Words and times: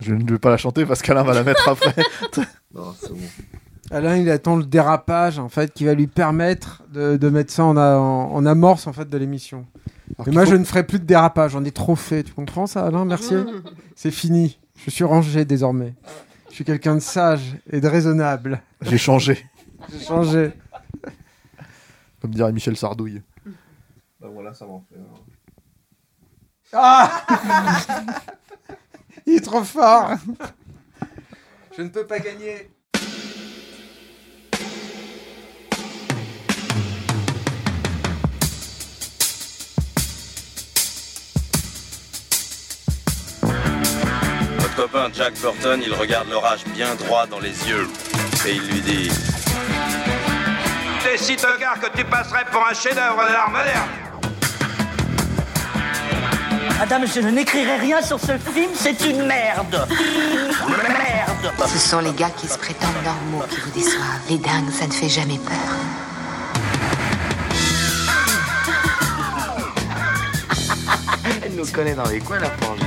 Je 0.00 0.14
ne 0.14 0.30
vais 0.30 0.38
pas 0.38 0.50
la 0.50 0.56
chanter 0.56 0.86
parce 0.86 1.02
qu'Alain 1.02 1.22
va 1.22 1.34
la 1.34 1.42
mettre 1.44 1.68
après. 1.68 1.94
Non, 2.74 2.94
c'est 3.00 3.10
bon. 3.10 3.18
Alain, 3.90 4.16
il 4.16 4.30
attend 4.30 4.54
le 4.56 4.62
dérapage 4.64 5.40
en 5.40 5.48
fait 5.48 5.72
qui 5.74 5.84
va 5.84 5.94
lui 5.94 6.06
permettre 6.06 6.84
de, 6.92 7.16
de 7.16 7.28
mettre 7.28 7.52
ça 7.52 7.64
en, 7.64 7.76
a- 7.76 7.96
en- 7.96 8.32
en 8.32 8.46
amorce 8.46 8.86
en 8.86 8.92
fait 8.92 9.08
de 9.10 9.18
l'émission. 9.18 9.66
Qu'il 10.22 10.32
moi, 10.32 10.44
faut- 10.44 10.52
je 10.52 10.56
ne 10.56 10.62
ferai 10.64 10.84
plus 10.86 11.00
de 11.00 11.04
dérapage. 11.04 11.50
J'en 11.52 11.64
ai 11.64 11.72
trop 11.72 11.96
fait. 11.96 12.22
Tu 12.22 12.32
comprends 12.32 12.66
ça, 12.68 12.86
Alain? 12.86 13.04
Merci. 13.04 13.34
C'est 13.96 14.12
fini. 14.12 14.60
Je 14.84 14.90
suis 14.90 15.02
rangé 15.04 15.44
désormais. 15.44 15.94
Je 16.48 16.54
suis 16.54 16.64
quelqu'un 16.64 16.94
de 16.94 17.00
sage 17.00 17.56
et 17.70 17.80
de 17.80 17.88
raisonnable. 17.88 18.62
J'ai 18.82 18.98
changé, 18.98 19.44
J'ai 19.92 20.04
changé. 20.04 20.52
comme 22.22 22.30
dirait 22.32 22.52
Michel 22.52 22.76
Sardouille. 22.76 23.22
Bah 24.20 24.28
voilà, 24.32 24.54
ça 24.54 24.64
m'en 24.66 24.84
fait. 24.88 24.96
un. 24.96 25.02
Ah 26.72 27.10
Il 29.30 29.36
est 29.36 29.40
trop 29.42 29.62
fort. 29.62 30.14
Je 31.76 31.82
ne 31.82 31.88
peux 31.88 32.04
pas 32.04 32.18
gagner. 32.18 32.68
Votre 44.58 44.74
copain 44.74 45.08
Jack 45.14 45.34
Burton, 45.40 45.80
il 45.86 45.94
regarde 45.94 46.28
l'orage 46.28 46.64
bien 46.74 46.96
droit 46.96 47.28
dans 47.28 47.38
les 47.38 47.68
yeux. 47.68 47.86
Et 48.48 48.54
il 48.54 48.66
lui 48.66 48.80
dit 48.80 49.10
T'es 51.04 51.16
si 51.16 51.36
tocard 51.36 51.78
que 51.78 51.96
tu 51.96 52.04
passerais 52.04 52.46
pour 52.50 52.66
un 52.66 52.74
chef-d'œuvre 52.74 53.28
de 53.28 53.32
l'art 53.32 53.50
moderne. 53.50 54.09
Madame, 56.80 57.06
je 57.06 57.20
n'écrirai 57.20 57.76
rien 57.76 58.00
sur 58.00 58.18
ce 58.18 58.38
film, 58.38 58.70
c'est 58.74 58.98
une 59.04 59.26
merde. 59.26 59.86
Merde. 60.66 61.52
Ce 61.68 61.78
sont 61.78 62.00
les 62.00 62.12
gars 62.14 62.30
qui 62.30 62.48
se 62.48 62.56
prétendent 62.56 63.04
normaux 63.04 63.44
qui 63.50 63.60
vous 63.60 63.70
déçoivent. 63.72 64.22
Les 64.30 64.38
dingues, 64.38 64.70
ça 64.70 64.86
ne 64.86 64.92
fait 64.92 65.10
jamais 65.10 65.36
peur. 65.36 65.54
Elle 71.44 71.54
nous 71.54 71.66
connaît 71.66 71.94
dans 71.94 72.08
les 72.08 72.20
coins, 72.20 72.38
la 72.38 72.48
frangine. 72.48 72.86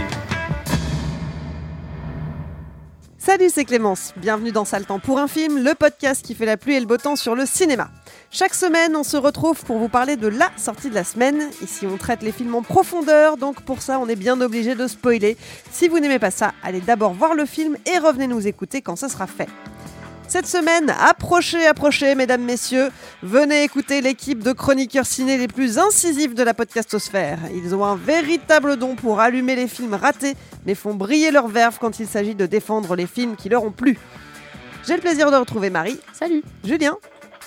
Salut, 3.19 3.51
c'est 3.53 3.65
Clémence. 3.65 4.13
Bienvenue 4.17 4.51
dans 4.51 4.65
Sale 4.65 4.87
Temps 4.87 4.97
pour 4.97 5.19
un 5.19 5.27
film, 5.27 5.63
le 5.63 5.75
podcast 5.75 6.25
qui 6.25 6.33
fait 6.33 6.47
la 6.47 6.57
pluie 6.57 6.73
et 6.73 6.79
le 6.79 6.87
beau 6.87 6.97
temps 6.97 7.15
sur 7.15 7.35
le 7.35 7.45
cinéma. 7.45 7.91
Chaque 8.35 8.55
semaine, 8.55 8.95
on 8.95 9.03
se 9.03 9.15
retrouve 9.15 9.63
pour 9.63 9.77
vous 9.77 9.89
parler 9.89 10.15
de 10.15 10.27
la 10.27 10.49
sortie 10.57 10.89
de 10.89 10.95
la 10.95 11.03
semaine. 11.03 11.51
Ici, 11.61 11.85
on 11.85 11.97
traite 11.97 12.23
les 12.23 12.31
films 12.31 12.55
en 12.55 12.63
profondeur, 12.63 13.37
donc 13.37 13.61
pour 13.61 13.83
ça, 13.83 13.99
on 13.99 14.07
est 14.07 14.15
bien 14.15 14.41
obligé 14.41 14.73
de 14.73 14.87
spoiler. 14.87 15.37
Si 15.71 15.87
vous 15.87 15.99
n'aimez 15.99 16.17
pas 16.17 16.31
ça, 16.31 16.51
allez 16.63 16.81
d'abord 16.81 17.13
voir 17.13 17.35
le 17.35 17.45
film 17.45 17.77
et 17.85 17.99
revenez 17.99 18.25
nous 18.25 18.47
écouter 18.47 18.81
quand 18.81 18.95
ça 18.95 19.07
sera 19.07 19.27
fait. 19.27 19.47
Cette 20.27 20.47
semaine, 20.47 20.91
approchez, 20.99 21.67
approchez, 21.67 22.15
mesdames, 22.15 22.41
messieurs. 22.41 22.89
Venez 23.21 23.61
écouter 23.61 24.01
l'équipe 24.01 24.41
de 24.41 24.51
chroniqueurs 24.51 25.05
ciné 25.05 25.37
les 25.37 25.47
plus 25.47 25.77
incisifs 25.77 26.33
de 26.33 26.41
la 26.41 26.55
podcastosphère. 26.55 27.37
Ils 27.53 27.75
ont 27.75 27.85
un 27.85 27.95
véritable 27.95 28.77
don 28.77 28.95
pour 28.95 29.19
allumer 29.19 29.55
les 29.55 29.67
films 29.67 29.93
ratés, 29.93 30.33
mais 30.65 30.73
font 30.73 30.95
briller 30.95 31.29
leur 31.29 31.49
verve 31.49 31.77
quand 31.79 31.99
il 31.99 32.07
s'agit 32.07 32.33
de 32.33 32.47
défendre 32.47 32.95
les 32.95 33.05
films 33.05 33.35
qui 33.35 33.49
leur 33.49 33.63
ont 33.63 33.71
plu. 33.71 33.99
J'ai 34.87 34.95
le 34.95 35.01
plaisir 35.01 35.29
de 35.29 35.35
retrouver 35.35 35.69
Marie. 35.69 35.99
Salut. 36.13 36.41
Julien 36.63 36.97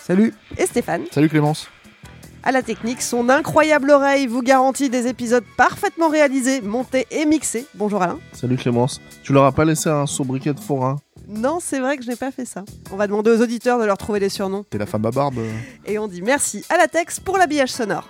Salut. 0.07 0.33
et 0.57 0.67
Stéphane. 0.67 1.03
Salut 1.11 1.29
Clémence. 1.29 1.69
À 2.45 2.53
la 2.53 2.63
technique, 2.63 3.03
son 3.03 3.29
incroyable 3.29 3.91
oreille 3.91 4.29
vous 4.29 4.41
garantit 4.41 4.89
des 4.89 5.09
épisodes 5.09 5.43
parfaitement 5.57 6.09
réalisés, 6.09 6.61
montés 6.61 7.09
et 7.11 7.27
mixés. 7.27 7.67
Bonjour 7.75 8.01
Alain. 8.01 8.21
Salut 8.33 8.57
Clémence. 8.57 9.01
Tu 9.25 9.33
leur 9.33 9.45
as 9.47 9.51
pas 9.51 9.65
laissé 9.65 9.89
un 9.89 10.07
sobriquet 10.07 10.55
de 10.55 10.61
forain 10.61 10.95
Non, 11.27 11.59
c'est 11.61 11.81
vrai 11.81 11.97
que 11.97 12.05
je 12.05 12.11
n'ai 12.11 12.15
pas 12.15 12.31
fait 12.31 12.45
ça. 12.45 12.65
On 12.93 12.97
va 12.97 13.09
demander 13.09 13.33
aux 13.33 13.43
auditeurs 13.43 13.81
de 13.81 13.85
leur 13.85 13.99
trouver 13.99 14.21
des 14.21 14.29
surnoms. 14.29 14.63
T'es 14.71 14.79
la 14.79 14.87
femme 14.87 15.05
à 15.07 15.11
barbe. 15.11 15.41
Et 15.87 15.99
on 15.99 16.07
dit 16.07 16.23
merci 16.23 16.65
à 16.69 16.77
la 16.77 16.87
Tex 16.87 17.19
pour 17.19 17.37
l'habillage 17.37 17.71
sonore. 17.71 18.09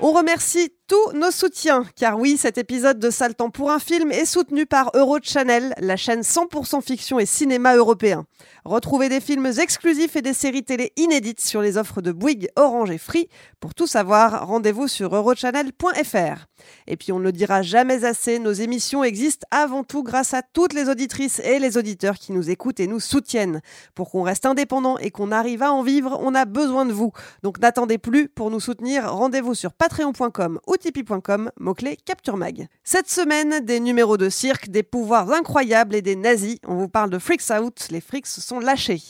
On 0.00 0.12
remercie 0.12 0.70
tous 0.86 1.12
nos 1.12 1.30
soutiens, 1.30 1.84
car 1.96 2.18
oui, 2.18 2.36
cet 2.36 2.58
épisode 2.58 2.98
de 2.98 3.08
Sale 3.08 3.34
pour 3.52 3.70
un 3.70 3.78
film 3.78 4.12
est 4.12 4.26
soutenu 4.26 4.66
par 4.66 4.90
Eurochannel, 4.94 5.74
la 5.78 5.96
chaîne 5.96 6.20
100% 6.20 6.82
fiction 6.82 7.18
et 7.18 7.26
cinéma 7.26 7.74
européen. 7.74 8.26
Retrouvez 8.64 9.08
des 9.08 9.20
films 9.20 9.46
exclusifs 9.46 10.16
et 10.16 10.22
des 10.22 10.34
séries 10.34 10.62
télé 10.62 10.92
inédites 10.96 11.40
sur 11.40 11.62
les 11.62 11.78
offres 11.78 12.02
de 12.02 12.12
Bouygues, 12.12 12.48
Orange 12.56 12.90
et 12.90 12.98
Free. 12.98 13.28
Pour 13.60 13.74
tout 13.74 13.86
savoir, 13.86 14.46
rendez-vous 14.46 14.88
sur 14.88 15.14
eurochannel.fr. 15.14 16.46
Et 16.86 16.96
puis 16.96 17.12
on 17.12 17.18
ne 17.18 17.24
le 17.24 17.32
dira 17.32 17.62
jamais 17.62 18.04
assez, 18.04 18.38
nos 18.38 18.52
émissions 18.52 19.04
existent 19.04 19.46
avant 19.50 19.84
tout 19.84 20.02
grâce 20.02 20.34
à 20.34 20.42
toutes 20.42 20.72
les 20.72 20.88
auditrices 20.88 21.40
et 21.40 21.58
les 21.58 21.76
auditeurs 21.76 22.16
qui 22.16 22.32
nous 22.32 22.50
écoutent 22.50 22.80
et 22.80 22.86
nous 22.86 23.00
soutiennent. 23.00 23.60
Pour 23.94 24.10
qu'on 24.10 24.22
reste 24.22 24.46
indépendant 24.46 24.98
et 24.98 25.10
qu'on 25.10 25.32
arrive 25.32 25.62
à 25.62 25.72
en 25.72 25.82
vivre, 25.82 26.18
on 26.20 26.34
a 26.34 26.44
besoin 26.44 26.84
de 26.84 26.92
vous. 26.92 27.12
Donc 27.42 27.58
n'attendez 27.58 27.98
plus 27.98 28.28
pour 28.28 28.50
nous 28.50 28.60
soutenir, 28.60 29.12
rendez-vous 29.12 29.54
sur 29.54 29.72
patreon.com 29.72 30.60
tipeee.com, 30.76 31.50
mot-clé 31.58 31.96
Capture 32.04 32.36
Mag. 32.36 32.68
Cette 32.82 33.08
semaine, 33.08 33.64
des 33.64 33.80
numéros 33.80 34.16
de 34.16 34.28
cirque, 34.28 34.68
des 34.68 34.82
pouvoirs 34.82 35.30
incroyables 35.32 35.94
et 35.94 36.02
des 36.02 36.16
nazis. 36.16 36.58
On 36.66 36.74
vous 36.74 36.88
parle 36.88 37.10
de 37.10 37.18
Freaks 37.18 37.50
Out, 37.50 37.88
les 37.90 38.00
freaks 38.00 38.26
sont 38.26 38.60
lâchés. 38.60 39.00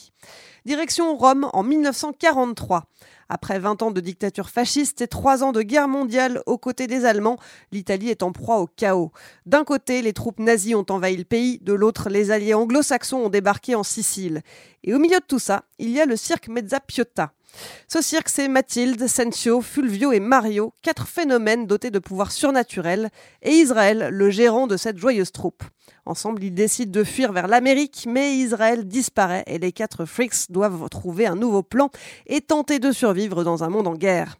Direction 0.64 1.16
Rome 1.16 1.50
en 1.52 1.62
1943. 1.62 2.84
Après 3.28 3.58
20 3.58 3.82
ans 3.82 3.90
de 3.90 4.00
dictature 4.00 4.48
fasciste 4.48 5.02
et 5.02 5.06
3 5.06 5.42
ans 5.42 5.52
de 5.52 5.62
guerre 5.62 5.88
mondiale 5.88 6.42
aux 6.46 6.58
côtés 6.58 6.86
des 6.86 7.04
Allemands, 7.04 7.38
l'Italie 7.72 8.10
est 8.10 8.22
en 8.22 8.32
proie 8.32 8.60
au 8.60 8.66
chaos. 8.66 9.12
D'un 9.46 9.64
côté, 9.64 10.02
les 10.02 10.12
troupes 10.12 10.38
nazies 10.38 10.74
ont 10.74 10.86
envahi 10.88 11.16
le 11.16 11.24
pays, 11.24 11.58
de 11.62 11.72
l'autre, 11.72 12.08
les 12.08 12.30
alliés 12.30 12.54
anglo-saxons 12.54 13.24
ont 13.24 13.28
débarqué 13.28 13.74
en 13.74 13.82
Sicile. 13.82 14.42
Et 14.82 14.94
au 14.94 14.98
milieu 14.98 15.18
de 15.18 15.24
tout 15.26 15.38
ça, 15.38 15.64
il 15.78 15.90
y 15.90 16.00
a 16.00 16.06
le 16.06 16.16
cirque 16.16 16.48
Mezza 16.48 16.80
Piotta. 16.80 17.32
Ce 17.88 18.02
cirque, 18.02 18.28
c'est 18.28 18.48
Mathilde, 18.48 19.06
Sensio, 19.06 19.60
Fulvio 19.60 20.12
et 20.12 20.20
Mario, 20.20 20.72
quatre 20.82 21.06
phénomènes 21.06 21.66
dotés 21.66 21.90
de 21.90 21.98
pouvoirs 21.98 22.32
surnaturels, 22.32 23.10
et 23.42 23.52
Israël, 23.52 24.08
le 24.10 24.30
gérant 24.30 24.66
de 24.66 24.76
cette 24.76 24.98
joyeuse 24.98 25.32
troupe. 25.32 25.64
Ensemble, 26.06 26.44
ils 26.44 26.54
décident 26.54 26.92
de 26.92 27.04
fuir 27.04 27.32
vers 27.32 27.48
l'Amérique, 27.48 28.06
mais 28.08 28.36
Israël 28.36 28.86
disparaît 28.86 29.44
et 29.46 29.58
les 29.58 29.72
quatre 29.72 30.04
freaks 30.04 30.50
doivent 30.50 30.88
trouver 30.90 31.26
un 31.26 31.36
nouveau 31.36 31.62
plan 31.62 31.90
et 32.26 32.40
tenter 32.40 32.78
de 32.78 32.92
survivre 32.92 33.44
dans 33.44 33.64
un 33.64 33.68
monde 33.68 33.88
en 33.88 33.94
guerre. 33.94 34.36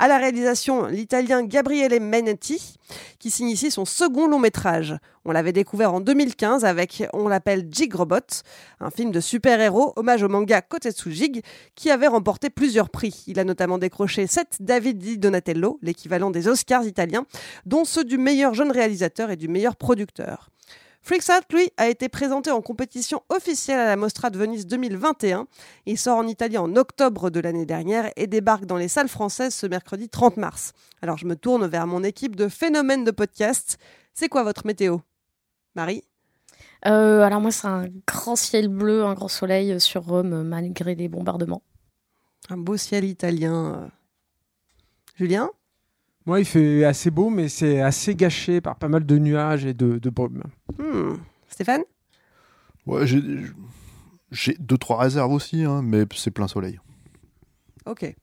À 0.00 0.06
la 0.06 0.18
réalisation, 0.18 0.86
l'italien 0.86 1.42
Gabriele 1.42 2.00
Menetti, 2.00 2.76
qui 3.18 3.32
signe 3.32 3.48
ici 3.48 3.72
son 3.72 3.84
second 3.84 4.28
long 4.28 4.38
métrage. 4.38 4.96
On 5.24 5.32
l'avait 5.32 5.52
découvert 5.52 5.92
en 5.92 6.00
2015 6.00 6.64
avec 6.64 7.02
On 7.12 7.26
l'appelle 7.26 7.66
Jig 7.68 7.92
Robot, 7.92 8.44
un 8.78 8.90
film 8.90 9.10
de 9.10 9.18
super-héros, 9.18 9.94
hommage 9.96 10.22
au 10.22 10.28
manga 10.28 10.62
Kotetsu 10.62 11.10
Jig, 11.10 11.42
qui 11.74 11.90
avait 11.90 12.06
remporté 12.06 12.48
plusieurs 12.48 12.90
prix. 12.90 13.24
Il 13.26 13.40
a 13.40 13.44
notamment 13.44 13.76
décroché 13.76 14.28
7 14.28 14.58
David 14.60 14.98
Di 14.98 15.18
Donatello, 15.18 15.80
l'équivalent 15.82 16.30
des 16.30 16.46
Oscars 16.46 16.84
italiens, 16.84 17.26
dont 17.66 17.84
ceux 17.84 18.04
du 18.04 18.18
meilleur 18.18 18.54
jeune 18.54 18.70
réalisateur 18.70 19.32
et 19.32 19.36
du 19.36 19.48
meilleur 19.48 19.74
producteur. 19.74 20.48
Freaks 21.02 21.28
Out, 21.30 21.44
lui, 21.52 21.70
a 21.76 21.88
été 21.88 22.08
présenté 22.08 22.50
en 22.50 22.60
compétition 22.60 23.22
officielle 23.30 23.78
à 23.78 23.86
la 23.86 23.96
Mostra 23.96 24.30
de 24.30 24.36
Venise 24.38 24.66
2021. 24.66 25.46
Il 25.86 25.98
sort 25.98 26.18
en 26.18 26.26
Italie 26.26 26.58
en 26.58 26.76
octobre 26.76 27.30
de 27.30 27.40
l'année 27.40 27.64
dernière 27.64 28.10
et 28.16 28.26
débarque 28.26 28.66
dans 28.66 28.76
les 28.76 28.88
salles 28.88 29.08
françaises 29.08 29.54
ce 29.54 29.66
mercredi 29.66 30.08
30 30.08 30.36
mars. 30.36 30.72
Alors 31.00 31.16
je 31.16 31.24
me 31.26 31.34
tourne 31.36 31.66
vers 31.66 31.86
mon 31.86 32.02
équipe 32.04 32.36
de 32.36 32.48
phénomènes 32.48 33.04
de 33.04 33.10
podcast. 33.10 33.78
C'est 34.12 34.28
quoi 34.28 34.42
votre 34.42 34.66
météo? 34.66 34.98
Marie? 35.74 36.02
Euh, 36.86 37.22
alors 37.22 37.40
moi, 37.40 37.52
c'est 37.52 37.68
un 37.68 37.86
grand 38.06 38.36
ciel 38.36 38.68
bleu, 38.68 39.04
un 39.04 39.14
grand 39.14 39.28
soleil 39.28 39.80
sur 39.80 40.04
Rome, 40.04 40.42
malgré 40.42 40.94
les 40.94 41.08
bombardements. 41.08 41.62
Un 42.50 42.56
beau 42.56 42.76
ciel 42.76 43.04
italien. 43.04 43.74
euh. 43.82 43.88
Julien? 45.16 45.50
Moi, 46.28 46.40
il 46.40 46.44
fait 46.44 46.84
assez 46.84 47.10
beau, 47.10 47.30
mais 47.30 47.48
c'est 47.48 47.80
assez 47.80 48.14
gâché 48.14 48.60
par 48.60 48.76
pas 48.76 48.88
mal 48.88 49.06
de 49.06 49.16
nuages 49.16 49.64
et 49.64 49.72
de, 49.72 49.96
de 49.96 50.10
brume. 50.10 50.42
Hmm. 50.78 51.14
Stéphane? 51.48 51.80
Ouais, 52.86 53.06
j'ai 53.06 53.22
j'ai 54.30 54.54
deux 54.60 54.76
trois 54.76 54.98
réserves 54.98 55.32
aussi, 55.32 55.64
hein, 55.64 55.80
mais 55.82 56.04
c'est 56.14 56.30
plein 56.30 56.46
soleil. 56.46 56.78
Ok. 57.86 58.14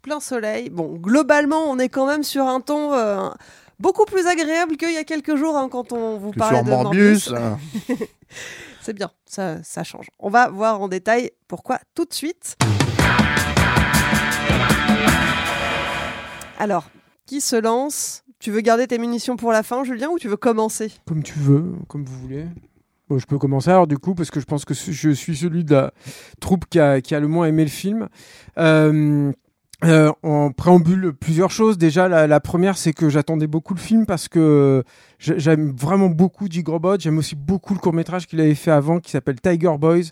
plein 0.00 0.20
soleil. 0.20 0.70
Bon, 0.70 0.94
globalement, 0.94 1.64
on 1.68 1.80
est 1.80 1.88
quand 1.88 2.06
même 2.06 2.22
sur 2.22 2.46
un 2.46 2.60
ton 2.60 2.92
euh, 2.94 3.28
beaucoup 3.80 4.04
plus 4.04 4.28
agréable 4.28 4.76
qu'il 4.76 4.92
y 4.94 4.96
a 4.96 5.02
quelques 5.02 5.34
jours 5.34 5.56
hein, 5.56 5.68
quand 5.68 5.90
on 5.92 6.18
vous 6.18 6.30
Que 6.30 6.38
parlait 6.38 6.58
sur 6.58 6.66
de 6.66 6.70
Morbius. 6.70 7.30
Morbius. 7.30 7.30
là. 7.30 7.58
C'est 8.80 8.92
bien, 8.94 9.10
ça, 9.26 9.60
ça 9.64 9.82
change. 9.82 10.06
On 10.20 10.30
va 10.30 10.50
voir 10.50 10.80
en 10.80 10.86
détail 10.86 11.32
pourquoi 11.48 11.80
tout 11.96 12.04
de 12.04 12.14
suite. 12.14 12.56
Alors, 16.60 16.88
qui 17.28 17.40
se 17.42 17.56
lance 17.56 18.24
Tu 18.40 18.50
veux 18.50 18.62
garder 18.62 18.86
tes 18.86 18.98
munitions 18.98 19.36
pour 19.36 19.52
la 19.52 19.62
fin, 19.62 19.84
Julien, 19.84 20.08
ou 20.08 20.18
tu 20.18 20.28
veux 20.28 20.36
commencer? 20.36 20.90
Comme 21.06 21.22
tu 21.22 21.38
veux, 21.38 21.74
comme 21.86 22.04
vous 22.04 22.18
voulez. 22.20 22.46
Bon, 23.08 23.18
je 23.18 23.26
peux 23.26 23.38
commencer 23.38 23.70
alors 23.70 23.86
du 23.86 23.98
coup 23.98 24.14
parce 24.14 24.30
que 24.30 24.38
je 24.40 24.44
pense 24.44 24.64
que 24.64 24.74
je 24.74 25.10
suis 25.10 25.36
celui 25.36 25.64
de 25.64 25.74
la 25.74 25.92
troupe 26.40 26.66
qui 26.68 26.78
a, 26.78 27.00
le 27.20 27.28
moins 27.28 27.46
aimé 27.46 27.64
le 27.64 27.70
film. 27.70 28.08
Euh, 28.58 29.32
euh, 29.84 30.12
en 30.22 30.50
préambule, 30.50 31.12
plusieurs 31.12 31.50
choses. 31.50 31.78
Déjà, 31.78 32.08
la, 32.08 32.40
première, 32.40 32.76
c'est 32.76 32.92
que 32.92 33.08
j'attendais 33.08 33.46
beaucoup 33.46 33.74
le 33.74 33.80
film 33.80 34.06
parce 34.06 34.28
que 34.28 34.82
j'ai- 35.18 35.38
j'aime 35.38 35.72
vraiment 35.72 36.08
beaucoup 36.08 36.46
Jig 36.50 36.66
Robot. 36.68 36.98
J'aime 36.98 37.18
aussi 37.18 37.36
beaucoup 37.36 37.74
le 37.74 37.78
court 37.78 37.92
métrage 37.92 38.26
qu'il 38.26 38.40
avait 38.40 38.54
fait 38.54 38.72
avant 38.72 39.00
qui 39.00 39.10
s'appelle 39.10 39.40
Tiger 39.40 39.76
Boys 39.78 40.10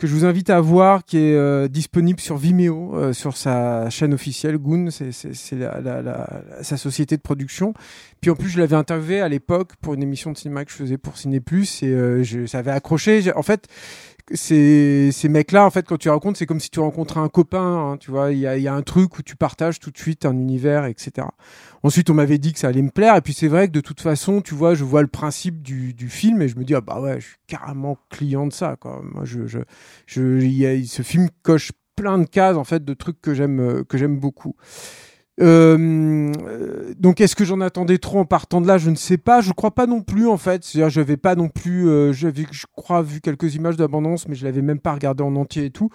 que 0.00 0.06
je 0.06 0.14
vous 0.14 0.24
invite 0.24 0.48
à 0.50 0.60
voir, 0.60 1.04
qui 1.04 1.18
est 1.18 1.34
euh, 1.34 1.68
disponible 1.68 2.18
sur 2.20 2.36
Vimeo, 2.38 2.96
euh, 2.96 3.12
sur 3.12 3.36
sa 3.36 3.88
chaîne 3.90 4.14
officielle, 4.14 4.56
Goon, 4.56 4.88
c'est 4.90 5.12
la- 5.52 5.80
la- 5.80 6.00
la- 6.02 6.42
sa 6.62 6.76
société 6.78 7.16
de 7.16 7.22
production. 7.22 7.74
Puis 8.20 8.30
en 8.30 8.34
plus, 8.34 8.48
je 8.48 8.58
l'avais 8.58 8.76
interviewé 8.76 9.20
à 9.20 9.28
l'époque 9.28 9.72
pour 9.80 9.94
une 9.94 10.02
émission 10.02 10.32
de 10.32 10.38
cinéma 10.38 10.64
que 10.64 10.70
je 10.72 10.76
faisais 10.76 10.96
pour 10.98 11.16
Ciné 11.18 11.40
Plus 11.40 11.82
et 11.82 11.88
euh, 11.88 12.22
je, 12.22 12.46
ça 12.46 12.58
avait 12.58 12.70
accroché. 12.70 13.30
En 13.36 13.42
fait, 13.42 13.66
ces, 14.32 15.10
ces 15.12 15.28
mecs-là, 15.28 15.64
en 15.64 15.70
fait, 15.70 15.86
quand 15.86 15.96
tu 15.98 16.08
racontes, 16.08 16.36
c'est 16.36 16.46
comme 16.46 16.60
si 16.60 16.70
tu 16.70 16.80
rencontrais 16.80 17.20
un 17.20 17.28
copain, 17.28 17.92
hein, 17.92 17.96
tu 17.98 18.10
vois. 18.10 18.32
Il 18.32 18.38
y 18.38 18.46
a, 18.46 18.56
y 18.56 18.68
a 18.68 18.74
un 18.74 18.82
truc 18.82 19.18
où 19.18 19.22
tu 19.22 19.36
partages 19.36 19.78
tout 19.80 19.90
de 19.90 19.98
suite 19.98 20.24
un 20.24 20.32
univers, 20.32 20.84
etc. 20.84 21.26
Ensuite, 21.82 22.10
on 22.10 22.14
m'avait 22.14 22.38
dit 22.38 22.52
que 22.52 22.58
ça 22.58 22.68
allait 22.68 22.82
me 22.82 22.90
plaire. 22.90 23.16
Et 23.16 23.20
puis, 23.20 23.32
c'est 23.32 23.48
vrai 23.48 23.68
que 23.68 23.72
de 23.72 23.80
toute 23.80 24.00
façon, 24.00 24.40
tu 24.40 24.54
vois, 24.54 24.74
je 24.74 24.84
vois 24.84 25.02
le 25.02 25.08
principe 25.08 25.62
du, 25.62 25.94
du 25.94 26.08
film 26.08 26.42
et 26.42 26.48
je 26.48 26.56
me 26.58 26.64
dis, 26.64 26.74
ah 26.74 26.80
bah 26.80 27.00
ouais, 27.00 27.20
je 27.20 27.26
suis 27.26 27.36
carrément 27.46 27.98
client 28.10 28.46
de 28.46 28.52
ça, 28.52 28.76
quoi. 28.78 29.00
Moi, 29.02 29.24
je, 29.24 29.46
je, 29.46 29.58
je, 30.06 30.40
y 30.40 30.66
a, 30.66 30.82
ce 30.84 31.02
film 31.02 31.28
coche 31.42 31.72
plein 31.96 32.18
de 32.18 32.26
cases, 32.26 32.56
en 32.56 32.64
fait, 32.64 32.84
de 32.84 32.94
trucs 32.94 33.20
que 33.20 33.34
j'aime, 33.34 33.60
euh, 33.60 33.84
que 33.84 33.98
j'aime 33.98 34.18
beaucoup. 34.18 34.54
Euh, 35.40 36.32
euh, 36.46 36.92
donc 36.98 37.20
est-ce 37.20 37.34
que 37.34 37.44
j'en 37.44 37.60
attendais 37.60 37.98
trop 37.98 38.18
en 38.18 38.24
partant 38.24 38.60
de 38.60 38.66
là? 38.66 38.78
Je 38.78 38.90
ne 38.90 38.96
sais 38.96 39.16
pas. 39.16 39.40
Je 39.40 39.52
crois 39.52 39.74
pas 39.74 39.86
non 39.86 40.02
plus 40.02 40.26
en 40.28 40.36
fait. 40.36 40.64
C'est-à-dire 40.64 40.90
j'avais 40.90 41.16
pas 41.16 41.34
non 41.34 41.48
plus. 41.48 41.88
euh, 41.88 42.12
j'avais, 42.12 42.46
je 42.50 42.66
crois, 42.76 43.02
vu 43.02 43.20
quelques 43.20 43.54
images 43.54 43.76
d'abondance, 43.76 44.28
mais 44.28 44.34
je 44.34 44.44
l'avais 44.44 44.62
même 44.62 44.80
pas 44.80 44.92
regardé 44.92 45.22
en 45.22 45.34
entier 45.36 45.66
et 45.66 45.70
tout. 45.70 45.90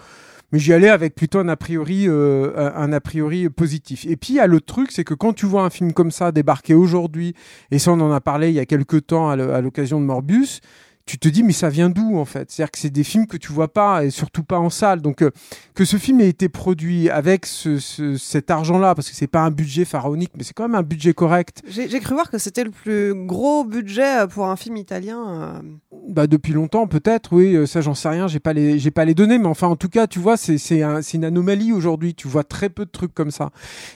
Mais 0.51 0.59
j'y 0.59 0.73
allais 0.73 0.89
avec 0.89 1.15
plutôt 1.15 1.39
un 1.39 1.47
a 1.49 1.55
priori, 1.55 2.05
euh, 2.07 2.71
un 2.75 2.93
a 2.93 2.99
priori 3.01 3.49
positif. 3.49 4.05
Et 4.07 4.15
puis 4.15 4.33
il 4.33 4.35
y 4.37 4.39
a 4.39 4.47
le 4.47 4.61
truc, 4.61 4.91
c'est 4.91 5.03
que 5.03 5.13
quand 5.15 5.33
tu 5.33 5.45
vois 5.45 5.63
un 5.63 5.69
film 5.69 5.91
comme 5.91 6.11
ça 6.11 6.31
débarquer 6.31 6.75
aujourd'hui, 6.75 7.33
et 7.71 7.79
ça 7.79 7.91
on 7.91 7.99
en 7.99 8.11
a 8.11 8.21
parlé 8.21 8.49
il 8.49 8.55
y 8.55 8.59
a 8.59 8.65
quelques 8.65 9.07
temps 9.07 9.29
à 9.29 9.61
l'occasion 9.61 9.99
de 9.99 10.05
Morbus, 10.05 10.59
tu 11.05 11.19
te 11.19 11.27
dis 11.27 11.43
mais 11.43 11.53
ça 11.53 11.69
vient 11.69 11.89
d'où 11.89 12.17
en 12.17 12.25
fait? 12.25 12.49
C'est-à-dire 12.51 12.71
que 12.71 12.79
c'est 12.79 12.89
des 12.89 13.03
films 13.03 13.27
que 13.27 13.37
tu 13.37 13.51
vois 13.51 13.71
pas 13.71 14.03
et 14.05 14.09
surtout 14.09 14.43
pas 14.43 14.59
en 14.59 14.69
salle. 14.69 15.01
Donc 15.01 15.21
euh, 15.21 15.31
que 15.75 15.85
ce 15.85 15.97
film 15.97 16.19
ait 16.21 16.29
été 16.29 16.49
produit 16.49 17.09
avec 17.09 17.45
ce, 17.45 17.77
ce- 17.77 18.17
cet 18.17 18.49
argent-là, 18.51 18.95
parce 18.95 19.09
que 19.09 19.15
c'est 19.15 19.27
pas 19.27 19.41
un 19.41 19.51
budget 19.51 19.85
pharaonique, 19.85 20.31
mais 20.37 20.43
c'est 20.43 20.53
quand 20.53 20.63
même 20.67 20.75
un 20.75 20.83
budget 20.83 21.13
correct. 21.13 21.61
J'ai 21.67 21.99
cru 21.99 22.13
voir 22.15 22.29
que 22.31 22.37
c'était 22.37 22.63
le 22.63 22.71
plus 22.71 23.13
gros 23.25 23.63
budget 23.63 24.21
euh, 24.21 24.27
pour 24.27 24.47
un 24.47 24.55
film 24.55 24.77
italien. 24.77 25.61
euh. 25.61 25.61
Bah 26.09 26.27
depuis 26.27 26.53
longtemps 26.53 26.87
peut-être, 26.87 27.33
oui, 27.33 27.67
ça 27.67 27.81
j'en 27.81 27.93
sais 27.95 28.09
rien, 28.09 28.27
j'ai 28.27 28.39
pas 28.39 28.53
les 28.53 28.77
j'ai 28.79 28.91
pas 28.91 29.05
les 29.05 29.13
données, 29.15 29.37
mais 29.39 29.47
enfin 29.47 29.67
en 29.67 29.75
tout 29.75 29.89
cas 29.89 30.05
tu 30.07 30.19
vois 30.19 30.37
c'est 30.37 30.57
c'est 30.57 30.81
un- 30.83 31.01
une 31.01 31.25
anomalie 31.25 31.71
aujourd'hui, 31.71 32.13
tu 32.13 32.27
vois 32.27 32.43
très 32.43 32.69
peu 32.69 32.85
de 32.85 32.91
trucs 32.91 33.13
comme 33.13 33.31
ça. 33.31 33.49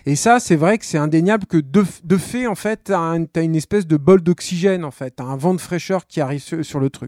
Et 0.06 0.16
ça 0.16 0.40
c'est 0.40 0.56
vrai 0.56 0.78
que 0.78 0.86
c'est 0.86 0.98
indéniable 0.98 1.46
que 1.46 1.58
de, 1.58 1.84
de 2.04 2.18
fait 2.18 2.48
en 2.48 2.56
fait 2.56 2.82
t'as 2.86 3.00
un- 3.00 3.26
t'as 3.26 3.44
une 3.44 3.56
espèce 3.56 3.86
de 3.88 3.98
bol 3.98 4.22
d'oxygène 4.22 4.86
en 4.86 4.92
fait, 4.92 5.12
t'as 5.18 5.24
un 5.26 5.38
vent 5.38 5.54
de 5.54 5.62
fraîcheur 5.62 6.08
qui 6.08 6.20
arrive 6.22 6.42
sur, 6.42 6.64
sur 6.66 6.80
le 6.80 6.90
truc. 6.90 6.99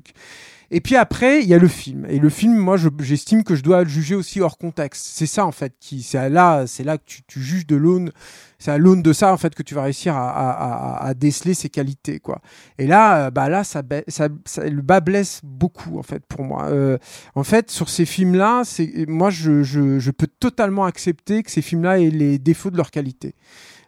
Et 0.73 0.79
puis 0.79 0.95
après, 0.95 1.41
il 1.43 1.49
y 1.49 1.53
a 1.53 1.57
le 1.57 1.67
film. 1.67 2.05
Et 2.09 2.17
le 2.17 2.29
film, 2.29 2.55
moi, 2.55 2.77
je- 2.77 2.88
j'estime 3.01 3.43
que 3.43 3.55
je 3.55 3.61
dois 3.61 3.83
le 3.83 3.89
juger 3.89 4.15
aussi 4.15 4.39
hors 4.39 4.57
contexte. 4.57 5.05
C'est 5.13 5.25
ça, 5.25 5.45
en 5.45 5.51
fait, 5.51 5.73
qui, 5.81 6.01
c'est 6.01 6.29
là, 6.29 6.65
c'est 6.65 6.85
là 6.85 6.97
que 6.97 7.03
tu, 7.05 7.41
juges 7.41 7.67
de 7.67 7.75
l'aune. 7.75 8.11
C'est 8.57 8.71
à 8.71 8.77
l'aune 8.77 9.01
de 9.01 9.11
ça, 9.11 9.33
en 9.33 9.38
fait, 9.38 9.53
que 9.53 9.63
tu 9.63 9.75
vas 9.75 9.83
réussir 9.83 10.15
à, 10.15 11.13
déceler 11.13 11.55
ses 11.55 11.67
qualités, 11.69 12.19
quoi. 12.19 12.41
Et 12.77 12.88
là, 12.88 13.25
euh, 13.27 13.31
bah 13.31 13.49
là, 13.49 13.65
ça, 13.65 13.81
ça, 14.07 14.29
ça- 14.45 14.69
le 14.69 14.81
bas 14.81 15.01
blesse 15.01 15.41
beaucoup, 15.43 15.99
en 15.99 16.03
fait, 16.03 16.23
pour 16.25 16.45
moi. 16.45 16.69
Euh, 16.69 16.97
en 17.35 17.44
fait, 17.44 17.69
sur 17.69 17.89
ces 17.89 18.05
films-là, 18.05 18.63
moi, 19.09 19.29
je, 19.29 19.63
je, 19.63 19.99
je 19.99 20.11
peux 20.11 20.27
totalement 20.27 20.85
accepter 20.85 21.44
que 21.44 21.51
ces 21.51 21.61
films-là 21.61 21.99
aient 21.99 22.09
les 22.11 22.39
défauts 22.39 22.71
de 22.71 22.77
leur 22.77 22.91
qualité. 22.91 23.35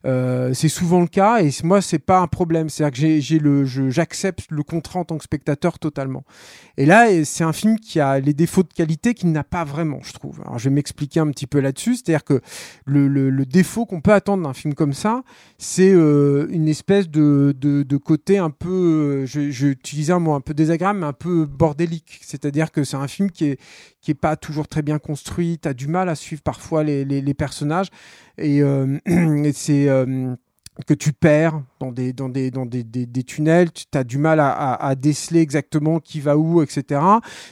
Euh, 0.05 0.53
c'est 0.53 0.69
souvent 0.69 0.99
le 0.99 1.07
cas 1.07 1.41
et 1.41 1.49
moi 1.63 1.81
c'est 1.81 1.99
pas 1.99 2.19
un 2.19 2.27
problème. 2.27 2.69
C'est 2.69 2.83
à 2.83 2.91
dire 2.91 3.01
que 3.01 3.19
j'ai, 3.19 3.39
le 3.39 3.65
j'accepte 3.65 4.45
le 4.49 4.63
contrat 4.63 4.99
en 4.99 5.05
tant 5.05 5.17
que 5.17 5.23
spectateur 5.23 5.79
totalement. 5.79 6.23
Et 6.77 6.85
là 6.85 7.23
c'est 7.23 7.43
un 7.43 7.53
film 7.53 7.79
qui 7.79 7.99
a 7.99 8.19
les 8.19 8.33
défauts 8.33 8.63
de 8.63 8.73
qualité 8.73 9.13
qu'il 9.13 9.31
n'a 9.31 9.43
pas 9.43 9.63
vraiment 9.63 9.99
je 10.03 10.13
trouve. 10.13 10.41
Alors 10.45 10.59
je 10.59 10.69
vais 10.69 10.75
m'expliquer 10.75 11.19
un 11.19 11.27
petit 11.31 11.47
peu 11.47 11.59
là-dessus. 11.59 11.95
C'est 11.95 12.09
à 12.09 12.17
dire 12.17 12.23
que 12.23 12.41
le, 12.85 13.07
le, 13.07 13.29
le 13.29 13.45
défaut 13.45 13.85
qu'on 13.85 14.01
peut 14.01 14.13
attendre 14.13 14.43
d'un 14.43 14.53
film 14.53 14.73
comme 14.73 14.93
ça 14.93 15.23
c'est 15.57 15.93
euh, 15.93 16.47
une 16.49 16.67
espèce 16.67 17.09
de, 17.09 17.55
de, 17.57 17.83
de 17.83 17.97
côté 17.97 18.37
un 18.37 18.49
peu 18.49 18.69
euh, 19.23 19.25
je, 19.25 19.51
je 19.51 19.67
utilisais 19.67 20.13
un 20.13 20.19
mot 20.19 20.33
un 20.33 20.41
peu 20.41 20.53
désagréable 20.53 20.99
mais 20.99 21.05
un 21.05 21.13
peu 21.13 21.45
bordélique. 21.45 22.19
C'est 22.23 22.45
à 22.45 22.51
dire 22.51 22.71
que 22.71 22.83
c'est 22.83 22.97
un 22.97 23.07
film 23.07 23.31
qui 23.31 23.45
est 23.45 23.59
qui 24.03 24.11
est 24.11 24.15
pas 24.15 24.35
toujours 24.35 24.67
très 24.67 24.81
bien 24.81 24.99
construit. 24.99 25.57
Tu 25.59 25.67
as 25.67 25.73
du 25.73 25.87
mal 25.87 26.09
à 26.09 26.15
suivre 26.15 26.43
parfois 26.43 26.83
les, 26.83 27.05
les, 27.05 27.21
les 27.21 27.33
personnages. 27.33 27.87
Et, 28.37 28.61
euh, 28.61 28.99
et 29.05 29.53
c'est 29.53 29.87
euh, 29.89 30.35
que 30.87 30.93
tu 30.93 31.13
perds 31.13 31.61
dans 31.79 31.91
des, 31.91 32.13
dans 32.13 32.29
des, 32.29 32.49
dans 32.49 32.65
des, 32.65 32.83
des, 32.83 33.23
tunnels, 33.23 33.71
tu 33.71 33.85
as 33.93 34.03
du 34.03 34.17
mal 34.17 34.39
à, 34.39 34.95
déceler 34.95 35.39
exactement 35.39 35.99
qui 35.99 36.19
va 36.19 36.37
où, 36.37 36.61
etc. 36.61 37.01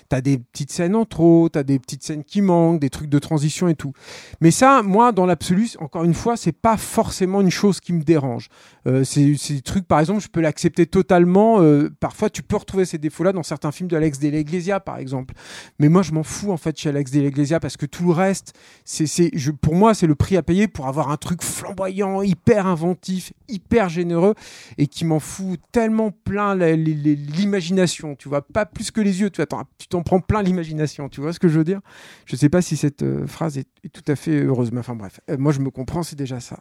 Tu 0.09 0.15
as 0.15 0.21
des 0.21 0.37
petites 0.39 0.71
scènes 0.71 0.95
en 0.95 1.05
trop, 1.05 1.49
tu 1.51 1.59
as 1.59 1.63
des 1.63 1.79
petites 1.79 2.03
scènes 2.03 2.23
qui 2.23 2.41
manquent, 2.41 2.79
des 2.79 2.89
trucs 2.89 3.09
de 3.09 3.19
transition 3.19 3.67
et 3.67 3.75
tout. 3.75 3.93
Mais 4.39 4.51
ça, 4.51 4.81
moi, 4.83 5.11
dans 5.11 5.25
l'absolu, 5.25 5.69
encore 5.79 6.03
une 6.03 6.13
fois, 6.13 6.35
c'est 6.35 6.51
pas 6.51 6.77
forcément 6.77 7.41
une 7.41 7.51
chose 7.51 7.79
qui 7.79 7.93
me 7.93 8.03
dérange. 8.03 8.47
Euh, 8.87 9.03
c'est 9.03 9.61
trucs, 9.63 9.87
par 9.87 9.99
exemple, 9.99 10.21
je 10.21 10.29
peux 10.29 10.41
l'accepter 10.41 10.85
totalement. 10.85 11.61
euh, 11.61 11.89
parfois, 11.99 12.29
tu 12.29 12.41
peux 12.41 12.55
retrouver 12.55 12.85
ces 12.85 12.97
défauts-là 12.97 13.33
dans 13.33 13.43
certains 13.43 13.71
films 13.71 13.89
de 13.89 13.95
Alex 13.95 14.19
de 14.19 14.29
l'Iglesia, 14.29 14.79
par 14.79 14.97
exemple. 14.97 15.35
Mais 15.79 15.89
moi, 15.89 16.01
je 16.01 16.11
m'en 16.11 16.23
fous, 16.23 16.51
en 16.51 16.57
fait, 16.57 16.77
chez 16.77 16.89
Alex 16.89 17.11
de 17.11 17.19
l'Iglesia, 17.19 17.59
parce 17.59 17.77
que 17.77 17.85
tout 17.85 18.05
le 18.05 18.13
reste, 18.13 18.53
c'est, 18.85 19.31
pour 19.61 19.75
moi, 19.75 19.93
c'est 19.93 20.07
le 20.07 20.15
prix 20.15 20.37
à 20.37 20.43
payer 20.43 20.67
pour 20.67 20.87
avoir 20.87 21.11
un 21.11 21.17
truc 21.17 21.43
flamboyant, 21.43 22.21
hyper 22.21 22.65
inventif, 22.65 23.10
hyper 23.47 23.89
généreux, 23.89 24.35
et 24.77 24.87
qui 24.87 25.05
m'en 25.05 25.19
fout 25.19 25.59
tellement 25.71 26.11
plein 26.11 26.55
l'imagination, 26.55 28.15
tu 28.15 28.29
vois, 28.29 28.41
pas 28.41 28.65
plus 28.65 28.91
que 28.91 29.01
les 29.01 29.21
yeux, 29.21 29.29
tu 29.29 29.41
attends, 29.41 29.63
tu 29.77 29.87
t'en 29.87 30.03
prends 30.03 30.19
plein 30.19 30.41
l'imagination, 30.41 31.09
tu 31.09 31.21
vois 31.21 31.33
ce 31.33 31.39
que 31.39 31.47
je 31.47 31.57
veux 31.57 31.63
dire? 31.63 31.81
Je 32.25 32.35
sais 32.35 32.49
pas 32.49 32.61
si 32.61 32.77
cette 32.77 33.03
euh, 33.03 33.27
phrase 33.27 33.57
est, 33.57 33.67
tout 33.93 34.03
à 34.07 34.15
fait 34.15 34.43
heureuse, 34.43 34.71
mais 34.71 34.79
enfin 34.79 34.95
bref, 34.95 35.19
Euh, 35.29 35.37
moi 35.37 35.51
je 35.51 35.59
me 35.59 35.69
comprends, 35.69 36.03
c'est 36.03 36.15
déjà 36.15 36.39
ça. 36.39 36.59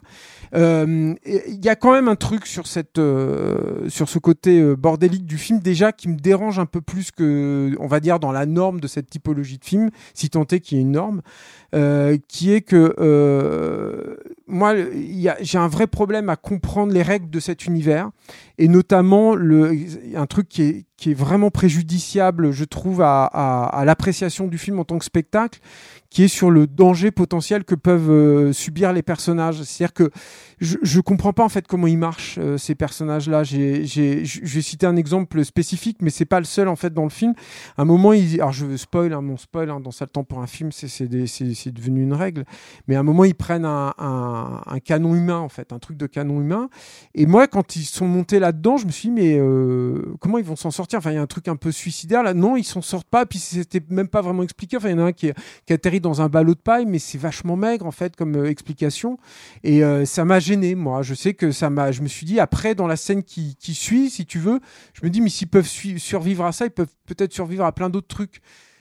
Euh, 0.54 1.14
Il 1.26 1.64
y 1.64 1.68
a 1.68 1.76
quand 1.76 1.92
même 1.92 2.08
un 2.08 2.16
truc 2.16 2.46
sur 2.46 2.66
cette, 2.66 2.98
euh, 2.98 3.88
ce 3.88 4.18
côté 4.18 4.60
euh, 4.60 4.76
bordélique 4.76 5.26
du 5.26 5.38
film 5.38 5.60
déjà 5.60 5.92
qui 5.92 6.08
me 6.08 6.16
dérange 6.16 6.58
un 6.58 6.66
peu 6.66 6.80
plus 6.80 7.10
que, 7.10 7.74
on 7.78 7.86
va 7.86 8.00
dire, 8.00 8.18
dans 8.18 8.32
la 8.32 8.46
norme 8.46 8.80
de 8.80 8.88
cette 8.88 9.08
typologie 9.08 9.58
de 9.58 9.64
film, 9.64 9.90
si 10.14 10.30
tant 10.30 10.44
est 10.46 10.60
qu'il 10.60 10.78
y 10.78 10.80
ait 10.80 10.84
une 10.84 10.92
norme, 10.92 11.22
euh, 11.74 12.18
qui 12.28 12.52
est 12.52 12.62
que 12.62 12.94
euh, 12.98 14.16
moi, 14.50 14.74
j'ai 15.40 15.58
un 15.58 15.68
vrai 15.68 15.86
problème 15.86 16.28
à 16.28 16.36
comprendre 16.36 16.92
les 16.92 17.02
règles 17.02 17.30
de 17.30 17.40
cet 17.40 17.66
univers 17.66 18.10
et 18.60 18.68
notamment 18.68 19.34
un 19.34 20.26
truc 20.26 20.46
qui 20.50 20.62
est, 20.62 21.14
vraiment 21.14 21.50
préjudiciable, 21.50 22.50
je 22.50 22.64
trouve, 22.64 23.00
à, 23.00 23.82
l'appréciation 23.86 24.48
du 24.48 24.58
film 24.58 24.78
en 24.78 24.84
tant 24.84 24.98
que 24.98 25.04
spectacle, 25.06 25.60
qui 26.10 26.24
est 26.24 26.28
sur 26.28 26.50
le 26.50 26.66
danger 26.66 27.12
potentiel 27.12 27.64
que 27.64 27.76
peuvent 27.76 28.10
euh, 28.10 28.52
subir 28.52 28.92
les 28.92 29.02
personnages. 29.02 29.62
C'est-à-dire 29.62 29.94
que 29.94 30.10
je, 30.58 30.76
je 30.82 31.00
comprends 31.00 31.32
pas 31.32 31.44
en 31.44 31.48
fait 31.48 31.68
comment 31.68 31.86
ils 31.86 31.96
marchent 31.96 32.36
euh, 32.38 32.58
ces 32.58 32.74
personnages-là. 32.74 33.44
J'ai, 33.44 33.86
j'ai, 33.86 34.24
vais 34.24 34.60
citer 34.60 34.86
un 34.86 34.96
exemple 34.96 35.44
spécifique, 35.44 35.98
mais 36.02 36.10
c'est 36.10 36.24
pas 36.24 36.40
le 36.40 36.46
seul 36.46 36.66
en 36.66 36.74
fait 36.74 36.92
dans 36.92 37.04
le 37.04 37.10
film. 37.10 37.34
Un 37.78 37.84
moment, 37.84 38.12
ils, 38.12 38.40
alors 38.40 38.52
je 38.52 38.76
spoil, 38.76 39.12
hein, 39.12 39.20
mon 39.20 39.36
spoil 39.36 39.70
hein, 39.70 39.78
dans 39.78 39.92
ça 39.92 40.04
le 40.04 40.10
temps 40.10 40.24
pour 40.24 40.40
un 40.40 40.48
film, 40.48 40.72
c'est, 40.72 41.06
devenu 41.06 42.02
une 42.02 42.12
règle. 42.12 42.44
Mais 42.88 42.96
à 42.96 43.00
un 43.00 43.04
moment, 43.04 43.24
ils 43.24 43.36
prennent 43.36 43.64
un, 43.64 43.94
un, 43.96 44.80
canon 44.80 45.14
humain 45.14 45.38
en 45.38 45.48
fait, 45.48 45.72
un 45.72 45.78
truc 45.78 45.96
de 45.96 46.06
canon 46.06 46.40
humain. 46.40 46.68
Et 47.14 47.26
moi, 47.26 47.46
quand 47.46 47.76
ils 47.76 47.84
sont 47.84 48.08
montés 48.08 48.40
là-dedans, 48.50 48.78
je 48.78 48.86
me 48.86 48.90
suis 48.90 49.08
dit, 49.08 49.14
mais 49.14 49.38
euh, 49.38 50.02
comment 50.18 50.38
ils 50.38 50.44
vont 50.44 50.56
s'en 50.56 50.72
sortir? 50.72 50.98
Enfin, 50.98 51.12
il 51.12 51.14
y 51.14 51.18
a 51.18 51.22
un 51.22 51.26
truc 51.26 51.46
un 51.46 51.54
peu 51.54 51.70
suicidaire 51.70 52.24
là. 52.24 52.34
Non, 52.34 52.56
ils 52.56 52.64
s'en 52.64 52.82
sortent 52.82 53.08
pas. 53.08 53.24
Puis 53.24 53.38
c'était 53.38 53.82
même 53.88 54.08
pas 54.08 54.20
vraiment 54.20 54.42
expliqué. 54.42 54.76
Enfin, 54.76 54.88
il 54.88 54.92
y 54.92 54.94
en 54.94 54.98
a 54.98 55.04
un 55.04 55.12
qui, 55.12 55.30
qui 55.66 55.72
atterrit 55.72 56.00
dans 56.00 56.20
un 56.20 56.28
ballot 56.28 56.54
de 56.54 56.60
paille, 56.60 56.86
mais 56.86 56.98
c'est 56.98 57.18
vachement 57.18 57.56
maigre 57.56 57.86
en 57.86 57.92
fait 57.92 58.16
comme 58.16 58.34
euh, 58.36 58.50
explication. 58.50 59.18
Et 59.62 59.84
euh, 59.84 60.04
ça 60.04 60.24
m'a 60.24 60.40
gêné, 60.40 60.74
moi. 60.74 61.02
Je 61.02 61.14
sais 61.14 61.34
que 61.34 61.52
ça 61.52 61.70
m'a. 61.70 61.92
Je 61.92 62.02
me 62.02 62.08
suis 62.08 62.26
dit 62.26 62.40
après 62.40 62.74
dans 62.74 62.88
la 62.88 62.96
scène 62.96 63.22
qui, 63.22 63.56
qui 63.56 63.74
suit, 63.74 64.10
si 64.10 64.26
tu 64.26 64.38
veux, 64.38 64.60
je 64.94 65.04
me 65.04 65.10
dis 65.10 65.20
mais 65.20 65.30
s'ils 65.30 65.48
peuvent 65.48 65.68
survivre 65.68 66.44
à 66.44 66.52
ça, 66.52 66.66
ils 66.66 66.70
peuvent 66.70 66.94
peut-être 67.06 67.32
survivre 67.32 67.64
à 67.64 67.72
plein 67.72 67.88
d'autres 67.88 68.08
trucs. 68.08 68.40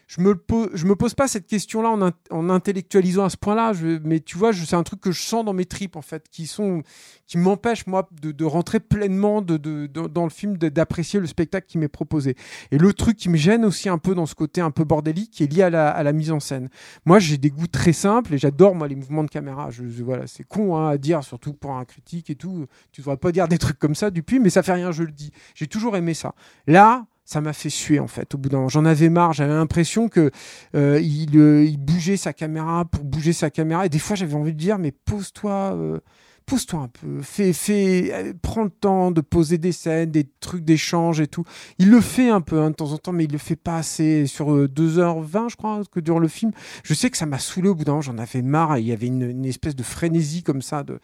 Je 0.09 0.21
me, 0.21 0.33
pose, 0.33 0.69
je 0.73 0.87
me 0.87 0.95
pose 0.95 1.13
pas 1.13 1.27
cette 1.27 1.45
question-là 1.45 1.91
en, 1.91 2.09
en 2.31 2.49
intellectualisant 2.49 3.25
à 3.25 3.29
ce 3.29 3.37
point-là, 3.37 3.73
mais 4.03 4.19
tu 4.19 4.39
vois, 4.39 4.51
c'est 4.53 4.75
un 4.75 4.81
truc 4.81 4.99
que 5.01 5.11
je 5.11 5.21
sens 5.21 5.45
dans 5.45 5.53
mes 5.53 5.65
tripes, 5.65 5.95
en 5.95 6.01
fait, 6.01 6.27
qui 6.31 6.47
sont 6.47 6.81
qui 7.27 7.37
m'empêchent, 7.37 7.85
moi, 7.85 8.09
de, 8.19 8.31
de 8.31 8.43
rentrer 8.43 8.79
pleinement 8.79 9.43
de, 9.43 9.57
de- 9.57 9.85
dans 9.85 10.23
le 10.23 10.31
film, 10.31 10.57
d'apprécier 10.57 11.19
le 11.19 11.27
spectacle 11.27 11.67
qui 11.67 11.77
m'est 11.77 11.87
proposé. 11.87 12.35
Et 12.71 12.79
le 12.79 12.91
truc 12.91 13.17
qui 13.17 13.29
me 13.29 13.37
gêne 13.37 13.63
aussi 13.63 13.87
un 13.87 13.99
peu 13.99 14.15
dans 14.15 14.25
ce 14.25 14.33
côté 14.33 14.61
un 14.61 14.71
peu 14.71 14.83
bordélique, 14.83 15.29
qui 15.29 15.43
est 15.43 15.53
lié 15.53 15.61
à 15.61 15.69
la, 15.69 15.91
à 15.91 16.01
la 16.01 16.11
mise 16.11 16.31
en 16.31 16.39
scène. 16.39 16.69
Moi, 17.05 17.19
j'ai 17.19 17.37
des 17.37 17.51
goûts 17.51 17.67
très 17.67 17.93
simples 17.93 18.33
et 18.33 18.39
j'adore, 18.39 18.73
moi, 18.73 18.87
les 18.87 18.95
mouvements 18.95 19.23
de 19.23 19.29
caméra. 19.29 19.69
Voilà, 20.03 20.25
c'est 20.25 20.43
con 20.43 20.75
hein, 20.75 20.89
à 20.89 20.97
dire, 20.97 21.23
surtout 21.23 21.53
pour 21.53 21.73
un 21.73 21.85
critique 21.85 22.31
et 22.31 22.35
tout. 22.35 22.65
Tu 22.91 23.01
devrais 23.01 23.17
pas 23.17 23.31
dire 23.31 23.47
des 23.47 23.59
trucs 23.59 23.77
comme 23.77 23.93
ça 23.93 24.09
depuis, 24.09 24.39
mais 24.39 24.49
ça 24.49 24.63
fait 24.63 24.73
rien, 24.73 24.91
je 24.91 25.03
le 25.03 25.11
dis. 25.11 25.31
J'ai 25.53 25.67
toujours 25.67 25.95
aimé 25.97 26.15
ça. 26.15 26.33
Là, 26.65 27.05
ça 27.29 27.41
m'a 27.41 27.53
fait 27.53 27.69
suer 27.69 27.99
en 27.99 28.07
fait. 28.07 28.33
Au 28.33 28.39
bout 28.39 28.49
d'un 28.49 28.57
moment, 28.57 28.69
j'en 28.69 28.85
avais 28.85 29.09
marre. 29.09 29.33
J'avais 29.33 29.53
l'impression 29.53 30.09
que 30.09 30.31
euh, 30.75 30.99
il, 30.99 31.37
euh, 31.37 31.69
bougeait 31.77 32.17
sa 32.17 32.33
caméra 32.33 32.85
pour 32.85 33.03
bouger 33.03 33.33
sa 33.33 33.51
caméra. 33.51 33.85
Et 33.85 33.89
des 33.89 33.99
fois, 33.99 34.15
j'avais 34.15 34.33
envie 34.33 34.53
de 34.53 34.57
dire, 34.57 34.79
mais 34.79 34.91
pose-toi, 34.91 35.75
euh, 35.75 35.99
pose-toi 36.47 36.79
un 36.79 36.87
peu. 36.87 37.21
Fais, 37.21 37.53
fais, 37.53 38.09
euh, 38.11 38.33
prends 38.41 38.63
le 38.63 38.71
temps 38.71 39.11
de 39.11 39.21
poser 39.21 39.59
des 39.59 39.71
scènes, 39.71 40.09
des 40.09 40.27
trucs 40.39 40.65
d'échange 40.65 41.21
et 41.21 41.27
tout. 41.27 41.43
Il 41.77 41.91
le 41.91 42.01
fait 42.01 42.29
un 42.31 42.41
peu 42.41 42.61
hein, 42.61 42.71
de 42.71 42.75
temps 42.75 42.93
en 42.93 42.97
temps, 42.97 43.11
mais 43.11 43.25
il 43.25 43.31
le 43.31 43.37
fait 43.37 43.55
pas 43.55 43.77
assez. 43.77 44.25
Sur 44.25 44.51
euh, 44.51 44.67
2h20, 44.67 45.51
je 45.51 45.55
crois, 45.55 45.83
que 45.91 45.99
dure 45.99 46.19
le 46.19 46.27
film. 46.27 46.51
Je 46.83 46.95
sais 46.95 47.11
que 47.11 47.17
ça 47.17 47.27
m'a 47.27 47.37
saoulé 47.37 47.69
au 47.69 47.75
bout 47.75 47.83
d'un 47.83 47.91
moment. 47.91 48.01
J'en 48.01 48.17
avais 48.17 48.41
marre. 48.41 48.79
Il 48.79 48.87
y 48.87 48.91
avait 48.91 49.05
une, 49.05 49.45
espèce 49.45 49.75
de 49.75 49.83
frénésie 49.83 50.41
comme 50.41 50.63
ça, 50.63 50.83
de 50.83 50.99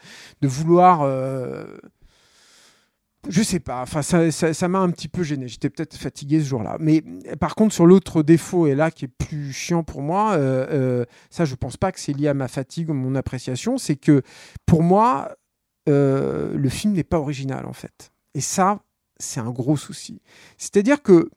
vouloir. 0.48 1.04
Je 3.30 3.42
sais 3.42 3.60
pas, 3.60 3.82
enfin 3.82 4.02
ça 4.02 4.68
m'a 4.68 4.80
un 4.80 4.90
petit 4.90 5.08
peu 5.08 5.24
gêné. 5.24 5.48
J'étais 5.48 5.70
peut-être 5.70 5.96
fatigué 5.96 6.40
ce 6.40 6.46
jour-là. 6.46 6.78
Mais 6.80 7.04
par 7.40 7.56
contre 7.56 7.74
sur 7.74 7.86
l'autre 7.86 8.24
défaut 8.24 8.68
et 8.68 8.76
là 8.76 8.92
qui 8.92 9.06
est 9.06 9.10
plus 9.10 9.52
chiant 9.52 9.84
pour 9.84 10.02
moi, 10.02 10.34
euh, 10.34 10.68
euh, 10.72 11.06
ça 11.30 11.46
je 11.46 11.56
pense 11.56 11.78
pas 11.78 11.92
que 11.92 12.00
c'est 12.00 12.14
lié 12.14 12.28
à 12.28 12.34
ma 12.34 12.48
fatigue 12.48 12.90
ou 12.90 12.94
mon 12.94 13.16
appréciation, 13.16 13.78
c'est 13.78 13.96
que 13.96 14.22
pour 14.66 14.84
moi 14.84 15.32
euh, 15.88 16.56
le 16.56 16.70
film 16.70 16.94
n'est 16.94 17.04
pas 17.04 17.20
original 17.20 17.66
en 17.66 17.74
fait. 17.74 18.12
Et 18.34 18.42
ça 18.42 18.80
c'est 19.18 19.40
un 19.40 19.52
gros 19.52 19.78
souci. 19.78 20.22
C'est-à-dire 20.58 21.02
que 21.02 21.30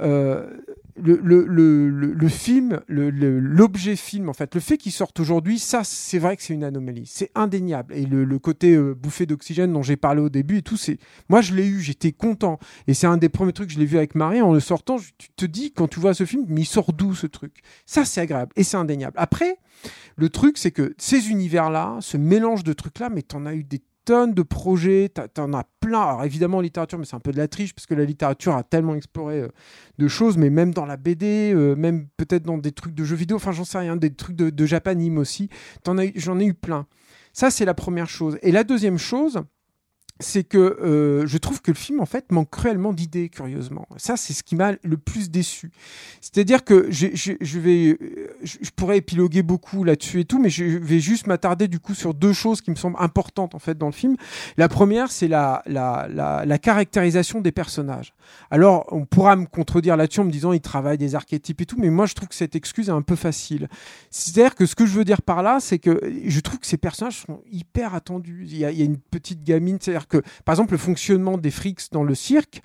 euh, 0.00 0.48
le, 0.96 1.20
le, 1.22 1.44
le, 1.44 2.12
le- 2.12 2.28
film, 2.28 2.80
l'objet 2.88 3.96
film, 3.96 4.28
en 4.28 4.32
fait, 4.32 4.54
le 4.54 4.60
fait 4.60 4.76
qu'il 4.78 4.92
sorte 4.92 5.20
aujourd'hui, 5.20 5.58
ça, 5.58 5.82
c'est 5.84 6.18
vrai 6.18 6.36
que 6.36 6.42
c'est 6.42 6.54
une 6.54 6.64
anomalie. 6.64 7.06
C'est 7.06 7.30
indéniable. 7.34 7.94
Et 7.94 8.06
le, 8.06 8.38
côté 8.38 8.74
euh, 8.74 8.94
bouffée 8.94 9.26
d'oxygène 9.26 9.72
dont 9.72 9.82
j'ai 9.82 9.96
parlé 9.96 10.20
au 10.20 10.28
début 10.28 10.58
et 10.58 10.62
tout, 10.62 10.76
c'est. 10.76 10.98
Moi, 11.28 11.40
je 11.40 11.54
l'ai 11.54 11.66
eu, 11.66 11.80
j'étais 11.80 12.12
content. 12.12 12.58
Et 12.86 12.94
c'est 12.94 13.06
un 13.06 13.16
des 13.16 13.28
premiers 13.28 13.52
trucs 13.52 13.68
que 13.68 13.74
je 13.74 13.78
l'ai 13.78 13.86
vu 13.86 13.96
avec 13.96 14.14
Marie. 14.14 14.40
En 14.42 14.52
le 14.52 14.60
sortant, 14.60 14.96
tu 15.18 15.28
te 15.36 15.46
dis, 15.46 15.72
quand 15.72 15.88
tu 15.88 16.00
vois 16.00 16.14
ce 16.14 16.24
film, 16.24 16.44
mais 16.48 16.62
il 16.62 16.66
sort 16.66 16.92
d'où 16.92 17.14
ce 17.14 17.26
truc? 17.26 17.62
Ça, 17.84 18.04
c'est 18.04 18.20
agréable. 18.20 18.52
Et 18.56 18.62
c'est 18.64 18.76
indéniable. 18.76 19.16
Après, 19.18 19.58
le 20.16 20.28
truc, 20.28 20.58
c'est 20.58 20.70
que 20.70 20.94
ces 20.98 21.30
univers-là, 21.30 21.98
ce 22.00 22.16
mélange 22.16 22.64
de 22.64 22.72
trucs-là, 22.72 23.10
mais 23.10 23.22
t'en 23.22 23.46
as 23.46 23.54
eu 23.54 23.64
des 23.64 23.82
tonnes 24.06 24.32
de 24.32 24.42
projets, 24.42 25.10
t'en 25.34 25.52
as 25.52 25.64
plein. 25.80 26.00
Alors 26.00 26.24
évidemment, 26.24 26.58
en 26.58 26.60
littérature, 26.62 26.98
mais 26.98 27.04
c'est 27.04 27.16
un 27.16 27.20
peu 27.20 27.32
de 27.32 27.36
la 27.36 27.48
triche, 27.48 27.74
parce 27.74 27.86
que 27.86 27.94
la 27.94 28.04
littérature 28.04 28.54
a 28.54 28.62
tellement 28.62 28.94
exploré 28.94 29.42
euh, 29.42 29.48
de 29.98 30.08
choses, 30.08 30.38
mais 30.38 30.48
même 30.48 30.72
dans 30.72 30.86
la 30.86 30.96
BD, 30.96 31.52
euh, 31.52 31.74
même 31.74 32.06
peut-être 32.16 32.44
dans 32.44 32.56
des 32.56 32.72
trucs 32.72 32.94
de 32.94 33.04
jeux 33.04 33.16
vidéo, 33.16 33.36
enfin 33.36 33.52
j'en 33.52 33.64
sais 33.64 33.78
rien, 33.78 33.96
des 33.96 34.14
trucs 34.14 34.36
de, 34.36 34.48
de 34.48 34.66
Japanime 34.66 35.18
aussi, 35.18 35.50
j'en 35.84 36.38
ai 36.38 36.46
eu 36.46 36.54
plein. 36.54 36.86
Ça, 37.32 37.50
c'est 37.50 37.66
la 37.66 37.74
première 37.74 38.08
chose. 38.08 38.38
Et 38.40 38.50
la 38.50 38.64
deuxième 38.64 38.96
chose, 38.96 39.42
c'est 40.18 40.44
que 40.44 40.58
euh, 40.58 41.26
je 41.26 41.38
trouve 41.38 41.60
que 41.60 41.70
le 41.70 41.76
film 41.76 42.00
en 42.00 42.06
fait 42.06 42.32
manque 42.32 42.50
cruellement 42.50 42.92
d'idées 42.92 43.28
curieusement. 43.28 43.86
Ça 43.96 44.16
c'est 44.16 44.32
ce 44.32 44.42
qui 44.42 44.56
m'a 44.56 44.72
le 44.82 44.96
plus 44.96 45.30
déçu. 45.30 45.70
C'est-à-dire 46.20 46.64
que 46.64 46.86
j'ai- 46.90 47.14
je 47.14 47.58
vais 47.58 47.98
euh, 48.00 48.28
je 48.42 48.56
je 48.62 48.70
pourrais 48.70 48.98
épiloguer 48.98 49.42
beaucoup 49.42 49.84
là-dessus 49.84 50.20
et 50.20 50.24
tout 50.24 50.40
mais 50.40 50.50
je 50.50 50.64
vais 50.64 51.00
juste 51.00 51.26
m'attarder 51.26 51.68
du 51.68 51.80
coup 51.80 51.94
sur 51.94 52.14
deux 52.14 52.32
choses 52.32 52.60
qui 52.60 52.70
me 52.70 52.76
semblent 52.76 52.96
importantes 52.98 53.54
en 53.54 53.58
fait 53.58 53.76
dans 53.76 53.86
le 53.86 53.92
film. 53.92 54.16
La 54.56 54.68
première 54.68 55.10
c'est 55.10 55.28
la, 55.28 55.62
la, 55.66 56.08
la, 56.08 56.58
caractérisation 56.58 57.40
des 57.40 57.52
personnages. 57.52 58.14
Alors 58.50 58.86
on 58.92 59.04
pourra 59.04 59.36
me 59.36 59.46
contredire 59.46 59.96
là-dessus 59.96 60.20
en 60.20 60.24
me 60.24 60.30
disant 60.32 60.52
il 60.52 60.60
travaille 60.60 60.98
des 60.98 61.14
archétypes 61.14 61.60
et 61.60 61.66
tout 61.66 61.76
mais 61.78 61.90
moi 61.90 62.06
je 62.06 62.14
trouve 62.14 62.28
que 62.28 62.34
cette 62.34 62.56
excuse 62.56 62.88
est 62.88 62.92
un 62.92 63.02
peu 63.02 63.16
facile. 63.16 63.68
C'est-à-dire 64.10 64.54
que 64.54 64.66
ce 64.66 64.74
que 64.74 64.86
je 64.86 64.92
veux 64.92 65.04
dire 65.04 65.22
par 65.22 65.42
là, 65.42 65.58
c'est 65.60 65.78
que 65.78 66.00
je 66.26 66.40
trouve 66.40 66.58
que 66.58 66.66
ces 66.66 66.76
personnages 66.76 67.24
sont 67.26 67.42
hyper 67.50 67.94
attendus. 67.94 68.44
Il 68.46 68.56
y 68.56 68.64
a 68.64 68.70
une 68.70 68.98
petite 68.98 69.44
gamine, 69.44 69.78
c'est-à-dire 69.80 70.05
par 70.44 70.54
exemple, 70.54 70.72
le 70.72 70.78
fonctionnement 70.78 71.38
des 71.38 71.50
frics 71.50 71.92
dans 71.92 72.04
le 72.04 72.14
cirque, 72.14 72.62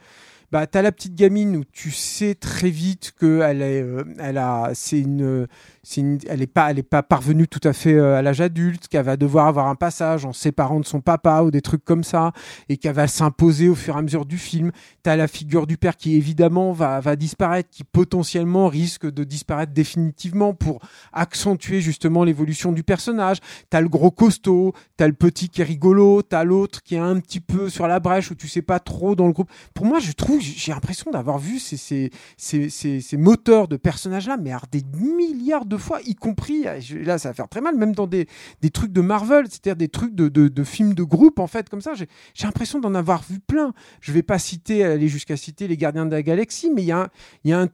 bah, 0.51 0.67
t'as 0.67 0.81
la 0.81 0.91
petite 0.91 1.15
gamine 1.15 1.55
où 1.55 1.63
tu 1.63 1.91
sais 1.91 2.35
très 2.35 2.69
vite 2.69 3.13
qu'elle 3.17 3.61
est, 3.61 3.81
euh, 3.81 4.03
elle 4.19 4.37
a, 4.37 4.71
c'est 4.73 4.99
une, 4.99 5.47
une- 5.97 6.19
elle 6.27 6.41
est 6.41 6.47
pas, 6.47 6.71
est 6.71 6.83
pas 6.83 7.01
parvenue 7.03 7.47
tout 7.47 7.65
à 7.67 7.73
fait 7.73 7.93
euh, 7.93 8.17
à 8.17 8.21
l'âge 8.21 8.39
adulte, 8.41 8.87
qu'elle 8.87 9.05
va 9.05 9.17
devoir 9.17 9.47
avoir 9.47 9.67
un 9.67 9.75
passage 9.75 10.25
en 10.25 10.33
séparant 10.33 10.79
de 10.79 10.85
son 10.85 11.01
papa 11.01 11.41
ou 11.41 11.51
des 11.51 11.61
trucs 11.61 11.83
comme 11.83 12.03
ça, 12.03 12.31
et 12.69 12.77
qu'elle 12.77 12.93
va 12.93 13.07
s'imposer 13.07 13.67
au 13.67 13.75
fur 13.75 13.95
et 13.95 13.99
à 13.99 14.01
mesure 14.01 14.25
du 14.25 14.37
film. 14.37 14.71
T'as 15.03 15.15
la 15.15 15.27
figure 15.27 15.65
du 15.65 15.77
père 15.77 15.97
qui 15.97 16.15
évidemment 16.15 16.71
va, 16.71 16.99
va 16.99 17.15
disparaître, 17.15 17.69
qui 17.69 17.83
potentiellement 17.83 18.67
risque 18.67 19.11
de 19.11 19.23
disparaître 19.23 19.73
définitivement 19.73 20.53
pour 20.53 20.79
accentuer 21.13 21.81
justement 21.81 22.23
l'évolution 22.23 22.71
du 22.71 22.83
personnage. 22.83 23.37
T'as 23.69 23.81
le 23.81 23.89
gros 23.89 24.11
costaud, 24.11 24.73
t'as 24.97 25.07
le 25.07 25.13
petit 25.13 25.49
qui 25.49 25.61
est 25.61 25.65
rigolo, 25.65 26.21
t'as 26.21 26.43
l'autre 26.43 26.83
qui 26.83 26.95
est 26.95 26.99
un 26.99 27.19
petit 27.19 27.39
peu 27.39 27.69
sur 27.69 27.87
la 27.87 27.99
brèche 27.99 28.31
où 28.31 28.35
tu 28.35 28.47
sais 28.47 28.61
pas 28.61 28.79
trop 28.79 29.15
dans 29.15 29.27
le 29.27 29.33
groupe. 29.33 29.49
Pour 29.73 29.85
moi, 29.85 29.99
je 29.99 30.11
trouve, 30.11 30.39
j'ai 30.41 30.71
l'impression 30.71 31.11
d'avoir 31.11 31.39
vu 31.39 31.59
ces, 31.59 31.77
ces, 31.77 32.11
ces, 32.37 32.69
ces 33.01 33.17
moteurs 33.17 33.67
de 33.67 33.77
personnages-là, 33.77 34.37
mais 34.37 34.51
alors 34.51 34.67
des 34.71 34.83
milliards 34.99 35.65
de 35.65 35.70
fois, 35.77 35.99
y 36.05 36.15
compris, 36.15 36.65
je- 36.79 36.97
là 36.97 37.17
ça 37.17 37.29
va 37.29 37.33
faire 37.33 37.47
très 37.49 37.61
mal, 37.61 37.75
même 37.75 37.93
dans 37.93 38.07
des, 38.07 38.27
des 38.61 38.69
trucs 38.69 38.91
de 38.91 39.01
Marvel, 39.01 39.45
c'est-à-dire 39.49 39.75
des 39.75 39.87
trucs 39.89 40.15
de, 40.15 40.27
de, 40.29 40.47
de 40.47 40.63
films 40.63 40.93
de 40.93 41.03
groupe, 41.03 41.39
en 41.39 41.47
fait, 41.47 41.69
comme 41.69 41.81
ça. 41.81 41.93
J'ai 41.93 42.07
l'impression 42.43 42.79
d'en 42.79 42.95
avoir 42.95 43.23
vu 43.29 43.39
plein. 43.39 43.73
Je 44.01 44.11
vais 44.11 44.23
pas 44.23 44.39
citer, 44.39 44.83
aller 44.83 45.07
jusqu'à 45.07 45.37
citer 45.37 45.67
les 45.67 45.77
Gardiens 45.77 46.05
de 46.05 46.11
la 46.11 46.23
Galaxie, 46.23 46.69
mais 46.73 46.81
il 46.81 46.85
y 46.85 46.91
a 46.91 47.01
un, 47.01 47.07
y 47.45 47.53
a 47.53 47.59
un, 47.61 47.67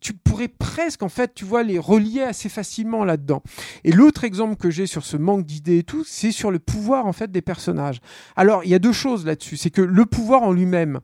tu 0.00 0.14
pourrais 0.14 0.48
presque, 0.48 1.02
en 1.02 1.08
fait, 1.08 1.34
tu 1.34 1.44
vois, 1.44 1.62
les 1.62 1.78
relier 1.78 2.22
assez 2.22 2.48
facilement 2.48 3.04
là-dedans. 3.04 3.42
Et 3.84 3.92
l'autre 3.92 4.24
exemple 4.24 4.56
que 4.56 4.70
j'ai 4.70 4.86
sur 4.86 5.04
ce 5.04 5.16
manque 5.16 5.44
d'idées 5.46 5.78
et 5.78 5.82
tout, 5.84 6.04
c'est 6.04 6.32
sur 6.32 6.50
le 6.50 6.58
pouvoir, 6.58 7.06
en 7.06 7.12
fait, 7.12 7.30
des 7.30 7.42
personnages. 7.42 8.00
Alors, 8.36 8.64
il 8.64 8.70
y 8.70 8.74
a 8.74 8.78
deux 8.78 8.92
choses 8.92 9.24
là-dessus. 9.26 9.56
C'est 9.56 9.70
que 9.70 9.82
le 9.82 10.06
pouvoir 10.06 10.42
en 10.42 10.52
lui-même, 10.52 11.00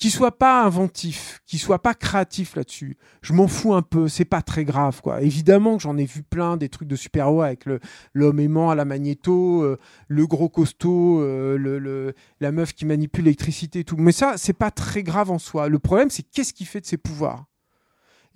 qu'il 0.00 0.10
soit 0.10 0.38
pas 0.38 0.64
inventif, 0.64 1.40
qu'il 1.46 1.58
soit 1.58 1.82
pas 1.82 1.94
créatif 1.94 2.56
là-dessus, 2.56 2.96
je 3.20 3.34
m'en 3.34 3.46
fous 3.46 3.74
un 3.74 3.82
peu, 3.82 4.08
c'est 4.08 4.24
pas 4.24 4.40
très 4.40 4.64
grave 4.64 5.02
quoi. 5.02 5.20
Évidemment 5.20 5.76
que 5.76 5.82
j'en 5.82 5.98
ai 5.98 6.06
vu 6.06 6.22
plein 6.22 6.56
des 6.56 6.70
trucs 6.70 6.88
de 6.88 6.96
super-héros 6.96 7.42
avec 7.42 7.66
le 7.66 7.80
l'homme 8.14 8.40
aimant 8.40 8.70
à 8.70 8.74
la 8.74 8.86
magnéto, 8.86 9.62
euh, 9.62 9.78
le 10.08 10.26
gros 10.26 10.48
costaud, 10.48 11.20
euh, 11.20 11.58
le, 11.58 12.14
la 12.40 12.50
meuf 12.50 12.72
qui 12.72 12.86
manipule 12.86 13.24
l'électricité 13.24 13.80
et 13.80 13.84
tout. 13.84 13.96
Mais 13.98 14.12
ça, 14.12 14.34
c'est 14.38 14.54
pas 14.54 14.70
très 14.70 15.02
grave 15.02 15.30
en 15.30 15.38
soi. 15.38 15.68
Le 15.68 15.78
problème, 15.78 16.08
c'est 16.08 16.22
qu'est-ce 16.22 16.54
qu'il 16.54 16.66
fait 16.66 16.80
de 16.80 16.86
ses 16.86 16.96
pouvoirs? 16.96 17.49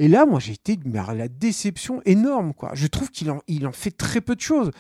Et 0.01 0.09
là, 0.09 0.27
moi, 0.27 0.41
j'ai 0.41 0.55
été 0.55 0.77
la 0.85 1.29
déception 1.29 2.03
énorme, 2.05 2.53
quoi. 2.53 2.73
Je 2.75 2.89
trouve 2.89 3.11
qu'il 3.11 3.31
en, 3.31 3.43
fait 3.73 3.93
très 3.93 4.21
peu 4.21 4.35
de 4.35 4.41
choses. 4.41 4.73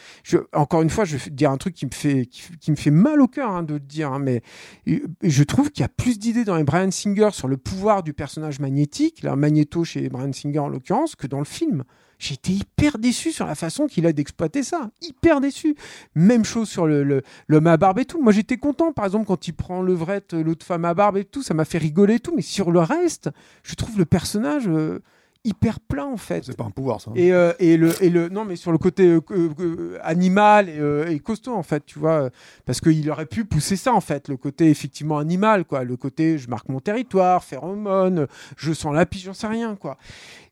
Encore 0.52 0.82
une 0.82 0.90
fois, 0.90 1.04
je 1.04 1.16
vais 1.16 1.30
dire 1.30 1.52
un 1.52 1.56
truc 1.56 1.74
qui 1.74 1.86
me 1.86 1.92
fait, 1.92 2.26
qui, 2.26 2.42
qui 2.60 2.70
me 2.72 2.76
fait 2.76 2.90
mal 2.90 3.20
au 3.20 3.28
cœur 3.28 3.50
hein, 3.50 3.62
de 3.62 3.74
le 3.74 3.80
dire, 3.80 4.12
hein, 4.12 4.18
mais 4.18 4.42
euh, 4.88 4.98
je 5.22 5.44
trouve 5.44 5.70
qu'il 5.70 5.82
y 5.82 5.84
a 5.84 5.88
plus 5.88 6.18
d'idées 6.18 6.44
dans 6.44 6.56
les 6.56 6.64
Brian 6.64 6.90
Singer 6.90 7.28
sur 7.30 7.46
le 7.46 7.56
pouvoir 7.56 8.02
du 8.02 8.12
personnage 8.12 8.58
magnétique, 8.58 9.22
là, 9.22 9.36
Magneto 9.36 9.84
chez 9.84 10.08
Brian 10.08 10.32
Singer 10.32 10.58
en 10.58 10.68
l'occurrence, 10.68 11.14
que 11.14 11.28
dans 11.28 11.38
le 11.38 11.44
film. 11.44 11.84
Été 12.32 12.52
hyper 12.52 12.98
déçu 12.98 13.32
sur 13.32 13.46
la 13.46 13.54
façon 13.54 13.86
qu'il 13.86 14.06
a 14.06 14.12
d'exploiter 14.12 14.62
ça. 14.62 14.90
Hyper 15.02 15.40
déçu. 15.40 15.76
Même 16.14 16.44
chose 16.44 16.68
sur 16.68 16.86
le, 16.86 17.04
le- 17.04 17.22
l'homme 17.48 17.66
à 17.66 17.76
barbe 17.76 17.98
et 17.98 18.04
tout. 18.04 18.22
Moi, 18.22 18.32
j'étais 18.32 18.56
content, 18.56 18.92
par 18.92 19.04
exemple, 19.04 19.26
quand 19.26 19.46
il 19.46 19.52
prend 19.52 19.82
levrette, 19.82 20.32
l'autre 20.32 20.64
femme 20.64 20.84
à 20.84 20.94
barbe 20.94 21.16
et 21.18 21.24
tout. 21.24 21.42
Ça 21.42 21.54
m'a 21.54 21.64
fait 21.64 21.78
rigoler 21.78 22.14
et 22.14 22.20
tout. 22.20 22.32
Mais 22.34 22.42
sur 22.42 22.70
le 22.70 22.80
reste, 22.80 23.30
je 23.62 23.74
trouve 23.74 23.98
le 23.98 24.04
personnage 24.04 24.64
euh, 24.68 25.00
hyper 25.44 25.80
plat, 25.80 26.06
en 26.06 26.16
fait. 26.16 26.44
C'est 26.44 26.56
pas 26.56 26.64
un 26.64 26.70
pouvoir, 26.70 27.00
ça. 27.00 27.10
Et, 27.14 27.32
euh, 27.32 27.52
et, 27.58 27.76
le, 27.76 27.92
et 28.02 28.10
le 28.10 28.28
non 28.28 28.44
mais 28.44 28.56
sur 28.56 28.72
le 28.72 28.78
côté 28.78 29.06
euh, 29.30 29.98
animal 30.02 30.68
et, 30.68 30.78
euh, 30.78 31.08
et 31.08 31.18
costaud 31.20 31.54
en 31.54 31.62
fait 31.62 31.84
tu 31.86 31.98
vois 31.98 32.30
parce 32.64 32.80
qu'il 32.80 33.08
aurait 33.10 33.26
pu 33.26 33.44
pousser 33.44 33.76
ça 33.76 33.92
en 33.92 34.00
fait 34.00 34.28
le 34.28 34.36
côté 34.36 34.70
effectivement 34.70 35.18
animal 35.18 35.64
quoi 35.64 35.84
le 35.84 35.96
côté 35.96 36.38
je 36.38 36.48
marque 36.48 36.68
mon 36.68 36.80
territoire 36.80 37.44
phéromone 37.44 38.26
je 38.56 38.72
sens 38.72 38.94
la 38.94 39.06
pige 39.06 39.24
j'en 39.24 39.34
sais 39.34 39.46
rien 39.46 39.76
quoi 39.76 39.98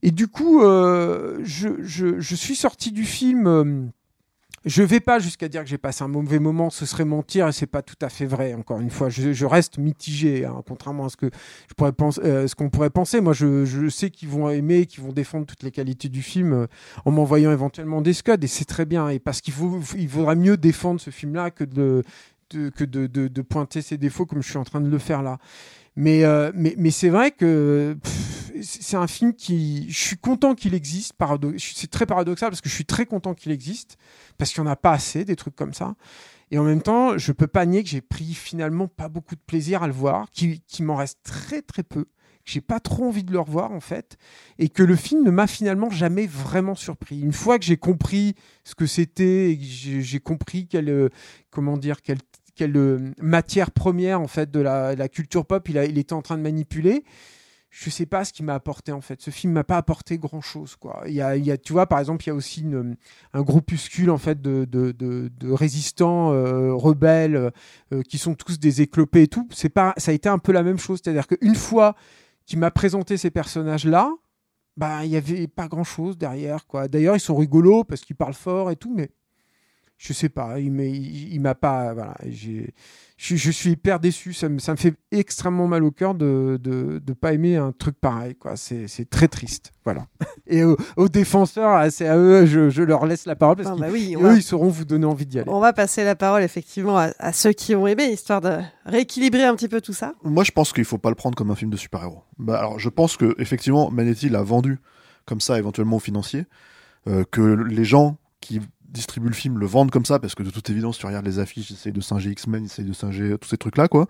et 0.03 0.11
du 0.11 0.29
coup 0.29 0.61
je, 0.63 1.77
je, 1.81 2.21
je 2.21 2.35
suis 2.35 2.57
sorti 2.57 2.93
du 2.93 3.05
film 3.05 3.91
je 4.65 4.83
vais 4.83 5.01
pas 5.01 5.19
jusqu'à 5.19 5.49
dire 5.49 5.63
que 5.63 5.69
j'ai 5.69 5.79
passé 5.79 6.05
un 6.05 6.09
mauvais 6.09 6.39
moment, 6.39 6.71
ce 6.71 6.87
serait 6.87 7.05
mentir 7.05 7.49
et 7.49 7.53
c'est 7.53 7.67
pas 7.67 7.83
tout 7.83 7.97
à 8.01 8.09
fait 8.09 8.27
vrai. 8.27 8.55
Encore 8.55 8.81
une 8.81 8.91
fois, 8.91 9.09
je, 9.09 9.45
reste 9.45 9.79
mitigé, 9.79 10.45
hein, 10.45 10.63
contrairement 10.67 11.07
à 11.07 11.09
ce 11.09 11.17
que 11.17 11.31
je 11.69 11.75
pourrais 11.75 11.93
penser, 11.93 12.21
euh, 12.25 12.47
ce 12.47 12.55
qu'on 12.55 12.71
pourrait 12.71 12.91
penser. 12.91 13.21
Moi, 13.21 13.33
je, 13.33 13.89
sais 13.89 14.11
qu'ils 14.11 14.29
vont 14.29 14.49
aimer, 14.51 14.87
qu'ils 14.87 15.03
vont 15.03 15.13
défendre 15.13 15.47
toutes 15.47 15.63
les 15.63 15.73
qualités 15.73 16.09
du 16.09 16.23
film 16.23 16.53
euh, 16.53 16.67
en 17.05 17.11
m'envoyant 17.11 17.51
éventuellement 17.51 18.03
des 18.03 18.13
scuds 18.13 18.37
et 18.41 18.47
c'est 18.47 18.65
très 18.65 18.85
bien. 18.85 19.09
Et 19.09 19.19
parce 19.19 19.41
qu'il 19.41 19.55
vaudra 19.55 20.35
mieux 20.35 20.57
défendre 20.57 21.01
ce 21.01 21.11
film-là 21.11 21.51
que 21.51 21.65
de, 21.65 22.05
pointer 23.43 23.83
ses 23.83 23.99
défauts 23.99 24.27
comme 24.27 24.43
je 24.43 24.49
suis 24.49 24.59
en 24.59 24.65
train 24.65 24.81
de 24.81 24.89
le 24.89 24.99
faire 24.99 25.23
là. 25.23 25.39
Mais, 25.97 26.25
euh, 26.25 26.53
c'est 26.91 27.11
vrai 27.11 27.33
que 27.33 27.97
c'est 28.63 28.97
un 28.97 29.07
film 29.07 29.35
qui, 29.35 29.91
je 29.91 29.99
suis 29.99 30.17
content 30.17 30.55
qu'il 30.55 30.75
existe. 30.75 31.15
C'est 31.59 31.91
très 31.91 32.07
paradoxal 32.07 32.51
parce 32.51 32.61
que 32.61 32.69
je 32.69 32.75
suis 32.75 32.85
très 32.85 33.07
content 33.07 33.35
qu'il 33.35 33.53
existe 33.53 33.97
parce 34.39 34.53
qu'il 34.53 34.63
n'y 34.63 34.69
en 34.69 34.73
a 34.73 34.77
pas 34.77 34.93
assez 34.93 35.25
des 35.25 35.37
trucs 35.37 35.57
comme 35.57 35.75
ça. 35.75 35.95
Et 36.51 36.59
en 36.59 36.65
même 36.65 36.83
temps, 36.83 37.17
je 37.17 37.33
peux 37.33 37.47
pas 37.47 37.65
nier 37.65 37.83
que 37.83 37.89
j'ai 37.89 38.03
pris 38.03 38.35
finalement 38.35 38.87
pas 38.87 39.09
beaucoup 39.09 39.35
de 39.35 39.41
plaisir 39.41 39.83
à 39.83 39.87
le 39.87 39.95
voir, 39.95 40.31
qu'il 40.31 40.61
m'en 40.81 40.97
reste 40.97 41.21
très 41.23 41.63
très 41.63 41.83
peu, 41.83 42.05
que 42.05 42.11
j'ai 42.45 42.61
pas 42.61 42.79
trop 42.79 43.07
envie 43.07 43.25
de 43.25 43.33
le 43.33 43.41
revoir 43.41 43.73
en 43.73 43.81
fait, 43.81 44.19
et 44.59 44.69
que 44.69 44.83
le 44.83 44.95
film 44.95 45.25
ne 45.25 45.31
m'a 45.31 45.47
finalement 45.47 45.89
jamais 45.89 46.27
vraiment 46.27 46.75
surpris. 46.75 47.21
Une 47.21 47.33
fois 47.33 47.59
que 47.59 47.65
j'ai 47.65 47.79
compris 47.79 48.35
ce 48.65 48.75
que 48.75 48.85
c'était, 48.85 49.59
j'ai 49.61 50.21
compris 50.21 50.67
quelle, 50.67 50.91
euh, 50.91 51.09
comment 51.51 51.79
dire, 51.79 52.03
quelle, 52.03 52.19
quelle 52.55 52.77
euh, 52.77 53.13
matière 53.19 53.71
première 53.71 54.21
en 54.21 54.29
fait 54.29 54.51
de 54.51 54.61
la, 54.61 55.09
culture 55.09 55.47
pop 55.47 55.67
il 55.71 55.79
était 55.99 56.13
en 56.13 56.21
train 56.23 56.37
de 56.37 56.43
manipuler, 56.43 57.05
je 57.75 57.89
sais 57.89 58.05
pas 58.05 58.23
ce 58.27 58.35
qu'il 58.35 58.45
m'a 58.45 58.55
apporté 58.55 58.93
en 58.93 59.01
fait. 59.01 59.23
Ce 59.23 59.31
film 59.31 59.55
m'a 59.55 59.65
pas 59.65 59.79
apporté 59.79 60.19
grand 60.19 60.43
chose 60.43 60.77
quoi. 60.77 61.03
Il 61.07 61.15
y 61.15 61.23
a, 61.23 61.39
y 61.39 61.51
a, 61.51 61.57
tu 61.57 61.73
vois, 61.73 61.87
par 61.87 61.99
exemple, 62.01 62.23
il 62.25 62.27
y 62.27 62.31
a 62.31 62.35
aussi 62.35 62.67
un 63.33 63.43
groupuscule 63.43 64.11
en 64.11 64.19
fait 64.19 64.43
de 64.43 65.55
résistants 65.55 66.33
euh, 66.33 66.75
rebelles 66.75 67.51
euh, 67.93 68.03
qui 68.03 68.19
sont 68.19 68.35
tous 68.35 68.61
des 68.61 68.83
éclopés 68.83 69.23
et 69.23 69.29
tout. 69.29 69.49
C'est 69.53 69.71
pas, 69.71 69.95
ça 69.97 70.11
a 70.11 70.15
été 70.15 70.29
un 70.29 70.39
peu 70.39 70.53
la 70.53 70.63
même 70.63 70.79
chose. 70.79 71.01
C'est-à-dire 71.03 71.27
qu'une 71.27 71.55
fois 71.55 71.97
qu'il 72.45 72.59
m'a 72.59 72.71
présenté 72.71 73.17
ces 73.17 73.31
personnages 73.31 73.87
là, 73.87 74.13
bah 74.77 75.07
il 75.07 75.11
y 75.11 75.17
avait 75.17 75.49
pas 75.49 75.67
grand 75.67 75.85
chose 75.85 76.19
derrière 76.19 76.67
quoi. 76.67 76.89
D'ailleurs, 76.89 77.17
ils 77.17 77.21
sont 77.21 77.37
rigolos 77.37 77.85
parce 77.85 78.03
qu'ils 78.03 78.17
parlent 78.17 78.35
fort 78.35 78.71
et 78.71 78.77
tout, 78.77 78.93
mais 78.95 79.11
je 80.05 80.13
sais 80.13 80.29
pas, 80.29 80.59
il 80.59 80.73
m'a, 80.73 80.83
il, 80.83 81.33
il 81.33 81.41
pas, 81.61 81.95
voilà, 81.95 82.17
j'ai, 82.29 82.75
je, 83.17 83.37
je 83.37 83.51
suis 83.53 83.71
hyper 83.71 84.01
déçu, 84.01 84.33
ça 84.33 84.49
me, 84.49 84.59
ça 84.59 84.73
me 84.73 84.77
fait 84.77 84.95
extrêmement 85.13 85.69
mal 85.69 85.85
au 85.85 85.93
cœur 85.93 86.17
de, 86.17 86.59
de, 86.61 86.99
de 86.99 87.13
pas 87.13 87.33
aimer 87.35 87.55
un 87.57 87.71
truc 87.71 87.95
pareil, 88.01 88.35
quoi. 88.35 88.57
C'est, 88.57 88.89
c'est 88.89 89.09
très 89.09 89.29
triste, 89.29 89.71
voilà. 89.85 90.09
Et 90.49 90.65
aux, 90.65 90.77
aux 90.97 91.09
défenseurs, 91.09 91.69
ah, 91.71 91.89
c'est 91.89 92.09
à 92.09 92.17
eux, 92.19 92.47
je, 92.47 92.69
je 92.69 92.83
leur 92.83 93.07
laisse 93.07 93.27
la 93.27 93.37
parole 93.37 93.55
parce 93.59 93.69
Ah, 93.69 93.75
qu'ils 93.75 93.81
bah 93.81 93.91
oui, 93.93 94.17
eux, 94.19 94.23
va- 94.23 94.35
ils 94.35 94.43
sauront 94.43 94.71
vous 94.71 94.85
donner 94.85 95.07
envie 95.07 95.25
d'y 95.25 95.39
aller. 95.39 95.49
On 95.49 95.61
va 95.61 95.73
passer 95.73 96.03
la 96.03 96.17
parole 96.17 96.43
effectivement 96.43 96.99
à, 96.99 97.13
à 97.21 97.33
ceux 97.33 97.53
qui 97.53 97.77
ont 97.77 97.87
aimé, 97.87 98.07
histoire 98.07 98.41
de 98.41 98.59
rééquilibrer 98.85 99.45
un 99.45 99.55
petit 99.55 99.69
peu 99.69 99.81
tout 99.81 99.93
ça. 99.93 100.15
Moi, 100.25 100.43
je 100.43 100.51
pense 100.51 100.73
qu'il 100.73 100.85
faut 100.85 100.99
pas 100.99 101.11
le 101.11 101.15
prendre 101.15 101.37
comme 101.37 101.53
un 101.53 101.57
film 101.57 101.71
de 101.71 101.77
super-héros. 101.77 102.25
Bah, 102.39 102.59
alors, 102.59 102.81
je 102.81 102.89
pense 102.89 103.17
que 103.17 103.37
effectivement, 103.39 103.89
Manetti 103.93 104.29
l'a 104.29 104.43
vendu 104.43 104.81
comme 105.27 105.41
ça, 105.41 105.59
éventuellement 105.61 105.99
aux 105.99 106.01
financiers, 106.01 106.47
euh, 107.07 107.23
que 107.31 107.41
les 107.41 107.85
gens 107.85 108.19
qui 108.41 108.61
distribuent 108.93 109.29
le 109.29 109.35
film 109.35 109.59
le 109.59 109.67
vendent 109.67 109.91
comme 109.91 110.05
ça, 110.05 110.19
parce 110.19 110.35
que 110.35 110.43
de 110.43 110.51
toute 110.51 110.69
évidence, 110.71 110.99
tu 110.99 111.07
regardes 111.07 111.27
les 111.27 111.39
affiches, 111.39 111.71
ils 111.71 111.75
essayent 111.75 111.93
de 111.93 112.01
singer 112.01 112.31
X-Men, 112.31 112.63
ils 112.63 112.67
essayent 112.67 112.85
de 112.85 112.93
singer 112.93 113.37
tous 113.41 113.49
ces 113.49 113.57
trucs-là, 113.57 113.89
quoi. 113.89 114.07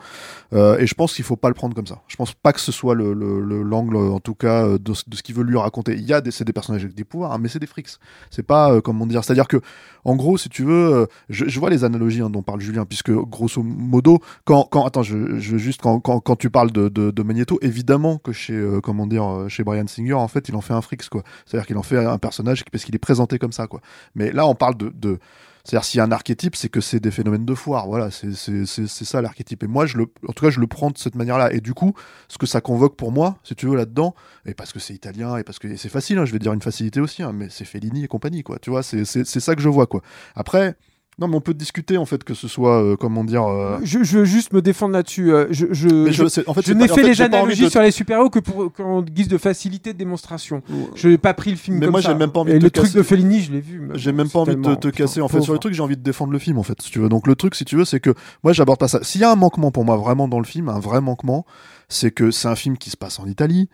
Euh, 0.53 0.79
et 0.79 0.87
je 0.87 0.95
pense 0.95 1.15
qu'il 1.15 1.25
faut 1.25 1.37
pas 1.37 1.49
le 1.49 1.55
prendre 1.55 1.75
comme 1.75 1.87
ça. 1.87 2.03
Je 2.09 2.17
pense 2.17 2.33
pas 2.35 2.53
que 2.53 2.61
ce 2.61 2.73
soit 2.73 2.95
le, 2.95 3.15
le, 3.15 3.41
le- 3.41 3.63
l'angle, 3.63 3.97
en 3.97 4.21
tout 4.21 4.35
cas, 4.35 4.67
euh, 4.67 4.79
de, 4.79 4.93
ce- 4.95 5.05
qu'il 5.23 5.35
veut 5.35 5.45
lui 5.45 5.57
raconter. 5.57 5.95
Il 5.95 6.03
y 6.05 6.13
a 6.13 6.21
des, 6.21 6.31
c'est 6.31 6.45
des 6.45 6.53
personnages 6.53 6.83
avec 6.85 6.95
des 6.95 7.05
pouvoirs, 7.05 7.33
hein, 7.33 7.39
mais 7.39 7.49
c'est 7.49 7.59
des 7.59 7.67
frics. 7.67 7.89
C'est 8.31 8.43
pas, 8.43 8.73
euh, 8.73 8.81
comment 8.81 9.07
dire, 9.07 9.25
c'est-à-dire 9.25 9.49
que, 9.49 9.61
en 10.05 10.17
gros, 10.17 10.37
si 10.37 10.49
tu 10.49 10.65
veux, 10.65 10.95
euh, 10.95 11.07
je, 11.29 11.47
je 11.49 11.61
vois 11.61 11.71
les 11.71 11.85
analogies 11.85 12.21
hein, 12.23 12.31
dont 12.31 12.43
parle 12.43 12.61
Julien, 12.61 12.85
puisque 12.85 13.13
grosso 13.13 13.63
modo, 13.63 14.19
quand, 14.45 14.69
quand 14.71 14.85
attends, 14.85 15.03
je, 15.03 15.39
je 15.39 15.57
juste 15.57 15.81
quand, 15.81 16.01
quand, 16.01 16.21
quand 16.21 16.37
tu 16.37 16.51
parles 16.51 16.73
de, 16.73 16.89
de, 16.89 17.11
de 17.11 17.23
Magneto, 17.23 17.59
évidemment 17.63 18.19
que 18.19 18.33
chez, 18.33 18.55
euh, 18.55 18.81
comment 18.81 19.07
dire, 19.07 19.25
euh, 19.25 19.49
chez 19.49 19.63
Brian 19.65 19.87
Singer, 19.87 20.15
en 20.15 20.29
fait, 20.29 20.49
il 20.49 20.57
en 20.57 20.61
fait 20.61 20.75
un 20.75 20.83
frix, 20.83 20.99
quoi. 21.11 21.23
C'est-à-dire 21.47 21.67
qu'il 21.67 21.77
en 21.79 21.83
fait 21.83 22.05
un 22.05 22.19
personnage 22.19 22.65
parce 22.73 22.85
qu'il 22.85 22.95
est 22.95 22.99
présenté 22.99 23.39
comme 23.39 23.53
ça, 23.53 23.67
quoi. 23.67 23.81
Mais 24.15 24.33
là, 24.33 24.47
on 24.47 24.55
parle 24.55 24.72
de, 24.75 25.19
c'est-à-dire 25.65 25.85
s'il 25.85 25.99
y 25.99 26.01
a 26.01 26.05
un 26.05 26.11
archétype, 26.11 26.57
c'est 26.57 26.69
que 26.69 26.81
c'est 26.81 26.99
des 26.99 27.13
phénomènes 27.13 27.45
de 27.45 27.55
foire. 27.55 27.87
Voilà, 27.87 28.11
c'est 28.11 28.35
ça 28.35 29.23
l'archétype. 29.23 29.63
Et 29.63 29.69
moi, 29.69 29.87
je 29.87 29.97
le, 29.97 30.07
en 30.27 30.33
tout 30.33 30.45
cas, 30.45 30.51
je 30.51 30.59
le 30.59 30.67
prends 30.67 30.91
de 30.91 30.99
cette 30.99 31.15
manière-là. 31.15 31.53
Et 31.53 31.61
du 31.61 31.73
coup, 31.73 31.95
ce 32.29 32.37
que 32.37 32.47
ça 32.47 32.61
convoque 32.61 32.97
pour 32.97 33.13
moi, 33.13 33.39
si 33.45 33.55
tu 33.55 33.67
veux 33.67 33.77
là-dedans, 33.77 34.15
et 34.45 34.55
parce 34.55 34.73
que 34.73 34.81
c'est 34.81 34.95
italien 34.95 35.37
et 35.37 35.45
parce 35.45 35.61
que 35.61 35.77
c'est 35.77 35.89
facile, 35.89 36.19
hein, 36.19 36.25
je 36.25 36.33
vais 36.33 36.41
dire 36.41 36.53
une 36.53 36.63
facilité 36.63 37.01
aussi, 37.01 37.23
hein, 37.23 37.33
mais 37.33 37.49
c'est 37.49 37.65
Fellini 37.65 38.05
et 38.05 38.09
compagnie, 38.09 38.43
quoi. 38.43 38.59
Tu 38.59 38.71
vois, 38.71 38.83
c'est 38.83 39.05
ça 39.05 39.55
que 39.55 39.63
je 39.63 39.69
vois, 39.69 39.87
quoi. 39.87 40.03
Après. 40.35 40.77
Non, 41.19 41.29
mais 41.29 41.37
on 41.37 41.41
peut 41.43 41.53
discuter 41.53 41.99
en 41.99 42.07
fait 42.07 42.25
que 42.25 42.33
ce 42.33 42.49
soit 42.49 42.83
euh, 42.83 42.97
comment 42.97 43.23
dire. 43.23 43.45
euh, 43.45 43.79
Je, 43.85 44.03
je 44.03 44.19
veux 44.21 44.25
juste 44.25 44.53
me 44.55 44.63
défendre 44.63 44.95
là-dessus. 44.95 45.31
euh, 45.31 45.47
Je, 45.51 45.67
je, 45.71 46.11
je- 46.11 46.23
en 46.49 46.55
fait, 46.55 46.69
n'ai 46.75 46.91
en 46.91 46.95
fait 46.95 47.03
les 47.03 47.21
analogies 47.21 47.65
de- 47.65 47.69
sur 47.69 47.83
les 47.83 47.91
super-héros 47.91 48.31
que 48.31 48.39
pour 48.39 48.73
qu'en 48.73 49.03
guise 49.03 49.29
de 49.29 49.37
facilité 49.37 49.93
de 49.93 49.99
démonstration. 49.99 50.63
Je 50.95 51.09
n'ai 51.09 51.19
pas 51.19 51.35
pris 51.35 51.51
le 51.51 51.57
film 51.59 51.77
Mais 51.79 51.87
comme 51.87 51.93
moi, 51.93 52.01
j'ai 52.01 52.15
même 52.15 52.31
pas 52.33 52.41
envie 52.41 52.53
Et 52.53 52.55
de 52.55 52.61
te 52.61 52.65
le 52.65 52.71
truc 52.71 52.85
casser. 52.87 52.99
de 52.99 53.03
Fellini, 53.03 53.41
je 53.43 53.53
l'ai 53.53 53.61
vu. 53.61 53.91
J'ai 53.95 54.13
même 54.13 54.31
pas 54.31 54.39
envie 54.41 54.57
de 54.57 54.75
te, 54.75 54.89
casser. 54.89 55.21
En 55.21 55.29
fait, 55.29 55.35
pauvre. 55.35 55.45
sur 55.45 55.53
le 55.53 55.59
truc, 55.59 55.75
j'ai 55.75 55.83
envie 55.83 55.97
de 55.99 56.03
défendre 56.03 56.33
le 56.33 56.39
film, 56.39 56.57
en 56.59 56.63
fait, 56.63 56.81
si 56.81 56.91
tu 56.91 56.99
veux. 56.99 57.11
Donc, 57.11 57.27
le 57.27 57.37
truc, 57.37 57.55
si 57.55 57.67
tu 57.67 57.77
veux, 57.77 57.85
c'est 57.85 58.01
que 58.01 58.15
moi, 58.43 58.55
j'aborde 58.55 58.79
pas 58.81 58.89
ça. 58.89 59.01
S'il 59.03 59.21
y 59.21 59.25
a 59.25 59.31
un 59.31 59.37
manquement 59.37 59.71
pour 59.71 59.85
moi, 59.85 59.97
vraiment, 59.99 60.29
dans 60.29 60.39
le 60.39 60.47
film, 60.47 60.71
un 60.71 60.81
vrai 60.81 61.03
manquement, 61.03 61.45
c'est 61.91 62.11
que 62.11 62.31
c'est 62.31 62.49
un 62.49 62.57
film 62.57 62.79
qui 62.79 62.89
se 62.89 62.97
passe 62.97 63.21
en 63.21 63.27
Italie, 63.27 63.69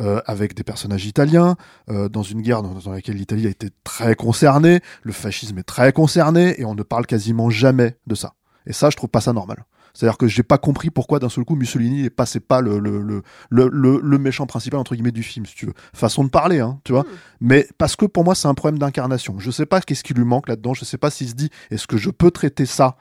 euh, 0.00 0.20
avec 0.26 0.54
des 0.54 0.62
personnages 0.62 1.06
italiens, 1.06 1.56
euh, 1.90 2.08
dans 2.08 2.22
une 2.22 2.42
guerre 2.42 2.62
dans, 2.62 2.74
dans 2.74 2.92
laquelle 2.92 3.16
l'Italie 3.16 3.46
a 3.46 3.50
été 3.50 3.68
très 3.84 4.14
concernée, 4.14 4.80
le 5.02 5.12
fascisme 5.12 5.58
est 5.58 5.62
très 5.64 5.92
concerné, 5.92 6.60
et 6.60 6.64
on 6.64 6.74
ne 6.74 6.82
parle 6.82 7.06
quasiment 7.06 7.50
jamais 7.50 7.96
de 8.06 8.14
ça. 8.14 8.34
Et 8.66 8.72
ça, 8.72 8.90
je 8.90 8.96
trouve 8.96 9.10
pas 9.10 9.20
ça 9.20 9.32
normal. 9.32 9.64
C'est-à-dire 9.94 10.16
que 10.16 10.26
j'ai 10.26 10.42
pas 10.42 10.56
compris 10.56 10.88
pourquoi 10.88 11.18
d'un 11.18 11.28
seul 11.28 11.44
coup 11.44 11.54
Mussolini 11.54 12.06
est 12.06 12.10
pas, 12.10 12.24
c'est 12.24 12.40
pas 12.40 12.62
le, 12.62 12.78
le, 12.78 13.02
le, 13.02 13.22
le, 13.50 14.00
le- 14.02 14.18
méchant 14.18 14.46
principal 14.46 14.80
entre 14.80 14.94
guillemets 14.94 15.12
du 15.12 15.22
film, 15.22 15.44
si 15.44 15.54
tu 15.54 15.66
veux. 15.66 15.74
Façon 15.92 16.24
de 16.24 16.30
parler, 16.30 16.60
hein, 16.60 16.80
tu 16.84 16.92
vois. 16.92 17.04
Mais 17.42 17.68
parce 17.76 17.94
que 17.94 18.06
pour 18.06 18.24
moi, 18.24 18.34
c'est 18.34 18.48
un 18.48 18.54
problème 18.54 18.78
d'incarnation. 18.78 19.38
Je 19.38 19.50
sais 19.50 19.66
pas 19.66 19.82
qu'est-ce 19.82 20.02
qui 20.02 20.14
lui 20.14 20.24
manque 20.24 20.48
là-dedans. 20.48 20.72
Je 20.72 20.86
sais 20.86 20.96
pas 20.96 21.10
s'il 21.10 21.28
se 21.28 21.34
dit 21.34 21.50
est-ce 21.70 21.86
que 21.86 21.98
je 21.98 22.08
peux 22.08 22.30
traiter 22.30 22.64
ça 22.64 22.96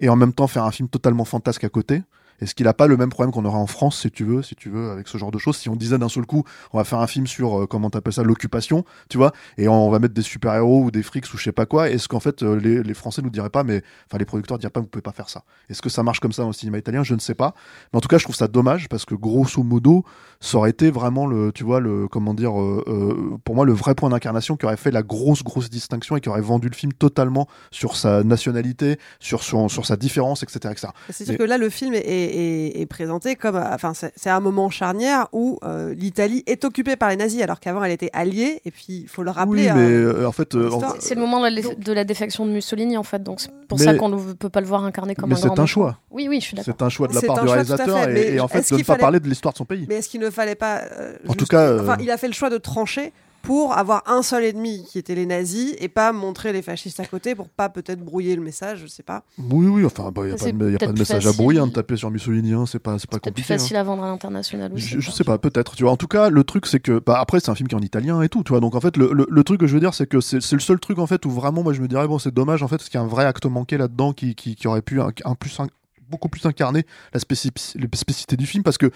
et 0.00 0.08
en 0.08 0.16
même 0.16 0.32
temps 0.32 0.48
faire 0.48 0.64
un 0.64 0.72
film 0.72 0.88
totalement 0.88 1.24
fantasque 1.24 1.62
à 1.62 1.68
côté? 1.68 2.02
Est-ce 2.40 2.54
qu'il 2.54 2.66
a 2.68 2.74
pas 2.74 2.86
le 2.86 2.96
même 2.96 3.10
problème 3.10 3.32
qu'on 3.32 3.44
aurait 3.44 3.58
en 3.58 3.66
France, 3.66 4.00
si 4.00 4.10
tu 4.10 4.24
veux, 4.24 4.42
si 4.42 4.54
tu 4.54 4.68
veux, 4.70 4.90
avec 4.90 5.08
ce 5.08 5.18
genre 5.18 5.30
de 5.30 5.38
choses? 5.38 5.56
Si 5.56 5.68
on 5.68 5.76
disait 5.76 5.98
d'un 5.98 6.08
seul 6.08 6.26
coup, 6.26 6.44
on 6.72 6.78
va 6.78 6.84
faire 6.84 6.98
un 6.98 7.06
film 7.06 7.26
sur 7.26 7.62
euh, 7.62 7.66
comment 7.66 7.90
t'appelles 7.90 8.12
ça, 8.12 8.22
l'occupation, 8.22 8.84
tu 9.08 9.16
vois, 9.18 9.32
et 9.58 9.68
on 9.68 9.90
va 9.90 9.98
mettre 9.98 10.14
des 10.14 10.22
super 10.22 10.54
héros 10.54 10.82
ou 10.84 10.90
des 10.90 11.02
frics 11.02 11.32
ou 11.32 11.36
je 11.38 11.44
sais 11.44 11.52
pas 11.52 11.66
quoi. 11.66 11.90
Est-ce 11.90 12.08
qu'en 12.08 12.20
fait 12.20 12.42
euh, 12.42 12.56
les, 12.58 12.82
les 12.82 12.94
Français 12.94 13.22
nous 13.22 13.30
diraient 13.30 13.50
pas, 13.50 13.64
mais 13.64 13.82
enfin 14.08 14.18
les 14.18 14.24
producteurs 14.24 14.58
diraient 14.58 14.70
pas, 14.70 14.80
vous 14.80 14.86
pouvez 14.86 15.02
pas 15.02 15.12
faire 15.12 15.28
ça? 15.28 15.44
Est-ce 15.70 15.80
que 15.82 15.88
ça 15.88 16.02
marche 16.02 16.20
comme 16.20 16.32
ça 16.32 16.42
dans 16.42 16.48
le 16.48 16.54
cinéma 16.54 16.78
italien? 16.78 17.02
Je 17.02 17.14
ne 17.14 17.20
sais 17.20 17.34
pas. 17.34 17.54
Mais 17.92 17.98
en 17.98 18.00
tout 18.00 18.08
cas, 18.08 18.18
je 18.18 18.24
trouve 18.24 18.36
ça 18.36 18.48
dommage 18.48 18.88
parce 18.88 19.04
que 19.04 19.14
grosso 19.14 19.62
modo, 19.62 20.04
ça 20.40 20.58
aurait 20.58 20.70
été 20.70 20.90
vraiment 20.90 21.26
le, 21.26 21.52
tu 21.52 21.64
vois, 21.64 21.80
le 21.80 22.08
comment 22.08 22.34
dire, 22.34 22.60
euh, 22.60 22.84
euh, 22.88 23.36
pour 23.44 23.54
moi 23.54 23.64
le 23.64 23.72
vrai 23.72 23.94
point 23.94 24.10
d'incarnation 24.10 24.56
qui 24.56 24.66
aurait 24.66 24.76
fait 24.76 24.90
la 24.90 25.02
grosse 25.02 25.42
grosse 25.44 25.70
distinction 25.70 26.16
et 26.16 26.20
qui 26.20 26.28
aurait 26.28 26.40
vendu 26.40 26.68
le 26.68 26.74
film 26.74 26.92
totalement 26.92 27.46
sur 27.70 27.96
sa 27.96 28.22
nationalité, 28.24 28.98
sur 29.20 29.42
son, 29.42 29.68
sur 29.68 29.86
sa 29.86 29.96
différence, 29.96 30.42
etc., 30.42 30.58
etc. 30.72 30.88
C'est-à-dire 31.10 31.32
Mais- 31.34 31.38
que 31.38 31.42
là, 31.44 31.58
le 31.58 31.70
film 31.70 31.94
est, 31.94 32.02
est- 32.24 32.80
est 32.80 32.86
présenté 32.86 33.36
comme, 33.36 33.56
euh, 33.56 33.74
enfin, 33.74 33.92
c'est 33.94 34.12
c'est 34.16 34.30
un 34.30 34.40
moment 34.40 34.70
charnière 34.70 35.28
où 35.32 35.58
euh, 35.64 35.94
l'Italie 35.94 36.42
est 36.46 36.64
occupée 36.64 36.96
par 36.96 37.08
les 37.10 37.16
nazis, 37.16 37.42
alors 37.42 37.60
qu'avant 37.60 37.82
elle 37.84 37.92
était 37.92 38.10
alliée. 38.12 38.60
Et 38.64 38.70
puis, 38.70 38.84
il 39.02 39.08
faut 39.08 39.22
le 39.22 39.30
rappeler. 39.30 39.62
Oui, 39.62 39.68
hein, 39.68 39.74
mais 39.76 39.82
euh, 39.90 40.26
en 40.26 40.32
fait, 40.32 40.54
euh. 40.54 40.70
C'est 40.98 41.14
le 41.14 41.20
moment 41.20 41.40
de 41.40 41.46
la, 41.54 41.74
de 41.74 41.92
la 41.92 42.04
défection 42.04 42.46
de 42.46 42.50
Mussolini 42.52 42.96
en 42.96 43.02
fait, 43.02 43.22
donc 43.22 43.40
c'est 43.40 43.50
pour 43.68 43.78
Mais- 43.78 43.84
ça 43.84 43.94
qu'on 43.94 44.08
ne 44.08 44.32
peut 44.32 44.48
pas 44.48 44.60
le 44.60 44.66
voir 44.66 44.84
incarné 44.84 45.14
comme 45.14 45.28
mais 45.30 45.34
un 45.34 45.38
c'est 45.38 45.46
grand 45.46 45.58
un 45.58 45.62
méchant. 45.62 45.66
choix. 45.80 45.98
Oui, 46.10 46.26
oui, 46.28 46.40
je 46.40 46.46
suis 46.46 46.56
d'accord. 46.56 46.74
C'est 46.78 46.84
un 46.84 46.88
choix 46.88 47.08
de 47.08 47.14
la 47.14 47.20
C'est 47.20 47.26
part 47.26 47.38
un 47.38 47.40
du 47.42 47.46
tout 47.46 47.52
réalisateur 47.52 47.98
fait, 48.04 48.28
et, 48.32 48.34
et 48.36 48.40
en 48.40 48.48
fait 48.48 48.58
de 48.60 48.74
ne 48.74 48.76
qu'il 48.76 48.84
pas 48.84 48.92
fallait- 48.94 49.00
parler 49.00 49.20
de 49.20 49.28
l'histoire 49.28 49.52
de 49.52 49.58
son 49.58 49.64
pays. 49.64 49.86
Mais 49.88 49.96
est-ce 49.96 50.08
qu'il 50.08 50.20
ne 50.20 50.30
fallait 50.30 50.54
pas. 50.54 50.82
euh, 50.98 51.14
En 51.28 51.32
tout 51.32 51.40
juste- 51.40 51.50
cas, 51.50 51.60
euh, 51.60 51.80
Enfin, 51.82 51.96
il 52.00 52.10
a 52.10 52.16
fait 52.16 52.26
le 52.28 52.32
choix 52.34 52.50
de 52.50 52.58
trancher 52.58 53.12
pour 53.44 53.76
avoir 53.76 54.02
un 54.06 54.22
seul 54.22 54.44
ennemi 54.44 54.84
qui 54.90 54.98
était 54.98 55.14
les 55.14 55.26
nazis 55.26 55.74
et 55.78 55.88
pas 55.88 56.12
montrer 56.12 56.52
les 56.52 56.62
fascistes 56.62 56.98
à 57.00 57.04
côté 57.04 57.34
pour 57.34 57.48
pas 57.48 57.68
peut-être 57.68 58.00
brouiller 58.00 58.34
le 58.36 58.42
message, 58.42 58.80
je 58.82 58.86
sais 58.86 59.02
pas. 59.02 59.22
Oui, 59.38 59.66
oui, 59.66 59.84
enfin, 59.84 60.10
il 60.16 60.22
n'y 60.22 60.32
a, 60.32 60.36
C'est 60.38 60.52
pas 60.52 60.64
de, 60.64 60.70
y 60.70 60.74
a 60.74 60.78
pas 60.78 60.86
de 60.92 60.98
message 60.98 61.26
à 61.26 61.32
brouiller, 61.32 61.60
hein, 61.60 61.66
de 61.66 61.72
taper 61.72 61.96
sur 61.96 62.10
Mussolini, 62.10 62.52
hein, 62.54 62.64
c'est 62.66 62.78
pas, 62.78 62.98
c'est 62.98 63.08
pas 63.10 63.18
Peut-être 63.18 63.34
plus 63.34 63.42
compliqué. 63.42 63.54
hein. 63.54 63.58
facile 63.58 63.76
à 63.76 63.82
vendre 63.82 64.02
à 64.04 64.08
l'international 64.08 64.72
aussi. 64.72 64.86
Je, 64.86 65.00
je 65.00 65.10
sais 65.10 65.24
pas, 65.24 65.38
peut-être. 65.38 65.76
Tu 65.76 65.82
vois, 65.82 65.92
en 65.92 65.96
tout 65.96 66.08
cas, 66.08 66.30
le 66.30 66.42
truc, 66.44 66.66
c'est 66.66 66.80
que, 66.80 66.98
bah, 67.04 67.18
après, 67.20 67.40
c'est 67.40 67.50
un 67.50 67.54
film 67.54 67.68
qui 67.68 67.74
est 67.74 67.78
en 67.78 67.82
italien 67.82 68.22
et 68.22 68.28
tout, 68.28 68.42
tu 68.44 68.50
vois. 68.50 68.60
Donc, 68.60 68.74
en 68.74 68.80
fait, 68.80 68.96
le, 68.96 69.12
le, 69.12 69.26
le 69.28 69.44
truc 69.44 69.60
que 69.60 69.66
je 69.66 69.74
veux 69.74 69.80
dire, 69.80 69.94
c'est 69.94 70.06
que 70.06 70.20
c'est 70.20 70.40
c'est 70.40 70.56
le 70.56 70.60
seul 70.60 70.80
truc, 70.80 70.98
en 70.98 71.06
fait, 71.06 71.24
où 71.26 71.30
vraiment, 71.30 71.62
moi, 71.62 71.72
je 71.74 71.80
me 71.82 71.88
dirais, 71.88 72.06
bon, 72.08 72.18
c'est 72.18 72.32
dommage, 72.32 72.62
en 72.62 72.68
fait, 72.68 72.76
parce 72.78 72.88
qu'il 72.88 72.98
y 72.98 73.02
a 73.02 73.04
un 73.04 73.08
vrai 73.08 73.24
acte 73.24 73.44
manqué 73.46 73.76
là-dedans 73.76 74.12
qui, 74.12 74.34
qui, 74.34 74.54
qui 74.56 74.66
aurait 74.68 74.82
pu 74.82 75.00
un, 75.00 75.10
un 75.24 75.34
plus, 75.34 75.60
un- 75.60 75.66
beaucoup 76.08 76.28
plus 76.28 76.44
incarner 76.46 76.86
la 77.12 77.20
spécifici- 77.20 77.76
les 77.78 77.88
spécificités 77.94 78.36
du 78.36 78.46
film, 78.46 78.62
parce 78.64 78.78
que, 78.78 78.90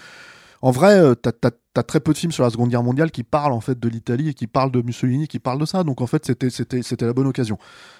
en 0.61 0.71
vrai, 0.71 0.99
euh, 0.99 1.15
t'as 1.15 1.83
très 1.83 1.99
peu 1.99 2.13
de 2.13 2.17
films 2.17 2.31
sur 2.31 2.43
la 2.43 2.49
Seconde 2.49 2.69
Guerre 2.69 2.83
mondiale 2.83 3.11
qui 3.11 3.23
parlent, 3.23 3.53
en 3.53 3.61
fait, 3.61 3.79
de 3.79 3.87
l'Italie 3.87 4.29
et 4.29 4.33
qui 4.33 4.47
parlent 4.47 4.71
de 4.71 4.81
Mussolini, 4.81 5.27
qui 5.27 5.39
parlent 5.39 5.59
de 5.59 5.65
ça. 5.65 5.83
Donc, 5.83 6.01
en 6.01 6.07
fait, 6.07 6.25
c'était 6.25 7.05
la 7.05 7.13
bonne 7.13 7.27
occasion. 7.27 7.57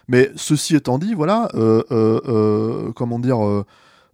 Mais 0.07 0.31
ceci 0.35 0.75
étant 0.75 0.97
dit, 0.97 1.13
voilà, 1.13 1.47
euh, 1.53 1.83
euh, 1.91 2.91
comment 2.93 3.19
dire. 3.19 3.39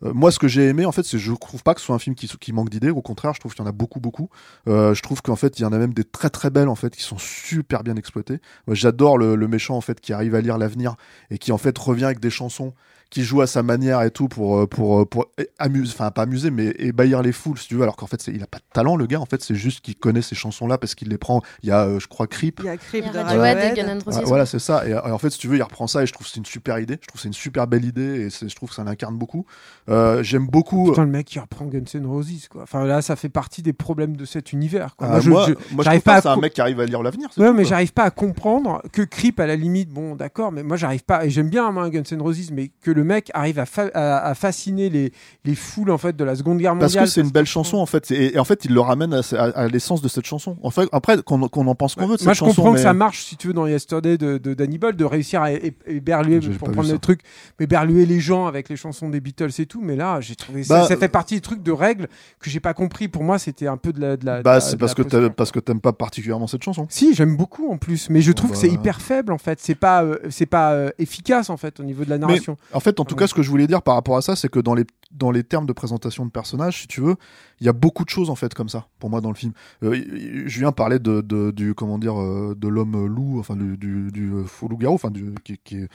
moi, 0.02 0.30
ce 0.30 0.38
que 0.38 0.48
j'ai 0.48 0.68
aimé, 0.68 0.86
en 0.86 0.92
fait, 0.92 1.04
c'est 1.04 1.18
je 1.18 1.34
trouve 1.34 1.64
pas 1.64 1.74
que 1.74 1.80
ce 1.80 1.88
soit 1.88 1.96
un 1.96 2.00
film 2.00 2.16
qui, 2.16 2.54
manque 2.54 2.70
d'idées. 2.70 2.92
Au 2.92 3.02
contraire, 3.02 3.34
je 3.34 3.40
trouve 3.40 3.56
qu'il 3.56 3.64
y 3.64 3.66
en 3.66 3.70
a 3.70 3.74
beaucoup, 3.74 4.00
beaucoup. 4.00 4.30
Je 4.68 5.02
trouve 5.02 5.24
qu'en 5.24 5.36
fait, 5.36 5.58
il 5.60 5.64
y 5.64 5.66
en 5.66 5.74
a 5.74 5.80
même 5.80 5.94
des 5.94 6.04
très, 6.04 6.30
très 6.30 6.52
belles, 6.52 6.70
en 6.70 6.76
fait, 6.76 6.96
qui 6.96 7.02
sont 7.02 7.18
super 7.18 7.84
bien 7.84 7.96
exploitées. 7.96 8.40
J'adore 8.68 9.18
le, 9.18 9.36
le 9.36 9.48
méchant, 9.48 9.76
en 9.76 9.82
fait, 9.82 10.00
qui 10.00 10.14
arrive 10.14 10.36
à 10.36 10.42
lire 10.42 10.60
l'avenir 10.60 10.96
et 11.32 11.40
qui, 11.40 11.52
en 11.52 11.58
fait, 11.58 11.76
revient 11.78 12.06
avec 12.06 12.20
des 12.20 12.30
chansons 12.30 12.74
qui 13.10 13.24
joue 13.24 13.42
à 13.42 13.48
sa 13.48 13.64
manière 13.64 14.02
et 14.02 14.12
tout 14.12 14.28
pour 14.28 14.58
euh, 14.60 14.68
pour 14.68 15.02
euh, 15.02 15.06
pour 15.06 15.28
amuser 15.60 15.94
enfin 15.96 16.12
pas 16.12 16.24
amuser 16.24 16.52
mais 16.52 16.74
ébahir 16.80 17.22
les 17.22 17.32
foules 17.32 17.58
si 17.58 17.68
tu 17.68 17.76
veux 17.76 17.84
alors 17.84 17.96
qu'en 17.96 18.08
fait 18.08 18.26
il 18.28 18.42
a 18.44 18.48
pas 18.48 18.58
de 18.58 18.64
talent 18.74 18.96
le 18.96 19.06
gars 19.06 19.20
en 19.22 19.26
fait 19.26 19.42
c'est 19.42 19.56
juste 19.56 19.82
qu'il 19.82 19.96
connaît 19.96 20.22
ces 20.22 20.36
chansons 20.36 20.68
là 20.68 20.78
parce 20.78 20.96
qu'il 20.96 21.10
les 21.10 21.18
prend 21.18 21.42
il 21.64 21.70
y 21.70 21.72
a 21.72 21.86
euh, 21.86 22.00
je 22.00 22.08
crois 22.08 22.28
Creep 22.28 22.60
Il 22.64 22.66
y 22.66 22.70
a 22.70 22.78
Creep 22.78 23.06
de 23.12 23.18
Radiohead. 23.20 23.76
Ouais, 24.08 24.24
voilà, 24.26 24.46
c'est 24.46 24.60
ça. 24.60 24.88
Et, 24.88 24.92
et 24.92 24.96
en 24.98 25.18
fait, 25.18 25.30
si 25.30 25.38
tu 25.40 25.48
veux, 25.48 25.58
il 25.58 25.62
reprend 25.64 25.88
ça 25.88 26.04
et 26.04 26.08
je 26.08 26.14
trouve 26.14 26.26
que 26.26 26.32
c'est 26.34 26.40
une 26.40 26.46
super 26.46 26.80
idée. 26.80 26.98
Je 27.02 27.08
trouve 27.08 27.16
que 27.18 27.22
c'est 27.22 27.28
une 27.28 27.34
super 27.34 27.68
belle 27.68 27.86
idée 27.86 28.28
et 28.28 28.30
je 28.30 28.56
trouve 28.56 28.70
que 28.70 28.76
ça 28.76 28.84
l'incarne 28.84 29.16
beaucoup. 29.18 29.46
Euh, 29.90 30.24
J'aime 30.24 30.48
beaucoup. 30.48 30.90
Putain, 30.90 31.04
le 31.06 31.12
mec 31.12 31.28
qui 31.28 31.40
reprend 31.40 31.66
Guns 31.66 31.84
N' 31.94 32.06
Roses, 32.06 32.48
quoi. 32.50 32.64
Enfin, 32.64 32.84
là, 32.86 33.02
ça 33.02 33.16
fait 33.16 33.30
partie 33.30 33.62
des 33.62 33.74
problèmes 33.74 34.16
de 34.18 34.26
cet 34.26 34.52
univers, 34.54 34.96
quoi. 34.96 35.08
Ah, 35.12 35.20
je- 35.20 35.30
moi, 35.30 35.46
je- 35.48 35.76
moi, 35.76 35.84
je 35.84 36.00
pas 36.00 36.22
c'est 36.22 36.28
un 36.28 36.36
mec 36.38 36.54
qui 36.54 36.62
arrive 36.62 36.80
à 36.80 36.86
lire 36.86 37.02
l'avenir. 37.04 37.30
c'est 37.34 37.42
Ouais, 37.42 37.54
mais 37.54 37.64
j'arrive 37.66 37.94
pas 37.94 38.04
à 38.04 38.12
comprendre 38.12 38.82
que 38.92 39.02
Creep, 39.04 39.40
à 39.40 39.46
la 39.48 39.56
limite, 39.56 39.90
bon, 39.90 40.16
d'accord, 40.16 40.52
mais 40.52 40.64
moi, 40.64 40.78
j'arrive 40.78 41.04
pas, 41.04 41.26
et 41.26 41.30
j'aime 41.30 41.50
bien, 41.50 41.72
moi, 41.72 41.90
Guns 41.90 42.04
N' 42.12 42.22
Roses, 42.22 42.52
mais 42.52 42.72
que 42.82 42.92
le 42.92 43.04
mec 43.06 43.32
arrive 43.34 43.60
à, 43.60 43.66
fa- 43.66 43.92
à, 43.94 44.18
à 44.30 44.34
fasciner 44.36 44.90
les, 44.90 45.12
les 45.46 45.56
foules, 45.56 45.92
en 45.92 45.98
fait, 45.98 46.16
de 46.16 46.24
la 46.24 46.36
Seconde 46.36 46.58
Guerre 46.60 46.76
mondiale. 46.76 46.92
Parce 46.92 47.06
que 47.06 47.10
c'est 47.14 47.22
une 47.22 47.30
belle 47.32 47.46
chanson 47.46 47.78
en 47.78 47.86
fait, 47.86 48.12
et, 48.12 48.36
et 48.36 48.40
en 48.40 48.44
fait 48.44 48.66
il 48.66 48.74
le 48.74 48.82
ramène 48.82 49.14
à, 49.34 49.68
l'essence 49.68 50.02
de 50.02 50.08
cette 50.08 50.26
chanson. 50.26 50.58
En 50.64 50.72
fait, 50.72 50.90
après 50.92 51.22
qu'on 51.24 51.48
qu'on 51.48 51.68
en 51.68 51.76
pense 51.76 51.96
qu'on 51.96 52.08
veut 52.08 52.18
de 52.18 52.24
Moi, 52.24 52.34
cette 52.34 52.44
je 52.44 52.50
comprends 52.50 52.72
que 52.72 52.78
mais- 52.78 52.84
ça 52.84 52.94
marche, 52.94 53.24
si 53.24 53.38
tu 53.38 53.48
veux, 53.48 53.54
dans 53.54 53.68
Yesterday 53.68 54.18
de, 54.18 54.38
de 54.38 54.54
Danny 54.54 54.78
Boyle, 54.78 54.96
de 54.96 55.06
réussir 55.06 55.42
à 55.42 55.52
éberluer, 55.88 56.40
pour 56.58 56.72
prendre 56.72 56.92
le 56.92 56.98
truc, 57.00 57.22
éberluer 57.60 58.06
les 58.06 58.20
gens 58.20 58.48
avec 58.48 58.70
les 58.70 58.76
chansons 58.76 59.10
des 59.10 59.20
Beatles 59.22 59.50
et 59.60 59.66
tout, 59.66 59.82
mais 59.82 59.96
là, 59.96 60.20
j'ai 60.22 60.36
trouvé 60.36 60.64
ça, 60.64 60.82
Bah, 60.82 60.88
ça 60.88 60.98
fait 60.98 61.08
partie 61.08 61.36
des 61.36 61.42
trucs 61.42 61.64
de 61.64 61.72
règles 61.72 62.08
que 62.40 62.50
j'ai 62.50 62.60
pas 62.60 62.74
compris. 62.74 63.08
Pour 63.08 63.24
moi, 63.24 63.40
c'était 63.40 63.68
un 63.68 63.78
peu 63.78 63.94
de 63.94 64.02
la. 64.02 64.18
De 64.18 64.26
la 64.26 64.42
Bah 64.42 64.60
c'est 64.60 64.78
parce 64.78 64.94
que 64.94 65.02
parce 65.30 65.52
que 65.52 65.60
t'aimes 65.60 65.82
pas 65.82 65.94
particulièrement 65.94 66.48
cette 66.48 66.64
chanson. 66.64 66.88
Si, 66.90 67.14
j'aime 67.14 67.36
beaucoup 67.38 67.70
en 67.72 67.78
plus, 67.78 68.10
mais 68.10 68.22
je 68.22 68.32
trouve 68.32 68.52
que 68.52 68.58
c'est 68.58 68.70
hyper 68.70 69.02
faible 69.02 69.32
en 69.32 69.38
fait. 69.38 69.60
C'est 69.62 69.76
pas, 69.76 70.04
euh, 70.04 70.18
c'est 70.30 70.46
pas 70.46 70.74
euh, 70.74 70.90
efficace 71.00 71.50
en 71.50 71.58
fait 71.58 71.80
au 71.80 71.84
niveau 71.84 72.04
de 72.06 72.10
la 72.10 72.18
Mais 72.18 72.26
narration. 72.28 72.58
en 72.74 72.80
fait, 72.86 73.00
en 73.02 73.06
tout 73.06 73.16
cas, 73.16 73.28
ce 73.28 73.34
que 73.34 73.42
je 73.44 73.50
voulais 73.50 73.68
dire 73.68 73.82
par 73.82 73.96
rapport 73.96 74.16
à 74.16 74.22
ça, 74.22 74.36
c'est 74.38 74.48
que 74.50 74.60
dans 74.62 74.74
les 74.74 74.86
dans 75.12 75.32
les 75.32 75.44
termes 75.44 75.66
de 75.66 75.74
présentation 75.74 76.26
de 76.26 76.32
personnages, 76.32 76.82
si 76.82 76.88
tu 76.88 77.02
veux, 77.02 77.16
il 77.60 77.66
y 77.66 77.70
a 77.70 77.74
beaucoup 77.74 78.06
de 78.06 78.10
choses 78.10 78.30
en 78.30 78.36
fait 78.36 78.54
comme 78.54 78.70
ça 78.70 78.88
pour 79.00 79.10
moi 79.10 79.20
dans 79.22 79.30
le 79.30 79.36
film. 79.36 79.52
Euh, 79.84 80.02
Julien 80.48 80.72
parlait 80.72 81.00
de, 81.00 81.22
de- 81.22 81.52
du 81.52 81.74
comment 81.74 81.98
dire 82.00 82.20
euh, 82.22 82.56
de 82.58 82.68
l'homme 82.70 83.06
loup, 83.06 83.40
enfin 83.40 83.56
du, 83.56 83.76
du, 83.78 84.12
du 84.12 84.32
faux 84.46 84.68
loup-garou, 84.70 84.96
enfin 84.96 85.12
du 85.12 85.34
qui, 85.44 85.58
qui 85.64 85.78
est 85.78 85.90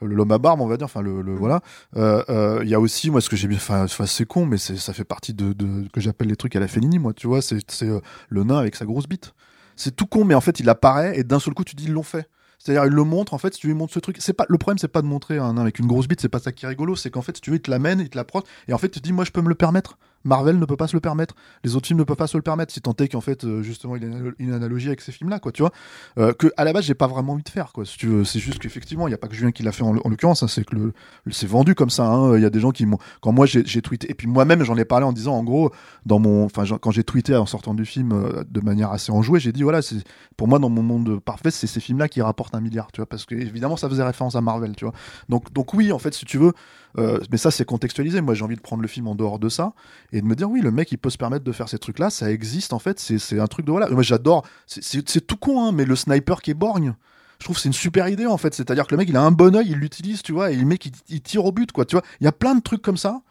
l'homme 0.00 0.32
à 0.32 0.38
barbe, 0.38 0.60
on 0.60 0.66
va 0.66 0.76
dire, 0.76 0.86
enfin 0.86 1.00
le, 1.02 1.22
le- 1.22 1.34
voilà. 1.36 1.60
Euh, 1.96 2.22
euh, 2.28 2.60
Il 2.64 2.68
y 2.68 2.74
a 2.74 2.80
aussi 2.80 3.10
moi 3.10 3.20
ce 3.20 3.28
que 3.30 3.36
j'ai 3.36 3.48
bien, 3.48 3.58
enfin 3.58 3.84
enfin, 3.84 4.06
c'est 4.06 4.26
con, 4.26 4.44
mais 4.46 4.58
c'est 4.58 4.76
ça 4.76 4.92
fait 4.92 5.04
partie 5.04 5.32
de, 5.34 5.52
de 5.52 5.86
que 5.92 6.00
j'appelle 6.00 6.28
les 6.28 6.36
trucs 6.36 6.56
à 6.56 6.60
la 6.60 6.68
Fellini, 6.68 6.98
moi, 6.98 7.12
tu 7.14 7.26
vois, 7.28 7.40
c'est 7.42 7.58
c'est 7.70 7.88
euh, 7.88 8.00
le 8.28 8.42
nain 8.44 8.58
avec 8.58 8.74
sa 8.76 8.84
grosse 8.84 9.06
bite. 9.08 9.32
C'est 9.76 9.94
tout 9.96 10.06
con, 10.06 10.24
mais 10.24 10.34
en 10.34 10.40
fait 10.40 10.60
il 10.60 10.68
apparaît 10.68 11.18
et 11.18 11.24
d'un 11.24 11.38
seul 11.40 11.54
coup 11.54 11.64
tu 11.64 11.76
dis 11.76 11.84
ils 11.84 11.92
l'ont 11.92 12.02
fait. 12.02 12.26
C'est-à-dire, 12.62 12.86
il 12.86 12.92
le 12.92 13.02
montre, 13.02 13.34
en 13.34 13.38
fait, 13.38 13.54
si 13.54 13.60
tu 13.60 13.66
lui 13.66 13.74
montres 13.74 13.92
ce 13.92 13.98
truc, 13.98 14.18
c'est 14.20 14.34
pas, 14.34 14.46
le 14.48 14.56
problème, 14.56 14.78
c'est 14.78 14.86
pas 14.86 15.02
de 15.02 15.06
montrer 15.08 15.36
un 15.38 15.58
avec 15.58 15.80
une 15.80 15.88
grosse 15.88 16.06
bite, 16.06 16.20
c'est 16.20 16.28
pas 16.28 16.38
ça 16.38 16.52
qui 16.52 16.64
est 16.64 16.68
rigolo, 16.68 16.94
c'est 16.94 17.10
qu'en 17.10 17.20
fait, 17.20 17.34
si 17.36 17.40
tu 17.40 17.50
veux, 17.50 17.56
il 17.56 17.60
te 17.60 17.68
l'amène, 17.68 17.98
il 17.98 18.08
te 18.08 18.16
l'approche, 18.16 18.44
et 18.68 18.72
en 18.72 18.78
fait, 18.78 18.88
tu 18.88 19.00
te 19.00 19.04
dis, 19.04 19.12
moi, 19.12 19.24
je 19.24 19.32
peux 19.32 19.42
me 19.42 19.48
le 19.48 19.56
permettre. 19.56 19.98
Marvel 20.24 20.58
ne 20.58 20.64
peut 20.64 20.76
pas 20.76 20.86
se 20.86 20.96
le 20.96 21.00
permettre. 21.00 21.34
Les 21.64 21.76
autres 21.76 21.86
films 21.86 21.98
ne 21.98 22.04
peuvent 22.04 22.16
pas 22.16 22.26
se 22.26 22.36
le 22.36 22.42
permettre, 22.42 22.72
si 22.72 22.80
tant 22.80 22.94
est 22.94 23.08
qu'en 23.08 23.20
fait, 23.20 23.44
euh, 23.44 23.62
justement, 23.62 23.96
il 23.96 24.02
y 24.02 24.06
a 24.06 24.32
une, 24.38 24.52
analogie 24.52 24.88
avec 24.88 25.00
ces 25.00 25.12
films-là, 25.12 25.38
quoi, 25.38 25.52
tu 25.52 25.62
vois. 25.62 25.72
Euh, 26.18 26.32
que, 26.32 26.48
à 26.56 26.64
la 26.64 26.72
base, 26.72 26.84
j'ai 26.84 26.94
pas 26.94 27.06
vraiment 27.06 27.32
envie 27.32 27.42
de 27.42 27.48
faire, 27.48 27.72
quoi, 27.72 27.84
si 27.84 27.96
tu 27.96 28.06
veux. 28.06 28.24
C'est 28.24 28.38
juste 28.38 28.58
qu'effectivement, 28.58 29.08
il 29.08 29.10
y 29.10 29.14
a 29.14 29.18
pas 29.18 29.28
que 29.28 29.34
Julien 29.34 29.52
qui 29.52 29.62
l'a 29.62 29.72
fait 29.72 29.82
en, 29.82 29.96
en 29.96 30.08
l'occurrence, 30.08 30.42
hein, 30.42 30.48
c'est 30.48 30.64
que 30.64 30.74
le, 30.74 30.92
c'est 31.30 31.46
vendu 31.46 31.74
comme 31.74 31.90
ça, 31.90 32.06
hein. 32.06 32.36
Il 32.36 32.42
y 32.42 32.46
a 32.46 32.50
des 32.50 32.60
gens 32.60 32.70
qui 32.70 32.86
m'ont, 32.86 32.98
quand 33.20 33.32
moi, 33.32 33.46
j'ai 33.46 33.82
tweeté, 33.82 34.10
et 34.10 34.14
puis 34.14 34.26
moi-même, 34.26 34.62
j'en 34.64 34.76
ai 34.76 34.84
parlé 34.84 35.04
en 35.06 35.12
disant, 35.12 35.34
en 35.34 35.44
gros, 35.44 35.70
dans 36.06 36.18
mon, 36.18 36.44
enfin, 36.44 36.64
quand 36.80 36.90
j'ai 36.90 37.04
tweeté 37.04 37.34
en 37.36 37.46
sortant 37.46 37.74
du 37.74 37.84
film 37.84 38.12
euh, 38.12 38.44
de 38.48 38.60
manière 38.60 38.90
assez 38.92 39.12
enjouée, 39.12 39.40
j'ai 39.40 39.52
dit, 39.52 39.62
voilà, 39.62 39.82
c'est, 39.82 39.96
pour 40.36 40.48
moi, 40.48 40.58
dans 40.58 40.70
mon 40.70 40.82
monde 40.82 41.20
parfait, 41.20 41.50
c'est 41.50 41.66
ces 41.66 41.80
films-là 41.80 42.08
qui 42.08 42.22
rapportent 42.22 42.54
un 42.54 42.60
milliard, 42.60 42.92
tu 42.92 43.00
vois, 43.00 43.06
parce 43.06 43.24
que 43.24 43.34
évidemment, 43.34 43.76
ça 43.76 43.88
faisait 43.88 44.02
référence 44.02 44.36
à 44.36 44.40
Marvel, 44.40 44.76
tu 44.76 44.84
vois. 44.84 44.94
Donc, 45.28 45.52
donc 45.52 45.74
oui, 45.74 45.92
en 45.92 45.98
fait, 45.98 46.14
si 46.14 46.24
tu 46.24 46.38
veux, 46.38 46.52
mais 46.96 47.38
ça, 47.38 47.50
c'est 47.50 47.64
contextualisé. 47.64 48.20
Moi, 48.20 48.34
j'ai 48.34 48.44
envie 48.44 48.56
de 48.56 48.60
prendre 48.60 48.82
le 48.82 48.88
film 48.88 49.08
en 49.08 49.14
dehors 49.14 49.38
de 49.38 49.48
ça 49.48 49.72
et 50.12 50.20
de 50.20 50.26
me 50.26 50.34
dire, 50.34 50.48
oui, 50.50 50.60
le 50.60 50.70
mec, 50.70 50.92
il 50.92 50.98
peut 50.98 51.10
se 51.10 51.18
permettre 51.18 51.44
de 51.44 51.52
faire 51.52 51.68
ces 51.68 51.78
trucs-là, 51.78 52.10
ça 52.10 52.30
existe, 52.30 52.72
en 52.72 52.78
fait, 52.78 53.00
c'est 53.00 53.18
c'est 53.18 53.40
un 53.40 53.46
truc 53.46 53.66
de 53.66 53.70
voilà. 53.72 53.88
Moi, 53.88 54.02
j'adore, 54.02 54.44
c'est- 54.66 54.82
c'est 54.82 55.08
c'est 55.08 55.26
tout 55.26 55.36
con, 55.36 55.64
hein, 55.64 55.72
mais 55.72 55.84
le 55.84 55.96
sniper 55.96 56.42
qui 56.42 56.50
est 56.50 56.54
borgne. 56.54 56.94
Je 57.38 57.44
trouve 57.46 57.58
c'est 57.58 57.68
une 57.68 57.72
super 57.72 58.06
idée 58.08 58.26
en 58.26 58.36
fait, 58.36 58.54
c'est-à-dire 58.54 58.86
que 58.86 58.92
le 58.94 58.98
mec 58.98 59.08
il 59.08 59.16
a 59.16 59.22
un 59.22 59.32
bon 59.32 59.56
œil, 59.56 59.66
il 59.70 59.78
l'utilise, 59.78 60.22
tu 60.22 60.30
vois, 60.32 60.52
et 60.52 60.56
le 60.56 60.64
mec 60.64 60.86
il, 60.86 60.92
il 61.08 61.20
tire 61.20 61.44
au 61.44 61.50
but 61.50 61.72
quoi, 61.72 61.84
tu 61.84 61.96
vois. 61.96 62.04
Il 62.20 62.24
y 62.24 62.28
a 62.28 62.32
plein 62.32 62.54
de 62.54 62.60
trucs 62.60 62.82
comme 62.82 62.96
ça 62.96 63.22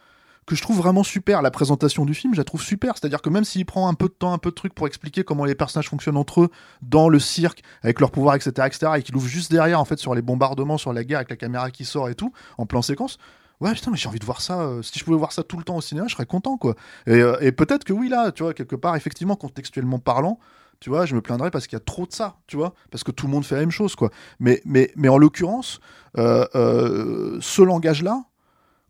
que 0.46 0.56
je 0.56 0.62
trouve 0.62 0.76
vraiment 0.78 1.04
super. 1.04 1.42
La 1.42 1.52
présentation 1.52 2.04
du 2.04 2.14
film, 2.14 2.34
je 2.34 2.40
la 2.40 2.44
trouve 2.44 2.62
super. 2.62 2.96
C'est-à-dire 2.98 3.22
que 3.22 3.30
même 3.30 3.46
s'il 3.46 3.66
prend 3.66 3.88
un 3.88 3.94
peu 3.94 4.08
de 4.08 4.14
temps, 4.14 4.34
un 4.34 4.38
peu 4.38 4.50
de 4.50 4.56
trucs 4.56 4.74
pour 4.74 4.88
expliquer 4.88 5.24
comment 5.24 5.46
les 5.46 5.56
personnages 5.56 5.88
fonctionnent 5.88 6.18
entre 6.18 6.42
eux 6.42 6.50
dans 6.82 7.08
le 7.10 7.20
cirque, 7.20 7.62
avec 7.84 8.00
leur 8.02 8.12
pouvoir, 8.12 8.36
etc., 8.36 8.68
etc., 8.68 8.94
et 8.98 9.04
qu'il 9.04 9.16
ouvre 9.16 9.28
juste 9.28 9.52
derrière, 9.52 9.80
en 9.80 9.86
fait, 9.86 10.00
sur 10.00 10.14
les 10.16 10.22
bombardements, 10.24 10.78
sur 10.80 10.92
la 10.94 11.04
guerre, 11.06 11.20
avec 11.20 11.30
la 11.30 11.36
caméra 11.38 11.70
qui 11.72 11.86
sort 11.86 12.10
et 12.10 12.16
tout, 12.16 12.34
en 12.58 12.66
plan 12.66 12.82
séquence. 12.82 13.18
Ouais, 13.62 13.74
putain, 13.74 13.92
mais 13.92 13.98
j'ai 13.98 14.10
envie 14.10 14.20
de 14.20 14.26
voir 14.26 14.42
ça. 14.42 14.62
euh, 14.62 14.82
si 14.82 14.98
je 15.00 15.06
pouvais 15.06 15.18
voir 15.18 15.32
ça 15.32 15.44
tout 15.44 15.58
le 15.58 15.64
temps 15.64 15.78
au 15.78 15.82
cinéma, 15.82 16.08
je 16.08 16.14
serais 16.16 16.26
content, 16.26 16.58
quoi. 16.58 16.76
Et, 17.08 17.12
euh, 17.22 17.38
et 17.42 17.52
peut-être 17.52 17.84
que 17.84 17.94
oui, 17.94 18.10
là, 18.10 18.32
tu 18.32 18.44
vois, 18.44 18.54
quelque 18.54 18.76
part, 18.76 18.96
effectivement, 18.96 19.36
contextuellement 19.36 20.00
parlant, 20.00 20.40
tu 20.80 20.90
vois, 20.90 21.06
je 21.06 21.14
me 21.16 21.22
plaindrais 21.22 21.52
parce 21.52 21.68
qu'il 21.68 21.76
y 21.78 21.82
a 21.82 21.86
trop 21.86 22.08
de 22.08 22.12
ça, 22.12 22.38
tu 22.48 22.58
vois, 22.58 22.74
parce 22.90 23.04
que 23.04 23.12
tout 23.12 23.28
le 23.28 23.32
monde 23.32 23.46
fait 23.46 23.56
la 23.56 23.62
même 23.62 23.72
chose, 23.72 23.96
quoi. 23.96 24.10
Mais, 24.40 24.62
mais, 24.66 24.92
mais 24.96 25.10
en 25.10 25.18
l'occurrence, 25.20 25.80
euh, 26.18 27.38
ce 27.40 27.62
langage-là, 27.62 28.24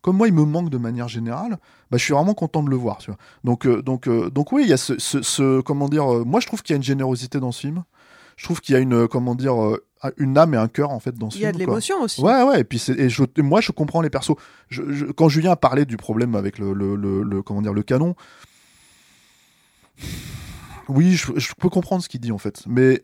comme 0.00 0.16
moi, 0.16 0.28
il 0.28 0.34
me 0.34 0.44
manque 0.44 0.70
de 0.70 0.78
manière 0.78 1.08
générale, 1.08 1.58
bah, 1.90 1.98
je 1.98 2.04
suis 2.04 2.14
vraiment 2.14 2.34
content 2.34 2.62
de 2.62 2.70
le 2.70 2.76
voir. 2.76 2.98
Tu 2.98 3.10
vois. 3.10 3.18
Donc, 3.44 3.68
donc, 3.68 4.08
donc 4.08 4.52
oui, 4.52 4.62
il 4.64 4.68
y 4.70 4.72
a 4.72 4.76
ce, 4.78 5.60
comment 5.60 5.88
dire. 5.88 6.06
moi, 6.26 6.40
je 6.40 6.46
trouve 6.48 6.62
qu'il 6.62 6.74
y 6.74 6.76
a 6.76 6.78
une 6.78 6.82
générosité 6.82 7.40
dans 7.40 7.52
ce 7.52 7.60
film. 7.60 7.84
Je 8.36 8.44
trouve 8.44 8.60
qu'il 8.60 8.74
y 8.74 8.78
a 8.78 8.80
une, 8.80 8.94
euh, 8.94 9.06
comment 9.06 9.34
dire, 9.34 9.60
euh, 9.62 9.82
une 10.16 10.36
âme 10.38 10.54
et 10.54 10.56
un 10.56 10.68
cœur 10.68 10.90
en 10.90 10.98
fait 11.00 11.14
dans 11.16 11.30
ce 11.30 11.36
Il 11.36 11.42
y 11.42 11.44
a 11.44 11.48
film. 11.48 11.54
de 11.54 11.58
l'émotion 11.60 12.00
aussi. 12.02 12.20
Ouais, 12.20 12.42
ouais. 12.42 12.60
Et 12.60 12.64
puis 12.64 12.82
et 12.96 13.08
je- 13.08 13.22
et 13.36 13.42
moi, 13.42 13.60
je 13.60 13.70
comprends 13.72 14.00
les 14.02 14.10
persos. 14.10 14.34
Je- 14.68 14.90
je- 14.92 15.06
quand 15.06 15.28
Julien 15.28 15.52
a 15.52 15.56
parlé 15.56 15.84
du 15.84 15.96
problème 15.96 16.34
avec 16.34 16.58
le, 16.58 16.72
le, 16.72 16.96
le- 16.96 17.22
le- 17.22 17.42
comment 17.42 17.62
dire, 17.62 17.72
le 17.72 17.82
canon, 17.82 18.14
oui, 20.88 21.14
je, 21.14 21.32
je 21.36 21.52
peux 21.58 21.68
comprendre 21.68 22.02
ce 22.02 22.08
qu'il 22.08 22.20
dit 22.20 22.32
en 22.32 22.38
fait, 22.38 22.62
mais 22.66 23.02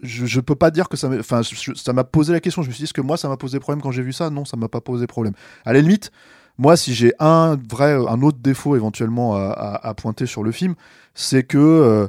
je, 0.00 0.26
je 0.26 0.40
peux 0.40 0.54
pas 0.56 0.70
dire 0.70 0.88
que 0.88 0.96
ça 0.96 1.08
m'a, 1.08 1.18
enfin, 1.18 1.42
je- 1.42 1.74
ça 1.74 1.92
m'a 1.92 2.04
posé 2.04 2.32
la 2.32 2.40
question. 2.40 2.62
Je 2.62 2.68
me 2.68 2.72
suis 2.72 2.80
dit, 2.80 2.84
est-ce 2.84 2.94
que 2.94 3.00
moi, 3.00 3.16
ça 3.16 3.28
m'a 3.28 3.36
posé 3.36 3.60
problème 3.60 3.82
quand 3.82 3.92
j'ai 3.92 4.02
vu 4.02 4.12
ça? 4.12 4.30
Non, 4.30 4.44
ça 4.44 4.56
m'a 4.56 4.68
pas 4.68 4.80
posé 4.80 5.06
problème. 5.06 5.34
À 5.64 5.72
la 5.72 5.80
limite, 5.80 6.10
moi, 6.58 6.76
si 6.76 6.94
j'ai 6.94 7.12
un 7.20 7.56
vrai, 7.70 7.92
un 7.94 8.20
autre 8.22 8.38
défaut 8.40 8.76
éventuellement 8.76 9.36
à, 9.36 9.50
à- 9.50 9.88
à 9.88 9.94
pointer 9.94 10.26
sur 10.26 10.42
le 10.42 10.52
film, 10.52 10.74
c'est 11.14 11.42
que 11.44 11.58
euh, 11.58 12.08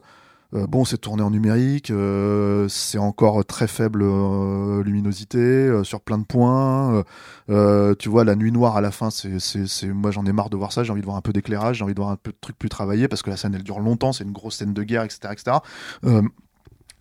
bon, 0.53 0.83
c'est 0.85 0.97
tourné 0.97 1.23
en 1.23 1.31
numérique, 1.31 1.91
euh, 1.91 2.67
c'est 2.67 2.97
encore 2.97 3.45
très 3.45 3.67
faible 3.67 4.01
euh, 4.03 4.83
luminosité 4.83 5.37
euh, 5.39 5.83
sur 5.83 6.01
plein 6.01 6.17
de 6.17 6.25
points. 6.25 6.93
euh, 6.95 7.03
euh, 7.49 7.95
tu 7.95 8.09
vois, 8.09 8.23
la 8.23 8.35
nuit 8.35 8.51
noire 8.51 8.75
à 8.75 8.81
la 8.81 8.91
fin, 8.91 9.09
c'est, 9.11 9.87
moi 9.87 10.11
j'en 10.11 10.25
ai 10.25 10.33
marre 10.33 10.49
de 10.49 10.57
voir 10.57 10.73
ça. 10.73 10.83
J'ai 10.83 10.91
envie 10.91 11.01
de 11.01 11.05
voir 11.05 11.17
un 11.17 11.21
peu 11.21 11.33
d'éclairage, 11.33 11.77
j'ai 11.77 11.83
envie 11.83 11.93
de 11.93 11.99
voir 11.99 12.11
un 12.11 12.17
peu 12.17 12.31
de 12.31 12.37
trucs 12.39 12.57
plus 12.57 12.69
travaillés 12.69 13.07
parce 13.07 13.21
que 13.21 13.29
la 13.29 13.37
scène 13.37 13.53
elle 13.55 13.63
dure 13.63 13.79
longtemps, 13.79 14.13
c'est 14.13 14.23
une 14.23 14.31
grosse 14.31 14.55
scène 14.57 14.73
de 14.73 14.83
guerre, 14.83 15.03
etc., 15.03 15.19
etc. 15.31 15.57
Euh, 16.05 16.21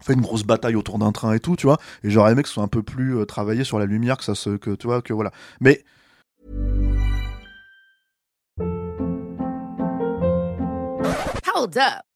fait 0.00 0.14
une 0.14 0.22
grosse 0.22 0.44
bataille 0.44 0.76
autour 0.76 0.98
d'un 0.98 1.12
train 1.12 1.32
et 1.32 1.40
tout, 1.40 1.56
tu 1.56 1.66
vois. 1.66 1.78
Et 2.04 2.10
j'aurais 2.10 2.32
aimé 2.32 2.42
que 2.42 2.48
ce 2.48 2.54
soit 2.54 2.62
un 2.62 2.68
peu 2.68 2.82
plus 2.82 3.16
euh, 3.16 3.26
travaillé 3.26 3.64
sur 3.64 3.78
la 3.78 3.86
lumière, 3.86 4.16
que 4.16 4.24
ça 4.24 4.34
se, 4.34 4.56
que 4.56 4.74
tu 4.74 4.86
vois, 4.86 5.02
que 5.02 5.12
voilà. 5.12 5.30
Mais. 5.60 5.84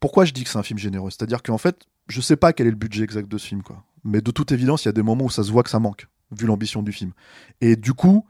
pourquoi 0.00 0.24
je 0.24 0.32
dis 0.32 0.44
que 0.44 0.50
c'est 0.50 0.58
un 0.58 0.62
film 0.62 0.78
généreux? 0.78 1.10
C'est-à-dire 1.10 1.42
qu'en 1.42 1.58
fait, 1.58 1.86
je 2.08 2.20
sais 2.20 2.36
pas 2.36 2.52
quel 2.52 2.66
est 2.66 2.70
le 2.70 2.76
budget 2.76 3.04
exact 3.04 3.28
de 3.28 3.38
ce 3.38 3.46
film, 3.46 3.62
quoi. 3.62 3.82
Mais 4.04 4.20
de 4.20 4.30
toute 4.30 4.52
évidence, 4.52 4.84
il 4.84 4.88
y 4.88 4.90
a 4.90 4.92
des 4.92 5.02
moments 5.02 5.24
où 5.24 5.30
ça 5.30 5.42
se 5.42 5.50
voit 5.50 5.62
que 5.62 5.70
ça 5.70 5.78
manque, 5.80 6.06
vu 6.30 6.46
l'ambition 6.46 6.82
du 6.82 6.92
film. 6.92 7.12
Et 7.60 7.74
du 7.76 7.92
coup, 7.92 8.24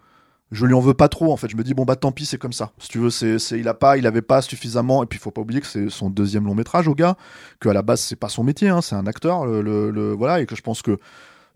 je 0.52 0.64
lui 0.64 0.74
en 0.74 0.80
veux 0.80 0.94
pas 0.94 1.08
trop, 1.08 1.32
en 1.32 1.36
fait. 1.36 1.48
Je 1.50 1.56
me 1.56 1.64
dis, 1.64 1.74
bon, 1.74 1.84
bah 1.84 1.96
tant 1.96 2.12
pis, 2.12 2.24
c'est 2.24 2.38
comme 2.38 2.52
ça. 2.52 2.72
Si 2.78 2.88
tu 2.88 2.98
veux, 2.98 3.10
c'est, 3.10 3.36
il 3.58 3.68
a 3.68 3.74
pas, 3.74 3.98
il 3.98 4.06
avait 4.06 4.22
pas 4.22 4.40
suffisamment. 4.42 5.02
Et 5.02 5.06
puis, 5.06 5.18
il 5.18 5.22
faut 5.22 5.32
pas 5.32 5.40
oublier 5.42 5.60
que 5.60 5.66
c'est 5.66 5.90
son 5.90 6.08
deuxième 6.08 6.44
long 6.46 6.54
métrage 6.54 6.88
au 6.88 6.94
gars, 6.94 7.16
qu'à 7.60 7.72
la 7.72 7.82
base, 7.82 8.00
c'est 8.00 8.16
pas 8.16 8.28
son 8.28 8.44
métier, 8.44 8.68
hein, 8.68 8.80
c'est 8.80 8.94
un 8.94 9.06
acteur, 9.06 9.44
le, 9.44 9.60
le- 9.60 9.90
le- 9.90 10.12
voilà, 10.12 10.40
et 10.40 10.46
que 10.46 10.56
je 10.56 10.62
pense 10.62 10.82
que. 10.82 10.98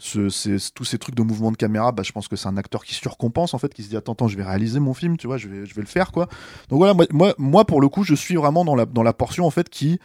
Tous 0.01 0.31
ces 0.85 0.99
trucs 0.99 1.15
de 1.15 1.23
mouvement 1.23 1.53
de 1.53 1.57
caméra, 1.57 1.93
bah, 1.93 2.03
je 2.03 2.13
pense 2.13 2.27
que 2.27 2.37
c'est 2.37 2.49
un 2.49 2.57
acteur 2.57 2.85
qui 2.85 2.95
surcompense 2.95 3.55
en 3.55 3.59
fait, 3.59 3.73
qui 3.75 3.83
se 3.83 3.89
dit 3.89 3.97
attends, 3.97 4.13
attends, 4.13 4.29
je 4.29 4.37
vais 4.37 4.45
réaliser 4.45 4.81
mon 4.81 4.95
film, 4.95 5.17
tu 5.17 5.27
vois, 5.27 5.37
je 5.37 5.49
vais, 5.49 5.67
je 5.67 5.75
vais 5.75 5.83
le 5.83 5.89
faire 5.89 6.11
quoi. 6.13 6.27
Donc 6.69 6.79
voilà, 6.79 6.95
moi, 6.95 7.07
moi, 7.13 7.35
moi, 7.39 7.65
pour 7.65 7.81
le 7.81 7.89
coup, 7.89 8.03
je 8.03 8.15
suis 8.15 8.37
vraiment 8.37 8.65
dans 8.65 8.75
la, 8.75 8.87
dans 8.87 9.03
la 9.03 9.13
portion 9.13 9.47
en 9.47 9.51
fait 9.51 9.69
qui 9.69 9.99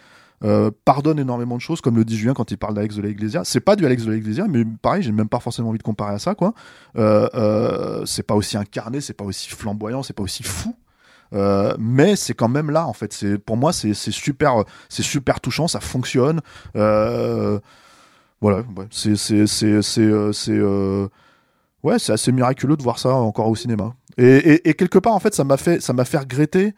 euh, 0.43 0.69
pardonne 0.83 1.17
énormément 1.17 1.55
de 1.55 1.61
choses, 1.61 1.81
comme 1.81 1.95
le 1.95 2.03
dit 2.03 2.17
Julien 2.17 2.33
quand 2.33 2.51
il 2.51 2.57
parle 2.57 2.73
d'Alex 2.73 2.95
de 2.95 3.01
la 3.01 3.09
Iglesia. 3.09 3.43
C'est 3.45 3.61
pas 3.61 3.75
du 3.75 3.85
Alex 3.85 4.03
de 4.03 4.11
la 4.11 4.17
Iglesia, 4.17 4.45
mais 4.49 4.65
pareil, 4.81 5.01
j'ai 5.01 5.11
même 5.11 5.29
pas 5.29 5.39
forcément 5.39 5.69
envie 5.69 5.77
de 5.77 5.83
comparer 5.83 6.13
à 6.13 6.19
ça, 6.19 6.35
quoi. 6.35 6.53
Euh, 6.97 7.29
euh, 7.35 8.05
c'est 8.05 8.23
pas 8.23 8.35
aussi 8.35 8.57
incarné, 8.57 9.01
c'est 9.01 9.13
pas 9.13 9.25
aussi 9.25 9.49
flamboyant, 9.49 10.03
c'est 10.03 10.13
pas 10.13 10.23
aussi 10.23 10.43
fou. 10.43 10.75
Euh, 11.33 11.75
mais 11.79 12.15
c'est 12.15 12.33
quand 12.33 12.49
même 12.49 12.69
là 12.69 12.85
en 12.85 12.93
fait. 12.93 13.11
C'est 13.11 13.37
pour 13.39 13.57
moi 13.57 13.73
c'est 13.73 13.93
super 13.95 14.63
c'est 14.89 15.03
super 15.03 15.41
touchant, 15.41 15.67
ça 15.67 15.79
fonctionne. 15.79 16.41
Voilà, 18.45 18.63
c'est 18.91 19.15
c'est 19.15 19.47
c'est 19.47 19.81
c'est 19.81 20.01
euh, 20.01 20.31
euh, 20.49 21.07
ouais 21.83 21.97
c'est 21.97 22.13
assez 22.13 22.31
miraculeux 22.31 22.77
de 22.77 22.83
voir 22.83 22.99
ça 22.99 23.13
encore 23.13 23.47
au 23.47 23.55
cinéma. 23.55 23.95
Et, 24.17 24.75
quelque 24.75 24.99
part 24.99 25.13
en 25.13 25.19
fait 25.19 25.33
ça 25.33 25.43
m'a 25.43 25.57
fait 25.57 25.81
ça 25.81 25.93
m'a 25.93 26.05
fait 26.05 26.19
regretter 26.19 26.73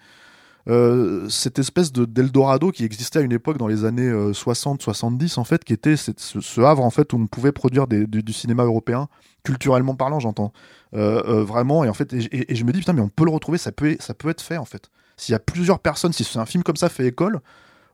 euh, 0.69 1.27
cette 1.29 1.59
espèce 1.59 1.91
de 1.91 2.05
d'Eldorado 2.05 2.71
qui 2.71 2.85
existait 2.85 3.19
à 3.19 3.21
une 3.21 3.33
époque 3.33 3.57
dans 3.57 3.67
les 3.67 3.83
années 3.83 4.09
60-70 4.09 5.39
en 5.39 5.43
fait, 5.43 5.63
qui 5.65 5.73
était 5.73 5.95
ce, 5.97 6.61
havre 6.61 6.83
en 6.83 6.89
fait 6.89 7.11
où 7.11 7.17
on 7.17 7.27
pouvait 7.27 7.51
produire 7.51 7.87
du, 7.87 8.33
cinéma 8.33 8.63
européen 8.63 9.09
culturellement 9.43 9.95
parlant, 9.95 10.21
j'entends 10.21 10.53
vraiment. 10.93 11.83
Et 11.83 11.89
en 11.89 11.93
fait, 11.93 12.13
et- 12.13 12.51
et 12.51 12.55
je 12.55 12.63
me 12.63 12.71
dis 12.71 12.79
putain, 12.79 12.93
mais 12.93 13.01
on 13.01 13.09
peut 13.09 13.25
le 13.25 13.31
retrouver, 13.31 13.57
ça 13.57 13.73
peut 13.73 13.97
ça 13.99 14.13
peut 14.13 14.29
être 14.29 14.41
fait 14.41 14.57
en 14.57 14.65
fait. 14.65 14.89
S'il 15.17 15.33
y 15.33 15.35
a 15.35 15.39
plusieurs 15.39 15.79
personnes, 15.79 16.13
si 16.13 16.23
c'est 16.23 16.39
un 16.39 16.45
film 16.45 16.63
comme 16.63 16.77
ça 16.77 16.87
fait 16.87 17.07
école, 17.07 17.41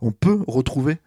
on 0.02 0.12
peut 0.12 0.44
retrouver 0.48 1.00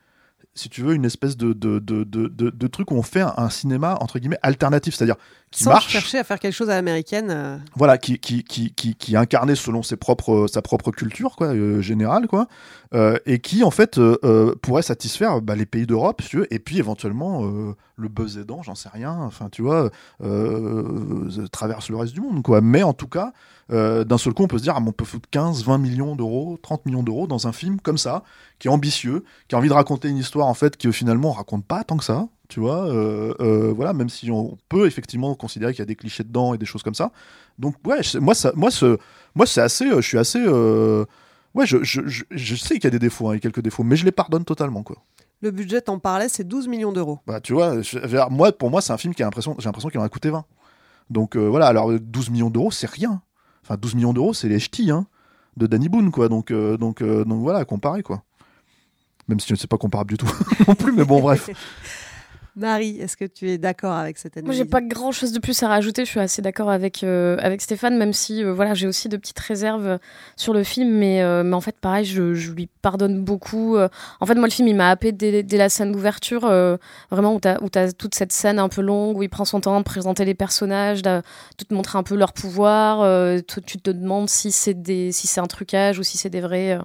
si 0.56 0.68
tu 0.68 0.82
veux, 0.82 0.94
une 0.94 1.04
espèce 1.04 1.36
de, 1.36 1.52
de, 1.52 1.78
de, 1.78 2.66
truc 2.66 2.90
où 2.90 2.94
on 2.94 3.02
fait 3.02 3.20
un 3.20 3.50
cinéma, 3.50 3.96
entre 4.00 4.18
guillemets, 4.18 4.38
alternatif, 4.42 4.94
c'est-à-dire 4.94 5.16
qui 5.56 5.64
Sans 5.64 5.70
marche, 5.70 5.88
chercher 5.88 6.18
à 6.18 6.24
faire 6.24 6.38
quelque 6.38 6.52
chose 6.52 6.68
à 6.68 6.74
l'américaine. 6.74 7.30
euh, 7.30 7.56
voilà, 7.76 7.96
qui, 7.96 8.18
qui, 8.18 8.44
qui, 8.44 8.74
qui, 8.74 8.94
qui 8.94 9.14
est 9.14 9.16
incarné 9.16 9.54
selon 9.54 9.82
ses 9.82 9.96
propres, 9.96 10.46
sa 10.52 10.60
propre 10.60 10.90
culture 10.90 11.34
quoi, 11.34 11.46
euh, 11.46 11.80
générale, 11.80 12.26
quoi, 12.26 12.46
euh, 12.92 13.16
et 13.24 13.38
qui 13.38 13.64
en 13.64 13.70
fait 13.70 13.96
euh, 13.96 14.54
pourrait 14.60 14.82
satisfaire 14.82 15.40
bah, 15.40 15.56
les 15.56 15.64
pays 15.64 15.86
d'Europe, 15.86 16.20
si 16.20 16.36
et 16.50 16.58
puis 16.58 16.76
éventuellement 16.78 17.40
le 17.96 18.08
buzz 18.08 18.36
aidant, 18.36 18.62
j'en 18.62 18.74
sais 18.74 18.90
rien, 18.90 19.16
enfin 19.22 19.48
tu 19.50 19.62
vois, 19.62 19.90
traverse 21.50 21.88
le 21.88 21.96
reste 21.96 22.12
du 22.12 22.20
monde, 22.20 22.42
quoi. 22.42 22.60
Mais 22.60 22.82
en 22.82 22.92
tout 22.92 23.08
cas, 23.08 23.32
d'un 23.70 24.18
seul 24.18 24.34
coup, 24.34 24.42
on 24.42 24.48
peut 24.48 24.58
se 24.58 24.64
dire, 24.64 24.74
ah, 24.76 24.80
mais 24.80 24.90
on 24.90 24.92
peut 24.92 25.06
foutre 25.06 25.30
15, 25.30 25.64
20 25.64 25.78
millions 25.78 26.16
d'euros, 26.16 26.58
30 26.62 26.84
millions 26.84 27.02
d'euros 27.02 27.26
dans 27.26 27.46
un 27.46 27.52
film 27.52 27.80
comme 27.80 27.96
ça, 27.96 28.24
qui 28.58 28.68
est 28.68 28.70
ambitieux, 28.70 29.24
qui 29.48 29.54
a 29.54 29.58
envie 29.58 29.70
de 29.70 29.74
raconter 29.74 30.08
une 30.08 30.18
histoire 30.18 30.48
en 30.48 30.54
fait 30.54 30.76
que 30.76 30.92
finalement 30.92 31.30
on 31.30 31.32
raconte 31.32 31.64
pas 31.64 31.82
tant 31.82 31.96
que 31.96 32.04
ça, 32.04 32.28
tu 32.48 32.60
vois, 32.60 32.86
euh, 32.88 33.34
euh, 33.40 33.72
voilà, 33.74 33.92
même 33.92 34.08
si 34.08 34.30
on 34.30 34.56
peut 34.68 34.86
effectivement 34.86 35.34
considérer 35.34 35.72
qu'il 35.72 35.80
y 35.80 35.82
a 35.82 35.86
des 35.86 35.96
clichés 35.96 36.24
dedans 36.24 36.54
et 36.54 36.58
des 36.58 36.66
choses 36.66 36.82
comme 36.82 36.94
ça. 36.94 37.10
Donc 37.58 37.74
ouais, 37.86 38.02
je- 38.02 38.18
moi 38.18 38.34
ça, 38.34 38.52
moi 38.54 38.70
ce, 38.70 38.98
moi 39.34 39.46
c'est 39.46 39.60
assez, 39.60 39.86
euh, 39.86 40.00
je 40.00 40.06
suis 40.08 40.18
assez, 40.18 40.40
euh, 40.44 41.04
ouais, 41.54 41.66
je, 41.66 41.82
je, 41.82 42.02
je, 42.06 42.24
je 42.30 42.54
sais 42.54 42.74
qu'il 42.74 42.84
y 42.84 42.86
a 42.88 42.90
des 42.90 42.98
défauts, 42.98 43.30
hein, 43.30 43.38
quelques 43.38 43.60
défauts, 43.60 43.82
mais 43.82 43.96
je 43.96 44.04
les 44.04 44.12
pardonne 44.12 44.44
totalement 44.44 44.82
quoi. 44.82 44.96
Le 45.42 45.50
budget, 45.50 45.80
t'en 45.82 45.98
parlais, 45.98 46.28
c'est 46.28 46.44
12 46.48 46.66
millions 46.68 46.92
d'euros. 46.92 47.18
Bah 47.26 47.40
tu 47.40 47.52
vois, 47.52 47.82
je- 47.82 47.98
je 48.06 48.30
moi 48.30 48.52
pour 48.52 48.70
moi 48.70 48.80
c'est 48.80 48.92
un 48.92 48.96
film 48.98 49.14
qui 49.14 49.22
a 49.22 49.26
l'impression, 49.26 49.54
j'ai 49.58 49.64
l'impression 49.66 49.88
qu'il 49.90 50.00
en 50.00 50.04
a 50.04 50.08
coûté 50.08 50.30
20. 50.30 50.44
Donc 51.10 51.36
voilà, 51.36 51.66
alors 51.66 51.90
euh, 51.92 51.98
12 52.00 52.30
millions 52.30 52.50
d'euros 52.50 52.70
c'est 52.70 52.88
rien. 52.90 53.22
Enfin 53.62 53.76
12 53.76 53.94
millions 53.94 54.12
d'euros 54.12 54.32
c'est 54.34 54.48
les 54.48 54.58
ch'tis 54.60 54.90
hein, 54.90 55.06
de 55.56 55.66
Danny 55.66 55.88
Boone 55.88 56.10
quoi. 56.10 56.28
Donc 56.28 56.52
donc 56.52 57.02
donc 57.02 57.40
voilà, 57.42 57.64
comparé 57.64 58.02
quoi. 58.02 58.22
Même 59.28 59.40
si 59.40 59.52
c'est 59.56 59.66
pas 59.66 59.76
comparable 59.78 60.10
du 60.10 60.16
tout 60.16 60.30
non 60.68 60.74
plus, 60.76 60.92
mais 60.92 61.04
bon 61.04 61.20
bref. 61.20 61.50
Marie, 62.56 62.98
est-ce 63.00 63.18
que 63.18 63.26
tu 63.26 63.50
es 63.50 63.58
d'accord 63.58 63.92
avec 63.92 64.16
cette 64.16 64.36
Moi, 64.36 64.44
analyse 64.44 64.58
j'ai 64.58 64.64
pas 64.64 64.80
grand 64.80 65.12
chose 65.12 65.32
de 65.32 65.38
plus 65.38 65.62
à 65.62 65.68
rajouter. 65.68 66.06
Je 66.06 66.10
suis 66.10 66.20
assez 66.20 66.40
d'accord 66.40 66.70
avec 66.70 67.04
euh, 67.04 67.36
avec 67.40 67.60
Stéphane, 67.60 67.98
même 67.98 68.14
si 68.14 68.42
euh, 68.42 68.54
voilà, 68.54 68.72
j'ai 68.72 68.86
aussi 68.86 69.10
de 69.10 69.18
petites 69.18 69.38
réserves 69.38 69.98
sur 70.36 70.54
le 70.54 70.64
film, 70.64 70.90
mais 70.90 71.22
euh, 71.22 71.42
mais 71.42 71.54
en 71.54 71.60
fait, 71.60 71.76
pareil, 71.78 72.06
je, 72.06 72.32
je 72.32 72.52
lui 72.52 72.70
pardonne 72.80 73.22
beaucoup. 73.22 73.76
En 73.76 74.26
fait, 74.26 74.34
moi, 74.36 74.46
le 74.46 74.50
film, 74.50 74.68
il 74.68 74.76
m'a 74.76 74.88
happé 74.88 75.12
dès, 75.12 75.42
dès 75.42 75.58
la 75.58 75.68
scène 75.68 75.92
d'ouverture, 75.92 76.50
vraiment 77.10 77.34
où 77.34 77.40
t'as 77.40 77.60
où 77.60 77.68
t'as 77.68 77.92
toute 77.92 78.14
cette 78.14 78.32
scène 78.32 78.58
un 78.58 78.70
peu 78.70 78.80
longue 78.80 79.18
où 79.18 79.22
il 79.22 79.28
prend 79.28 79.44
son 79.44 79.60
temps 79.60 79.78
de 79.78 79.84
présenter 79.84 80.24
les 80.24 80.34
personnages, 80.34 81.02
de, 81.02 81.20
de 81.58 81.64
te 81.64 81.74
montrer 81.74 81.98
un 81.98 82.02
peu 82.02 82.16
leur 82.16 82.32
pouvoir. 82.32 83.04
tu, 83.46 83.60
tu 83.62 83.78
te 83.78 83.90
demandes 83.90 84.30
si 84.30 84.50
c'est 84.50 84.80
des 84.80 85.12
si 85.12 85.26
c'est 85.26 85.40
un 85.40 85.46
trucage 85.46 85.98
ou 85.98 86.02
si 86.02 86.16
c'est 86.16 86.30
des 86.30 86.40
vrais 86.40 86.78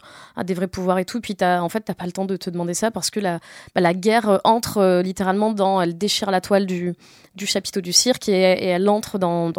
des 0.44 0.54
vrais 0.54 0.68
pouvoirs 0.68 1.00
et 1.00 1.06
tout. 1.06 1.22
Puis 1.22 1.36
t'as 1.36 1.62
en 1.62 1.70
fait, 1.70 1.82
t'as 1.82 1.94
pas 1.94 2.06
le 2.06 2.12
temps 2.12 2.26
de 2.26 2.36
te 2.36 2.50
demander 2.50 2.74
ça 2.74 2.92
parce 2.92 3.10
que 3.10 3.22
la 3.22 3.40
bah, 3.74 3.80
la 3.80 3.94
guerre 3.94 4.42
entre 4.44 5.02
littéralement 5.02 5.54
elle 5.82 5.98
déchire 5.98 6.32
la 6.32 6.42
toile 6.42 6.66
du, 6.66 6.96
chapiteau 7.46 7.82
du 7.82 7.94
cirque 7.94 8.30
et, 8.30 8.34
elle 8.34 8.90
entre 8.90 9.18
dans, 9.20 9.52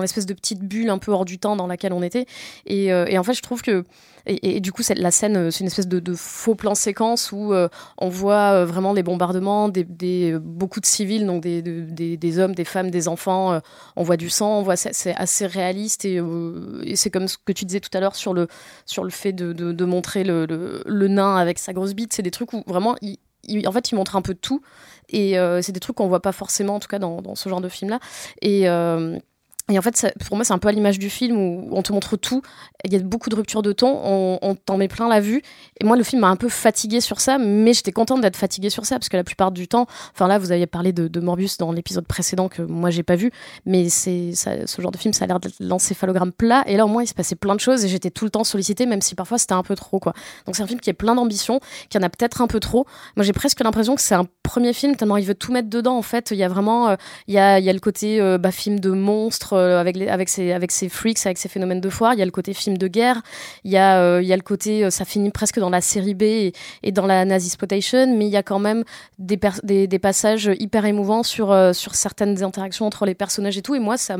l'espèce 0.00 0.26
de 0.26 0.34
petite 0.34 0.60
bulle 0.60 0.90
un 0.90 0.98
peu 0.98 1.12
hors 1.12 1.24
du 1.24 1.38
temps 1.38 1.56
dans 1.56 1.66
laquelle 1.66 1.92
on 1.92 2.02
était. 2.02 2.26
Et, 2.66 2.92
euh, 2.92 3.06
en 3.18 3.22
fait, 3.22 3.34
je 3.34 3.42
trouve 3.42 3.62
que 3.62 3.84
et, 4.26 4.60
du 4.60 4.72
coup, 4.72 4.80
la 4.96 5.10
scène, 5.10 5.36
euh, 5.36 5.50
c'est 5.50 5.60
une 5.60 5.66
espèce 5.66 5.86
de, 5.86 6.14
faux 6.14 6.54
plan 6.54 6.74
séquence 6.74 7.30
où 7.30 7.52
euh, 7.52 7.68
on 7.98 8.08
voit 8.08 8.64
vraiment 8.64 8.94
des 8.94 9.02
bombardements, 9.02 9.68
des, 9.68 10.34
beaucoup 10.38 10.80
de 10.80 10.86
civils, 10.86 11.26
donc 11.26 11.42
des, 11.42 11.60
de- 11.60 11.82
des, 11.82 12.16
des 12.16 12.38
hommes, 12.38 12.54
des 12.54 12.64
femmes, 12.64 12.90
des 12.90 13.06
enfants. 13.06 13.60
on 13.96 14.02
voit 14.02 14.16
du 14.16 14.30
sang, 14.30 14.64
c'est 14.76 15.14
assez 15.14 15.46
réaliste 15.46 16.06
et, 16.06 16.22
c'est 16.94 17.10
comme 17.10 17.28
ce 17.28 17.36
que 17.44 17.52
tu 17.52 17.66
disais 17.66 17.80
tout 17.80 17.90
à 17.92 18.00
l'heure 18.00 18.16
sur 18.16 18.32
le 18.32 18.48
fait 19.10 19.34
de, 19.34 19.84
montrer 19.84 20.24
le, 20.24 20.46
le, 20.46 20.82
le 20.86 21.08
nain 21.08 21.36
avec 21.36 21.58
sa 21.58 21.74
grosse 21.74 21.92
bite. 21.92 22.14
C'est 22.14 22.22
des 22.22 22.30
trucs 22.30 22.54
où 22.54 22.64
vraiment, 22.66 22.96
il, 23.02 23.18
en 23.66 23.72
fait, 23.72 23.90
il 23.90 23.94
montre 23.94 24.16
un 24.16 24.22
peu 24.22 24.34
tout 24.34 24.60
et 25.08 25.38
euh, 25.38 25.62
c'est 25.62 25.72
des 25.72 25.80
trucs 25.80 25.96
qu'on 25.96 26.08
voit 26.08 26.22
pas 26.22 26.32
forcément, 26.32 26.76
en 26.76 26.80
tout 26.80 26.88
cas 26.88 26.98
dans, 26.98 27.22
dans 27.22 27.34
ce 27.34 27.48
genre 27.48 27.60
de 27.60 27.68
film 27.68 27.90
là. 27.90 28.00
Et 28.42 28.68
euh, 28.68 29.18
et 29.70 29.78
en 29.78 29.82
fait, 29.82 30.14
pour 30.26 30.36
moi, 30.36 30.44
c'est 30.44 30.52
un 30.52 30.58
peu 30.58 30.68
à 30.68 30.72
l'image 30.72 30.98
du 30.98 31.08
film 31.08 31.38
où 31.38 31.68
on 31.72 31.82
te 31.82 31.92
montre 31.92 32.16
tout. 32.16 32.42
Il 32.84 32.92
y 32.92 32.96
a 32.96 32.98
beaucoup 32.98 33.30
de 33.30 33.34
ruptures 33.34 33.62
de 33.62 33.72
ton, 33.72 34.38
on, 34.42 34.54
t'en 34.54 34.76
met 34.76 34.88
plein 34.88 35.08
la 35.08 35.20
vue. 35.20 35.40
Et 35.80 35.86
moi, 35.86 35.96
le 35.96 36.02
film 36.02 36.20
m'a 36.20 36.28
un 36.28 36.36
peu 36.36 36.50
fatiguée 36.50 37.00
sur 37.00 37.18
ça, 37.18 37.38
mais 37.38 37.72
j'étais 37.72 37.92
contente 37.92 38.20
d'être 38.20 38.36
fatiguée 38.36 38.68
sur 38.68 38.84
ça 38.84 38.96
parce 38.96 39.08
que 39.08 39.16
la 39.16 39.24
plupart 39.24 39.52
du 39.52 39.66
temps, 39.66 39.86
enfin 40.12 40.28
là, 40.28 40.38
vous 40.38 40.52
aviez 40.52 40.66
parlé 40.66 40.92
de, 40.92 41.20
Morbius 41.20 41.56
dans 41.56 41.72
l'épisode 41.72 42.06
précédent 42.06 42.48
que 42.48 42.60
moi 42.60 42.90
j'ai 42.90 43.02
pas 43.02 43.16
vu, 43.16 43.30
mais 43.64 43.88
c'est 43.88 44.32
ce 44.34 44.82
genre 44.82 44.90
de 44.90 44.98
film, 44.98 45.14
ça 45.14 45.24
a 45.24 45.28
l'air 45.28 45.40
d'être 45.40 45.54
l'encéphalogramme 45.60 46.32
plat. 46.32 46.62
Et 46.66 46.76
là, 46.76 46.84
au 46.84 46.88
moins, 46.88 47.02
il 47.02 47.06
se 47.06 47.14
passait 47.14 47.36
plein 47.36 47.54
de 47.54 47.60
choses 47.60 47.86
et 47.86 47.88
j'étais 47.88 48.10
tout 48.10 48.26
le 48.26 48.30
temps 48.30 48.44
sollicitée, 48.44 48.84
même 48.84 49.00
si 49.00 49.14
parfois 49.14 49.38
c'était 49.38 49.54
un 49.54 49.62
peu 49.62 49.76
trop. 49.76 49.98
Donc 50.44 50.56
c'est 50.56 50.62
un 50.62 50.66
film 50.66 50.80
qui 50.80 50.90
est 50.90 50.94
plein 50.94 51.14
d'ambition, 51.14 51.60
qui 51.88 51.96
en 51.96 52.02
a 52.02 52.10
peut-être 52.10 52.42
un 52.42 52.48
peu 52.48 52.60
trop. 52.60 52.84
Moi, 53.16 53.24
j'ai 53.24 53.32
presque 53.32 53.60
l'impression 53.60 53.94
que 53.94 54.02
c'est 54.02 54.14
un 54.14 54.26
premier 54.42 54.74
film 54.74 54.96
tellement 54.96 55.16
il 55.16 55.24
veut 55.24 55.34
tout 55.34 55.52
mettre 55.52 55.70
dedans. 55.70 55.96
En 55.96 56.02
fait, 56.02 56.30
il 56.32 56.36
y 56.36 56.42
a 56.42 56.48
vraiment, 56.48 56.90
euh, 56.90 56.96
il 57.28 57.34
y 57.34 57.38
a, 57.38 57.58
il 57.58 57.64
y 57.64 57.70
a 57.70 57.72
le 57.72 57.80
côté 57.80 58.20
euh, 58.20 58.36
bah, 58.36 58.50
film 58.50 58.78
de 58.80 58.90
monstre 58.90 59.53
euh, 59.54 59.80
avec 59.80 60.28
ses, 60.28 60.52
avec 60.52 60.70
ses 60.70 60.88
freaks, 60.88 61.24
avec 61.24 61.38
ses 61.38 61.48
phénomènes 61.48 61.80
de 61.80 61.88
foire. 61.88 62.14
Il 62.14 62.18
y 62.18 62.22
a 62.22 62.24
le 62.24 62.30
côté 62.30 62.54
film 62.54 62.78
de 62.78 62.88
guerre. 62.88 63.22
Il 63.64 63.70
y 63.70 63.76
a, 63.76 64.00
euh, 64.00 64.22
il 64.22 64.28
y 64.28 64.32
a 64.32 64.36
le 64.36 64.42
côté, 64.42 64.84
euh, 64.84 64.90
ça 64.90 65.04
finit 65.04 65.30
presque 65.30 65.58
dans 65.58 65.70
la 65.70 65.80
série 65.80 66.14
B 66.14 66.22
et, 66.22 66.52
dans 66.92 67.06
la 67.06 67.24
nazi 67.24 67.50
spotation, 67.50 68.16
mais 68.16 68.26
il 68.26 68.30
y 68.30 68.36
a 68.36 68.42
quand 68.42 68.58
même 68.58 68.84
des, 69.18 69.38
des, 69.64 69.98
passages 69.98 70.50
hyper 70.58 70.84
émouvants 70.84 71.22
sur, 71.22 71.56
sur 71.74 71.94
certaines 71.94 72.42
interactions 72.42 72.86
entre 72.86 73.06
les 73.06 73.14
personnages 73.14 73.56
et 73.56 73.62
tout. 73.62 73.74
Et 73.74 73.80
moi, 73.80 73.96
ça 73.96 74.18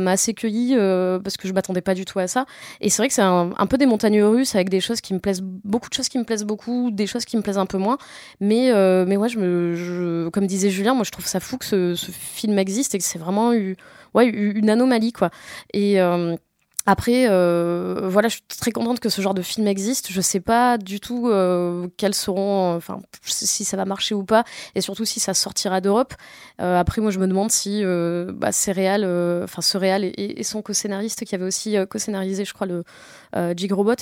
m'a 0.00 0.10
assez 0.10 0.34
cueilli 0.34 0.76
parce 1.22 1.36
que 1.36 1.48
je 1.48 1.52
m'attendais 1.52 1.80
pas 1.80 1.94
du 1.94 2.04
tout 2.04 2.18
à 2.18 2.26
ça. 2.26 2.46
Et 2.80 2.90
c'est 2.90 2.98
vrai 2.98 3.08
que 3.08 3.14
c'est 3.14 3.22
un, 3.22 3.66
peu 3.68 3.76
des 3.76 3.86
montagnes 3.86 4.22
russes 4.22 4.54
avec 4.54 4.68
des 4.68 4.80
choses 4.80 5.00
qui 5.00 5.14
me 5.14 5.18
plaisent, 5.18 5.42
beaucoup 5.42 5.88
de 5.88 5.94
choses 5.94 6.08
qui 6.08 6.18
me 6.18 6.24
plaisent 6.24 6.44
beaucoup, 6.44 6.90
des 6.90 7.06
choses 7.06 7.24
qui 7.24 7.36
me 7.36 7.42
plaisent 7.42 7.58
un 7.58 7.66
peu 7.66 7.78
moins. 7.78 7.98
Mais, 8.40 8.72
euh, 8.72 9.04
mais 9.06 9.16
ouais, 9.16 9.28
je 9.28 9.38
me, 9.38 10.30
comme 10.30 10.46
disait 10.46 10.70
Julien, 10.70 10.94
moi 10.94 11.04
je 11.04 11.10
trouve 11.10 11.26
ça 11.26 11.40
fou 11.40 11.58
que 11.58 11.66
ce 11.66 12.10
film 12.10 12.58
existe 12.58 12.94
et 12.94 12.98
que 12.98 13.04
c'est 13.04 13.18
vraiment 13.18 13.52
eu, 13.52 13.76
ouais, 14.16 14.26
une 14.26 14.70
anomalie 14.70 15.12
quoi. 15.12 15.30
Et 15.72 16.00
euh, 16.00 16.34
après, 16.86 17.26
euh, 17.28 18.08
voilà, 18.08 18.28
je 18.28 18.34
suis 18.34 18.42
très 18.60 18.70
contente 18.70 19.00
que 19.00 19.08
ce 19.08 19.20
genre 19.20 19.34
de 19.34 19.42
film 19.42 19.66
existe. 19.66 20.10
Je 20.10 20.20
sais 20.20 20.40
pas 20.40 20.78
du 20.78 21.00
tout 21.00 21.28
euh, 21.28 21.88
quels 21.96 22.14
seront, 22.14 22.74
enfin, 22.76 23.00
si 23.22 23.64
ça 23.64 23.76
va 23.76 23.84
marcher 23.84 24.14
ou 24.14 24.24
pas, 24.24 24.44
et 24.74 24.80
surtout 24.80 25.04
si 25.04 25.20
ça 25.20 25.34
sortira 25.34 25.80
d'Europe. 25.80 26.14
Après, 26.58 27.00
moi, 27.02 27.10
je 27.10 27.18
me 27.18 27.26
demande 27.26 27.50
si 27.50 27.82
bah, 27.84 28.52
Céréal, 28.52 29.04
enfin, 29.44 29.62
et, 30.02 30.40
et 30.40 30.42
son 30.44 30.62
co-scénariste 30.62 31.24
qui 31.24 31.34
avait 31.34 31.44
aussi 31.44 31.76
co-scénarisé, 31.90 32.44
je 32.44 32.54
crois, 32.54 32.66
le 32.66 32.84
Jig 33.56 33.72
Robot. 33.72 33.96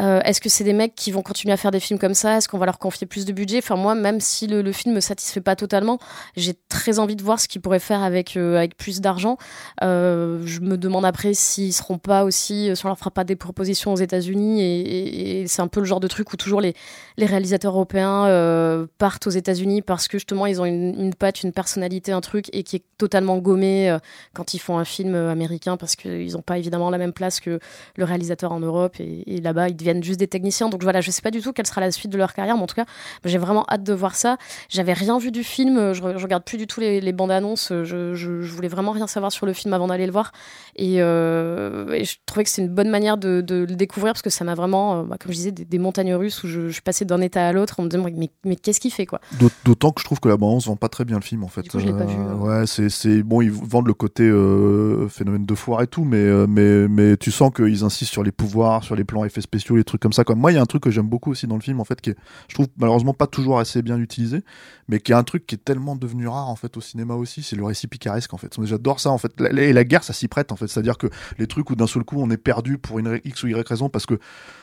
Euh, 0.00 0.20
Est-ce 0.24 0.40
que 0.40 0.48
c'est 0.48 0.64
des 0.64 0.72
mecs 0.72 0.94
qui 0.94 1.10
vont 1.10 1.22
continuer 1.22 1.52
à 1.52 1.56
faire 1.56 1.70
des 1.70 1.80
films 1.80 1.98
comme 1.98 2.14
ça? 2.14 2.36
Est-ce 2.36 2.48
qu'on 2.48 2.58
va 2.58 2.66
leur 2.66 2.78
confier 2.78 3.06
plus 3.06 3.24
de 3.24 3.32
budget? 3.32 3.58
Enfin, 3.58 3.76
moi, 3.76 3.94
même 3.94 4.20
si 4.20 4.46
le, 4.46 4.72
film 4.72 4.94
me 4.94 5.00
satisfait 5.00 5.40
pas 5.40 5.56
totalement, 5.56 5.98
j'ai 6.36 6.54
très 6.68 6.98
envie 6.98 7.16
de 7.16 7.22
voir 7.22 7.40
ce 7.40 7.48
qu'ils 7.48 7.60
pourraient 7.60 7.78
faire 7.80 8.02
avec, 8.02 8.36
euh, 8.36 8.56
avec 8.56 8.76
plus 8.76 9.00
d'argent. 9.00 9.38
Euh, 9.82 10.40
je 10.44 10.60
me 10.60 10.76
demande 10.76 11.04
après 11.04 11.34
s'ils 11.34 11.72
seront 11.72 11.98
pas 11.98 12.24
aussi, 12.24 12.70
si 12.74 12.84
on 12.84 12.88
leur 12.88 12.98
fera 12.98 13.10
pas 13.10 13.24
des 13.24 13.36
propositions 13.36 13.92
aux 13.92 13.96
États-Unis. 13.96 14.62
Et, 14.62 15.46
c'est 15.46 15.62
un 15.62 15.68
peu 15.68 15.80
le 15.80 15.86
genre 15.86 16.00
de 16.00 16.08
truc 16.08 16.32
où 16.32 16.36
toujours 16.36 16.60
les, 16.60 16.74
réalisateurs 17.18 17.74
européens 17.74 18.86
partent 18.98 19.26
aux 19.26 19.30
États-Unis 19.30 19.82
parce 19.82 20.08
que 20.08 20.18
justement 20.18 20.46
ils 20.46 20.60
ont 20.60 20.64
une, 20.64 21.14
patte, 21.14 21.42
une 21.42 21.52
personnalité, 21.52 22.12
un 22.12 22.20
truc 22.20 22.46
et 22.52 22.62
qui 22.62 22.76
est 22.76 22.84
totalement 22.96 23.38
gommé 23.38 23.96
quand 24.34 24.54
ils 24.54 24.58
font 24.58 24.78
un 24.78 24.84
film 24.84 25.14
américain 25.14 25.76
parce 25.76 25.96
qu'ils 25.96 26.32
n'ont 26.32 26.42
pas 26.42 26.58
évidemment 26.58 26.90
la 26.90 26.98
même 26.98 27.12
place 27.12 27.40
que 27.40 27.58
le 27.96 28.04
réalisateur 28.04 28.52
en 28.52 28.60
Europe 28.60 28.96
et, 29.00 29.24
et 29.26 29.40
là-bas 29.40 29.68
ils 29.68 29.76
deviennent 29.76 29.87
deviennent 29.88 30.04
juste 30.04 30.20
des 30.20 30.28
techniciens. 30.28 30.68
Donc 30.68 30.82
voilà, 30.82 31.00
je 31.00 31.10
sais 31.10 31.22
pas 31.22 31.30
du 31.30 31.40
tout 31.40 31.52
quelle 31.52 31.66
sera 31.66 31.80
la 31.80 31.90
suite 31.90 32.12
de 32.12 32.18
leur 32.18 32.34
carrière, 32.34 32.56
mais 32.56 32.62
en 32.62 32.66
tout 32.66 32.74
cas, 32.74 32.84
j'ai 33.24 33.38
vraiment 33.38 33.64
hâte 33.70 33.82
de 33.82 33.92
voir 33.92 34.14
ça. 34.14 34.36
J'avais 34.68 34.92
rien 34.92 35.18
vu 35.18 35.30
du 35.30 35.42
film, 35.42 35.92
je, 35.92 36.00
je 36.00 36.22
regarde 36.22 36.44
plus 36.44 36.58
du 36.58 36.66
tout 36.66 36.80
les, 36.80 37.00
les 37.00 37.12
bandes 37.12 37.30
annonces. 37.30 37.68
Je, 37.70 38.14
je, 38.14 38.42
je, 38.42 38.52
voulais 38.52 38.68
vraiment 38.68 38.92
rien 38.92 39.06
savoir 39.06 39.32
sur 39.32 39.46
le 39.46 39.52
film 39.52 39.72
avant 39.74 39.86
d'aller 39.86 40.06
le 40.06 40.12
voir, 40.12 40.32
et, 40.76 40.96
euh, 40.98 41.92
et, 41.92 42.04
je 42.04 42.16
trouvais 42.26 42.44
que 42.44 42.50
c'est 42.50 42.62
une 42.62 42.68
bonne 42.68 42.90
manière 42.90 43.16
de, 43.16 43.40
de, 43.40 43.66
le 43.68 43.76
découvrir 43.76 44.12
parce 44.12 44.22
que 44.22 44.30
ça 44.30 44.44
m'a 44.44 44.54
vraiment, 44.54 45.00
euh, 45.00 45.02
bah, 45.04 45.16
comme 45.18 45.32
je 45.32 45.36
disais, 45.36 45.52
des, 45.52 45.64
des, 45.64 45.78
montagnes 45.78 46.14
russes 46.14 46.42
où 46.44 46.48
je, 46.48 46.68
suis 46.70 46.82
passée 46.82 47.04
d'un 47.04 47.20
état 47.20 47.46
à 47.46 47.52
l'autre 47.52 47.80
en 47.80 47.84
me 47.84 47.88
disant 47.88 48.04
mais, 48.04 48.30
mais 48.44 48.56
qu'est-ce 48.56 48.80
qu'il 48.80 48.92
fait 48.92 49.06
quoi? 49.06 49.20
D'autant 49.64 49.90
que 49.90 50.00
je 50.00 50.04
trouve 50.04 50.20
que 50.20 50.28
la 50.28 50.36
bande 50.36 50.50
annonce 50.50 50.66
vend 50.66 50.76
pas 50.76 50.88
très 50.88 51.04
bien 51.04 51.16
le 51.16 51.22
film 51.22 51.44
en 51.44 51.48
fait. 51.48 51.68
Coup, 51.68 51.78
vu, 51.78 51.90
ouais, 51.90 52.64
c'est 52.66 53.22
bon, 53.22 53.40
ils 53.40 53.50
vendent 53.50 53.86
le 53.86 53.94
côté 53.94 54.24
euh, 54.24 55.08
phénomène 55.08 55.46
de 55.46 55.54
foire 55.54 55.82
et 55.82 55.86
tout, 55.86 56.04
mais 56.04 56.46
mais 56.46 56.88
mais 56.88 57.16
tu 57.16 57.30
sens 57.30 57.52
qu'ils 57.54 57.84
insistent 57.84 58.12
sur 58.12 58.22
les 58.22 58.32
pouvoirs, 58.32 58.84
sur 58.84 58.96
les 58.96 59.04
plans 59.04 59.24
effets 59.24 59.40
spéciaux, 59.40 59.67
les 59.76 59.84
trucs 59.84 60.00
comme 60.00 60.12
ça. 60.12 60.24
Comme 60.24 60.38
moi, 60.38 60.52
il 60.52 60.56
y 60.56 60.58
a 60.58 60.62
un 60.62 60.66
truc 60.66 60.82
que 60.82 60.90
j'aime 60.90 61.08
beaucoup 61.08 61.30
aussi 61.30 61.46
dans 61.46 61.56
le 61.56 61.60
film 61.60 61.80
en 61.80 61.84
fait, 61.84 62.00
qui 62.00 62.10
est, 62.10 62.16
je 62.48 62.54
trouve 62.54 62.68
malheureusement 62.76 63.14
pas 63.14 63.26
toujours 63.26 63.58
assez 63.58 63.82
bien 63.82 63.98
utilisé, 63.98 64.42
mais 64.88 65.00
qui 65.00 65.12
est 65.12 65.14
un 65.14 65.24
truc 65.24 65.46
qui 65.46 65.54
est 65.54 65.64
tellement 65.64 65.96
devenu 65.96 66.28
rare 66.28 66.48
en 66.48 66.56
fait 66.56 66.76
au 66.76 66.80
cinéma 66.80 67.14
aussi, 67.14 67.42
c'est 67.42 67.56
le 67.56 67.64
récit 67.64 67.86
picaresque 67.86 68.32
en 68.34 68.38
fait. 68.38 68.54
J'adore 68.62 69.00
ça 69.00 69.10
en 69.10 69.18
fait. 69.18 69.32
Et 69.56 69.72
la 69.72 69.84
guerre, 69.84 70.04
ça 70.04 70.12
s'y 70.12 70.28
prête 70.28 70.52
en 70.52 70.56
fait. 70.56 70.68
C'est-à-dire 70.68 70.98
que 70.98 71.08
les 71.38 71.46
trucs 71.46 71.70
où 71.70 71.76
d'un 71.76 71.86
seul 71.86 72.04
coup 72.04 72.16
on 72.18 72.30
est 72.30 72.36
perdu 72.36 72.78
pour 72.78 72.98
une 72.98 73.20
X 73.24 73.42
ou 73.42 73.48
Y 73.48 73.66
raison 73.66 73.88
parce 73.88 74.06
que 74.06 74.18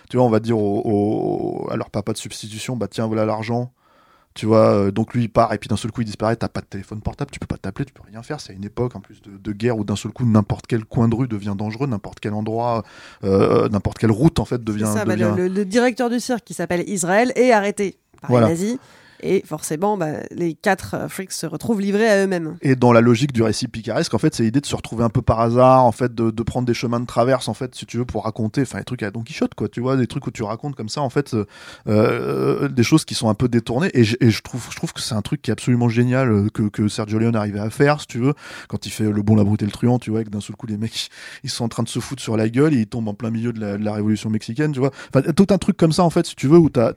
tu 0.09 0.17
vois, 0.17 0.25
on 0.25 0.29
va 0.29 0.39
dire 0.39 0.57
au, 0.57 0.81
au, 0.85 1.71
à 1.71 1.77
papa 1.89 2.13
de 2.13 2.17
substitution, 2.17 2.75
bah 2.75 2.87
tiens, 2.87 3.07
voilà 3.07 3.25
l'argent. 3.25 3.71
Tu 4.35 4.45
vois, 4.45 4.67
euh, 4.73 4.91
donc 4.91 5.13
lui 5.13 5.23
il 5.23 5.29
part 5.29 5.53
et 5.53 5.57
puis 5.57 5.69
d'un 5.69 5.77
seul 5.77 5.91
coup 5.91 6.01
il 6.01 6.05
disparaît, 6.05 6.35
t'as 6.35 6.49
pas 6.49 6.59
de 6.59 6.65
téléphone 6.65 6.99
portable, 6.99 7.31
tu 7.31 7.39
peux 7.39 7.47
pas 7.47 7.55
t'appeler, 7.55 7.85
tu 7.85 7.93
peux 7.93 8.03
rien 8.05 8.21
faire. 8.21 8.41
C'est 8.41 8.51
une 8.53 8.65
époque 8.65 8.93
en 8.97 8.99
plus 8.99 9.21
de, 9.21 9.37
de 9.37 9.51
guerre 9.53 9.77
où 9.77 9.85
d'un 9.85 9.95
seul 9.95 10.11
coup 10.11 10.25
n'importe 10.25 10.67
quel 10.67 10.83
coin 10.83 11.07
de 11.07 11.15
rue 11.15 11.29
devient 11.29 11.55
dangereux, 11.57 11.87
n'importe 11.87 12.19
quel 12.19 12.33
endroit, 12.33 12.83
euh, 13.23 13.69
n'importe 13.69 13.97
quelle 13.97 14.11
route 14.11 14.39
en 14.39 14.45
fait 14.45 14.61
devient. 14.61 14.91
Ça, 14.93 15.05
devient... 15.05 15.31
Bah, 15.31 15.37
le, 15.37 15.47
le, 15.47 15.63
directeur 15.63 16.09
du 16.09 16.19
cirque 16.19 16.43
qui 16.43 16.53
s'appelle 16.53 16.83
Israël 16.89 17.31
est 17.37 17.53
arrêté 17.53 17.97
par 18.19 18.29
Voilà. 18.29 18.47
les 18.47 18.51
nazis. 18.53 18.77
Et 19.21 19.43
forcément, 19.45 19.97
bah, 19.97 20.23
les 20.31 20.53
quatre 20.53 20.95
euh, 20.95 21.07
freaks 21.07 21.31
se 21.31 21.45
retrouvent 21.45 21.81
livrés 21.81 22.07
à 22.07 22.23
eux-mêmes. 22.23 22.57
Et 22.61 22.75
dans 22.75 22.91
la 22.91 23.01
logique 23.01 23.31
du 23.31 23.43
récit 23.43 23.67
picaresque, 23.67 24.13
en 24.13 24.17
fait, 24.17 24.35
c'est 24.35 24.43
l'idée 24.43 24.61
de 24.61 24.65
se 24.65 24.75
retrouver 24.75 25.03
un 25.03 25.09
peu 25.09 25.21
par 25.21 25.39
hasard, 25.39 25.85
en 25.85 25.91
fait, 25.91 26.13
de, 26.13 26.43
prendre 26.43 26.67
des 26.67 26.73
chemins 26.73 26.99
de 26.99 27.05
traverse, 27.05 27.47
en 27.47 27.53
fait, 27.53 27.75
si 27.75 27.85
tu 27.85 27.97
veux, 27.97 28.05
pour 28.05 28.23
raconter, 28.25 28.61
enfin, 28.61 28.79
des 28.79 28.83
trucs 28.83 29.03
à 29.03 29.11
Don 29.11 29.21
Quichotte, 29.21 29.55
quoi, 29.55 29.67
tu 29.67 29.81
vois, 29.81 29.97
des 29.97 30.07
trucs 30.07 30.27
où 30.27 30.31
tu 30.31 30.43
racontes 30.43 30.75
comme 30.75 30.89
ça, 30.89 31.01
en 31.01 31.09
fait, 31.09 31.33
euh, 31.33 31.45
euh, 31.87 32.67
des 32.67 32.83
choses 32.83 33.05
qui 33.05 33.15
sont 33.15 33.29
un 33.29 33.33
peu 33.33 33.47
détournées. 33.47 33.89
Et, 33.93 34.03
je 34.03 34.41
trouve, 34.41 34.67
je 34.69 34.75
trouve 34.75 34.93
que 34.93 35.01
c'est 35.01 35.15
un 35.15 35.21
truc 35.21 35.41
qui 35.41 35.51
est 35.51 35.53
absolument 35.53 35.89
génial 35.89 36.31
euh, 36.31 36.49
que, 36.49 36.87
Sergio 36.87 37.19
Leone 37.19 37.35
arrivait 37.35 37.59
à 37.59 37.69
faire, 37.69 38.01
si 38.01 38.07
tu 38.07 38.19
veux, 38.19 38.33
quand 38.67 38.85
il 38.85 38.89
fait 38.89 39.11
le 39.11 39.21
bon, 39.21 39.35
la 39.35 39.43
brute 39.43 39.61
et 39.63 39.65
le 39.65 39.71
truand, 39.71 39.99
tu 39.99 40.11
vois, 40.11 40.21
et 40.21 40.23
que 40.23 40.29
d'un 40.29 40.41
seul 40.41 40.55
coup, 40.55 40.67
les 40.67 40.77
mecs, 40.77 41.09
ils 41.43 41.49
sont 41.49 41.65
en 41.65 41.69
train 41.69 41.83
de 41.83 41.89
se 41.89 41.99
foutre 41.99 42.21
sur 42.21 42.37
la 42.37 42.49
gueule, 42.49 42.73
et 42.73 42.81
ils 42.81 42.87
tombent 42.87 43.07
en 43.07 43.13
plein 43.13 43.31
milieu 43.31 43.53
de 43.53 43.59
la, 43.59 43.77
de 43.77 43.83
la 43.83 43.93
révolution 43.93 44.29
mexicaine, 44.29 44.71
tu 44.71 44.79
vois. 44.79 44.91
Enfin, 45.13 45.21
tout 45.33 45.47
un 45.49 45.57
truc 45.57 45.77
comme 45.77 45.91
ça, 45.91 46.03
en 46.03 46.09
fait, 46.09 46.25
si 46.25 46.35
tu 46.35 46.47
veux, 46.47 46.57
où 46.57 46.69
t'as, 46.69 46.93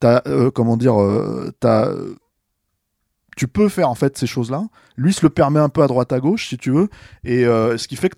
t'as, 0.00 0.20
comment 0.50 0.76
dire, 0.76 0.94
t'as, 1.58 1.92
tu 3.36 3.48
peux 3.48 3.68
faire 3.68 3.88
en 3.88 3.94
fait 3.94 4.18
ces 4.18 4.26
choses-là. 4.26 4.66
Lui 4.96 5.12
se 5.12 5.22
le 5.22 5.30
permet 5.30 5.60
un 5.60 5.68
peu 5.68 5.82
à 5.82 5.86
droite 5.86 6.12
à 6.12 6.20
gauche, 6.20 6.48
si 6.48 6.58
tu 6.58 6.70
veux, 6.70 6.88
et 7.24 7.46
euh, 7.46 7.78
ce 7.78 7.88
qui 7.88 7.96
fait 7.96 8.10
que 8.10 8.16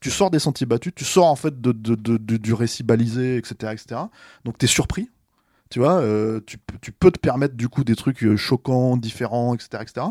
tu 0.00 0.10
sors 0.10 0.30
des 0.30 0.38
sentiers 0.38 0.66
battus, 0.66 0.92
tu 0.94 1.04
sors 1.04 1.26
en 1.26 1.36
fait 1.36 1.60
de, 1.60 1.72
de, 1.72 2.16
du 2.16 2.54
récit 2.54 2.82
balisé, 2.82 3.36
etc., 3.36 3.72
etc. 3.72 4.00
Donc 4.44 4.58
t'es 4.58 4.66
surpris. 4.66 5.10
Tu 5.72 5.78
vois, 5.78 6.02
euh, 6.02 6.38
tu, 6.44 6.58
peux 6.92 7.10
te 7.10 7.18
permettre 7.18 7.54
du 7.54 7.66
coup 7.70 7.82
des 7.82 7.96
trucs 7.96 8.22
euh, 8.24 8.36
choquants, 8.36 8.98
différents, 8.98 9.54
etc., 9.54 9.78
etc. 9.80 10.06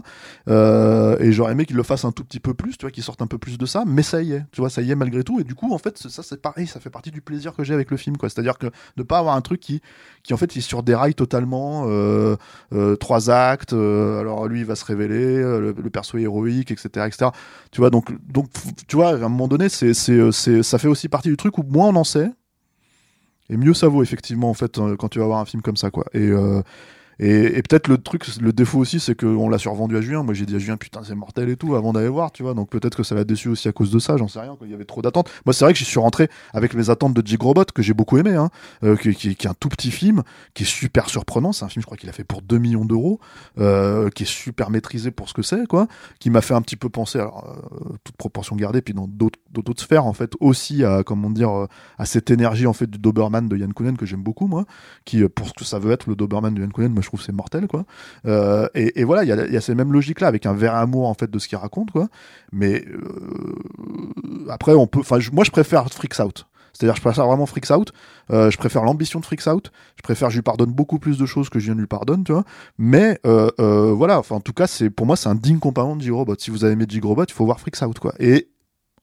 Euh, 0.50 1.19
et 1.19 1.32
j'aurais 1.32 1.52
aimé 1.52 1.67
qu'il 1.67 1.76
le 1.76 1.84
fasse 1.84 2.04
un 2.04 2.12
tout 2.12 2.24
petit 2.24 2.39
peu 2.39 2.56
plus, 2.56 2.80
tu 2.80 2.86
vois, 2.86 2.89
qu'il 2.89 3.04
sorte 3.04 3.21
un 3.21 3.28
peu 3.28 3.38
plus 3.38 3.60
de 3.60 3.67
ça, 3.67 3.84
mais 3.86 4.02
ça 4.02 4.24
y 4.24 4.32
est, 4.32 4.43
tu 4.52 4.62
vois, 4.62 4.71
ça 4.71 4.82
y 4.82 4.89
est 4.89 4.95
malgré 4.95 5.24
tout. 5.24 5.39
Et 5.39 5.43
du 5.43 5.54
coup, 5.54 5.71
en 5.71 5.78
fait, 5.78 6.00
ça 6.00 6.24
c'est 6.24 6.41
pareil, 6.41 6.65
ça 6.65 6.80
fait 6.80 6.89
partie 6.89 7.12
du 7.12 7.21
plaisir 7.21 7.54
que 7.54 7.63
j'ai 7.63 7.76
avec 7.76 7.91
le 7.91 7.97
film, 7.97 8.17
quoi. 8.17 8.28
C'est-à-dire 8.28 8.58
que 8.58 8.71
de 8.97 9.04
pas 9.04 9.19
avoir 9.19 9.36
un 9.36 9.41
truc 9.41 9.60
qui, 9.60 9.84
qui 10.24 10.34
en 10.34 10.38
fait, 10.38 10.58
est 10.58 10.62
sur 10.62 10.84
totalement, 11.15 11.86
trois 13.00 13.30
actes. 13.30 13.74
alors 13.74 14.47
lui, 14.47 14.62
il 14.62 14.65
va 14.65 14.76
se 14.76 14.84
révéler, 14.86 15.36
le, 15.43 15.76
le, 15.78 15.89
perso 15.91 16.17
est 16.17 16.24
héroïque, 16.24 16.71
etc., 16.71 17.06
etc. 17.06 17.30
Tu 17.69 17.82
vois, 17.82 17.91
donc, 17.91 18.10
donc, 18.28 18.47
tu 18.88 18.95
vois, 18.95 19.10
à 19.10 19.13
un 19.13 19.30
moment 19.30 19.47
donné, 19.47 19.69
c'est, 19.69 19.93
c'est, 19.93 20.63
ça 20.63 20.80
fait 20.80 20.88
aussi 20.88 21.08
partie 21.08 21.30
du 21.30 21.38
truc 21.38 21.60
où 21.60 21.63
moins 21.63 21.89
on 21.89 21.97
en 21.97 22.04
sait, 22.04 22.32
et 23.52 23.58
mieux 23.58 23.74
ça 23.74 23.88
vaut 23.88 24.02
effectivement 24.02 24.50
en 24.50 24.54
fait 24.54 24.80
quand 24.98 25.10
tu 25.10 25.20
vas 25.20 25.26
voir 25.26 25.40
un 25.40 25.46
film 25.46 25.62
comme 25.62 25.78
ça 25.78 25.92
quoi. 25.92 26.06
Et 26.14 26.30
euh, 26.30 26.62
et, 27.19 27.58
et 27.58 27.62
peut-être 27.62 27.88
le 27.88 27.97
truc 27.97 28.26
le 28.39 28.54
défaut 28.54 28.80
aussi 28.80 29.00
c'est 29.00 29.15
qu'on 29.15 29.50
l'a 29.50 29.58
survendu 29.58 29.97
à 29.97 30.02
Julien. 30.02 30.24
Moi 30.24 30.34
j'ai 30.34 30.45
dit 30.45 30.56
à 30.56 30.60
Julien 30.60 30.78
putain 30.78 31.02
c'est 31.04 31.15
mortel 31.15 31.50
et 31.50 31.56
tout 31.56 31.76
avant 31.76 31.93
d'aller 31.93 32.10
voir 32.10 32.32
tu 32.32 32.43
vois. 32.43 32.54
Donc 32.54 32.69
peut-être 32.69 32.95
que 32.95 33.04
ça 33.04 33.15
l'a 33.15 33.24
déçu 33.24 33.50
aussi 33.50 33.67
à 33.67 33.71
cause 33.71 33.91
de 33.91 34.00
ça 34.00 34.17
j'en 34.17 34.28
sais 34.28 34.39
rien 34.39 34.56
quoi. 34.56 34.67
il 34.67 34.71
y 34.71 34.74
avait 34.74 34.86
trop 34.86 35.02
d'attentes. 35.02 35.30
Moi 35.45 35.54
c'est 35.54 35.65
vrai 35.65 35.74
que 35.74 35.80
j'y 35.80 35.86
suis 35.86 36.00
rentré 36.00 36.30
avec 36.54 36.74
mes 36.74 36.89
attentes 36.89 37.13
de 37.13 37.26
Jig 37.26 37.41
Robot 37.41 37.65
que 37.74 37.82
j'ai 37.82 37.93
beaucoup 37.93 38.17
aimé 38.17 38.32
hein, 38.32 38.50
euh, 38.84 38.95
qui, 38.95 39.13
qui, 39.15 39.36
qui, 39.36 39.47
est 39.47 39.50
un 39.50 39.54
tout 39.54 39.69
petit 39.69 39.91
film 39.91 40.24
qui 40.54 40.63
est 40.63 40.65
super 40.65 41.10
surprenant. 41.10 41.52
C'est 41.52 41.65
un 41.65 41.69
film 41.69 41.82
je 41.82 41.86
crois 41.86 41.97
qu'il 41.97 42.10
a 42.10 42.13
fait 42.13 42.24
pour 42.24 42.41
2 42.41 42.58
millions 42.58 42.86
d'euros 42.86 43.19
euh, 43.60 44.10
qui 44.10 44.24
est 44.24 44.32
super 44.32 44.69
maîtrisé 44.69 45.12
pour 45.12 45.30
ce 45.30 45.34
que 45.34 45.41
c'est 45.41 45.67
quoi. 45.67 45.88
Qui 46.19 46.30
m'a 46.30 46.41
fait 46.41 46.54
un 46.54 46.62
petit 46.62 46.76
peu 46.76 46.89
penser 46.89 47.19
alors 47.19 47.47
euh, 47.47 47.95
toute 48.04 48.15
proportion 48.15 48.56
gardée 48.56 48.82
puis 48.82 48.93
dans 48.93 49.08
d'autres 49.08 49.82
sphères 49.82 50.06
en 50.06 50.13
fait 50.13 50.34
aussi 50.39 50.84
à 50.84 51.04
comment 51.04 51.30
dire 51.30 51.67
à 51.97 52.06
cette 52.06 52.32
énergie 52.32 52.67
en 52.67 52.74
fait 52.74 52.89
du 52.89 52.97
Doberman 52.97 53.47
de 53.47 53.58
Yann 53.58 53.74
Kounen 53.74 53.97
que 53.97 54.06
j'aime 54.06 54.24
beaucoup 54.24 54.47
moi 54.47 54.65
qui 55.06 55.21
pour 55.30 55.47
ce 55.47 55.54
que 55.54 55.65
ça 55.65 55.80
veut 55.80 55.91
être 55.91 56.08
le 56.08 56.15
Doberman 56.15 56.54
de 56.54 56.62
Yann 56.62 56.71
Kounen 56.71 56.93
je 57.02 57.08
trouve 57.08 57.22
c'est 57.22 57.32
mortel 57.32 57.68
quoi 57.68 57.86
euh, 58.26 58.68
et, 58.74 59.04
voilà 59.04 59.24
il 59.24 59.30
y 59.30 59.58
a, 59.58 59.62
ces 59.62 59.76
mêmes 59.76 59.94
logiques 59.94 60.22
là 60.22 60.28
avec 60.28 60.46
un 60.46 60.54
vrai 60.54 60.68
amour 60.68 61.08
en 61.08 61.14
fait 61.14 61.30
de 61.30 61.40
ce 61.40 61.48
qu'il 61.48 61.58
raconte 61.58 61.92
quoi 61.92 62.08
mais 62.52 62.86
euh, 62.88 64.50
après 64.50 64.74
on 64.74 64.88
peut 64.88 65.00
enfin 65.00 65.20
moi 65.32 65.44
je 65.44 65.52
préfère 65.52 65.88
Freaks 65.90 66.20
Out 66.20 66.46
c'est-à-dire, 66.74 66.96
je 66.96 67.02
préfère 67.02 67.28
vraiment 67.28 67.46
Freaks 67.46 67.70
Out. 67.70 67.92
Euh, 68.32 68.50
je 68.50 68.58
préfère 68.58 68.84
l'ambition 68.84 69.20
de 69.20 69.26
Freaks 69.26 69.46
Out. 69.46 69.74
Je 69.98 70.04
préfère, 70.04 70.30
je 70.30 70.38
lui 70.38 70.42
pardonne 70.42 70.72
beaucoup 70.72 71.00
plus 71.00 71.18
de 71.18 71.26
choses 71.26 71.50
que 71.50 71.60
je 71.60 71.66
viens 71.66 71.76
de 71.76 71.82
lui 71.82 71.88
pardonne, 71.88 72.24
tu 72.24 72.32
vois. 72.32 72.46
Mais 72.78 73.20
voilà, 73.26 74.18
enfin, 74.18 74.36
en 74.36 74.40
tout 74.40 74.54
cas, 74.54 74.68
c'est 74.68 74.90
pour 74.90 75.06
moi, 75.06 75.18
c'est 75.18 75.28
un 75.28 75.36
digne 75.36 75.60
compagnon 75.60 75.98
de 75.98 76.02
J-Robot. 76.02 76.36
Si 76.40 76.50
vous 76.50 76.64
avez 76.64 76.74
aimé 76.74 76.86
J-Robot, 76.88 77.26
il 77.26 77.34
faut 77.34 77.46
voir 77.46 77.60
Freaks 77.60 77.82
Out, 77.82 78.00
quoi. 78.00 78.14
Et 78.20 78.50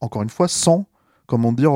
encore 0.01 0.23
une 0.23 0.31
fois, 0.31 0.49
sans, 0.49 0.87
comment 1.27 1.53
dire, 1.53 1.73